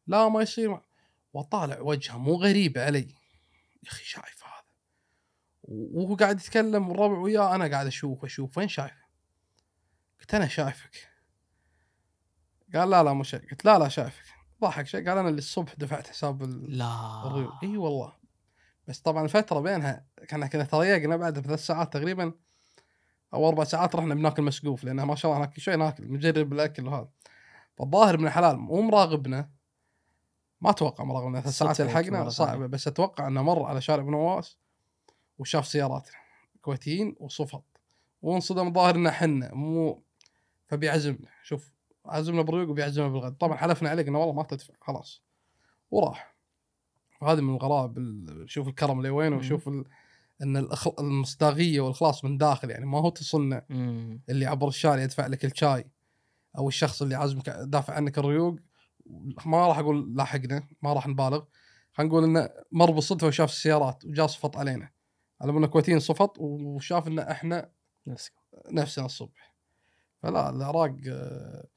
[0.08, 0.80] لا ما يصير
[1.34, 3.16] وطالع وجهه مو غريب علي.
[3.84, 4.64] يا أخي شايف هذا؟
[5.64, 9.08] وهو قاعد يتكلم والربع وياه أنا قاعد أشوف أشوف وين شايفه؟
[10.20, 11.10] قلت أنا شايفك.
[12.76, 13.52] قال لا لا مو شايف.
[13.52, 14.24] قلت لا لا شايفك.
[14.62, 17.24] ضحك شيء قال أنا اللي الصبح دفعت حساب ال- لا.
[17.26, 18.14] الريول إي والله.
[18.88, 22.34] بس طبعا الفترة بينها كنا كنا تريقنا بعد بثلاث ساعات تقريبا
[23.34, 26.88] أو أربع ساعات رحنا بناكل مسقوف لأنه ما شاء الله هناك شوي ناكل نجرب الأكل
[26.88, 27.10] وهذا.
[27.78, 29.57] فالظاهر ابن الحلال مو مراقبنا
[30.62, 32.68] ما أتوقع مراقبنا ثلاث ساعات صدفة يمكن لحقنا مرة صعبه.
[32.68, 34.58] بس أتوقع إنه مر على شارع بنواس
[35.40, 36.16] وشاف سياراتنا
[36.62, 37.64] كويتيين وصفط.
[38.22, 40.04] وانصدم ظاهر إنه حنا مو
[40.68, 41.28] فبيعزمنا.
[41.44, 41.72] شوف
[42.06, 43.38] عزمنا بالريوق وبيعزمنا بالغد.
[43.38, 45.24] طبعا حلفنا عليه قلنا والله ما تدفع خلاص.
[45.92, 46.36] وراح.
[47.24, 49.34] هذه من الغرائب ال- شوف الكرم اللي وين.
[49.34, 49.84] وشوف ال...
[50.42, 51.00] إن الأخ...
[51.00, 52.70] المصداقيه والإخلاص من داخل.
[52.70, 54.22] يعني ما هو تصلنا مم.
[54.30, 55.88] اللي عبر الشارع يدفع لك الشاي
[56.58, 58.56] أو الشخص اللي عازمك دافع عنك الريوق
[59.46, 61.44] ما راح أقول لاحقنا ما راح نبالغ.
[61.94, 64.90] خلينا نقول إنه مر بالصدفة وشاف السيارات وجاء صفط علينا.
[65.42, 67.70] على إنه كويتيين صفط وشاف إن إحنا
[68.72, 69.56] نفسنا الصبح.
[70.20, 71.68] فلا العراق آه،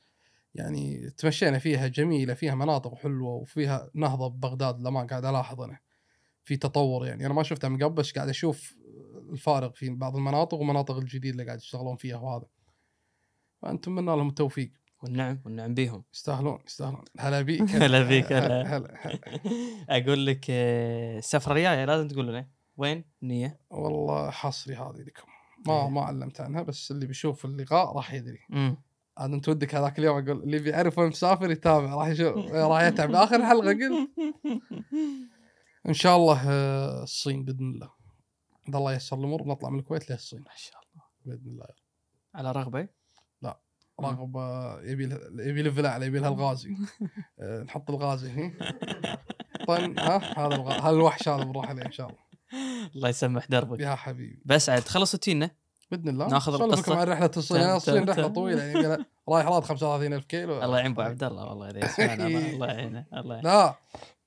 [0.55, 5.78] يعني تمشينا فيها جميلة فيها مناطق حلوة وفيها نهضة ببغداد لما قاعد الاحظ أنا
[6.44, 7.27] في تطور يعني.
[7.27, 8.74] أنا ما شفتها من قبل بس قاعد أشوف
[9.32, 12.47] الفارق في بعض المناطق والمناطق الجديده اللي قاعد يشتغلون فيها وهذا.
[13.62, 14.73] فأنتم منا لهم التوفيق.
[15.02, 16.05] والنعم والنعم بيهم.
[16.14, 17.05] يستاهلون يستاهلون.
[17.18, 17.70] هلا بيك.
[17.85, 18.77] هلا بيك، هلا.
[18.77, 18.98] هلا.
[19.97, 23.60] أقول لك آه، السفره الجايه لازم تقول لنا وين؟ النية.
[23.70, 25.28] والله حصري هذه لكم.
[25.66, 25.89] ما إيه.
[25.89, 28.39] ما علمت عنها بس اللي بيشوف اللقاء راح يدري.
[29.18, 33.14] عاد أنت ودك هذاك اليوم أقول اللي بيعرف وين مسافر يتابع راح يشوف راح يتعب.
[33.14, 34.10] آخر حلقة قلت.
[35.89, 37.90] إن شاء الله آه، الصين بإذن الله.
[38.68, 40.40] إذا الله ييسر الأمور بنطلع من الكويت للصين.
[40.40, 41.05] ما شاء الله.
[41.24, 41.66] بإذن الله.
[42.35, 42.99] على رغبة؟
[44.01, 44.36] راغب
[44.85, 45.05] يبي
[45.39, 46.77] يبي ليفل اعلى يبي لها الغازي.
[47.40, 48.55] آه، نحط الغازي هني.
[49.66, 50.72] طن ها هذا الغ...
[50.72, 52.18] هذا الوحش هذا بنروح عليه إن شاء الله.
[52.97, 53.81] الله يسمح دربك.
[53.81, 54.43] يا حبيبي.
[54.44, 55.51] بس عاد تخلص روتيننا.
[55.90, 56.27] بإذن الله.
[56.28, 56.97] ناخذ القصة.
[56.97, 58.28] عن رحله الصين الصين رحلة.
[58.28, 60.64] طويلة يعني رايح راد 35000 كيلو.
[60.64, 63.48] الله يعين أبو عبد الله والله إذا يسمعنا الله الله يعينه الله يعينه.
[63.51, 63.74] لا.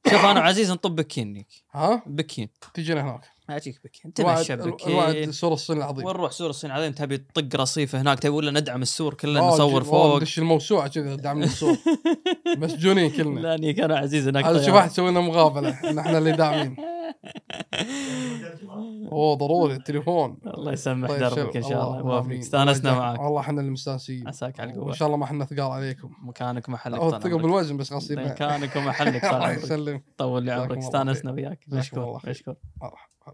[0.09, 2.49] شوف أنا وعزيز نطب بكين ها؟ بكين.
[2.73, 3.32] تجينا هناك.
[3.49, 6.05] اجيك بك انت الواحد سور الصين العظيم.
[6.05, 9.83] ونروح سور الصين؟ العظيم تبي تطق رصيف هناك تبي ولا ندعم السور كلنا آه، نصور
[9.83, 11.77] فوق؟ ندش الموسوعة كذا دعم السور.
[12.57, 13.39] مسجونين كلنا.
[13.39, 14.65] لاني كان عزيز هناك هذا.
[14.65, 16.92] شوف واحد سوي لنا مقابلة؟ إن إحنا اللي داعمين.
[19.11, 20.37] اوه ضروري التليفون.
[20.57, 22.31] الله يسمح طيب، دربك إن شاء الله يوفقك.
[22.31, 23.19] استانسنا معك.
[23.19, 24.93] والله إحنا اللي مستانسين عساك على القوة.
[24.93, 26.09] شاء الله ما إحنا ثقال عليكم.
[26.23, 27.41] مكانك ومحلك الثقه عمرك.
[27.41, 29.57] بالوزن بس غصينا مكانك ومحلك الله عمرك.
[29.63, 30.77] يسلم طول لي عمرك.
[30.77, 31.31] استانسنا.
[31.31, 31.59] وياك.
[31.67, 32.21] مشكور.
[32.27, 33.33] مشكور مرحبا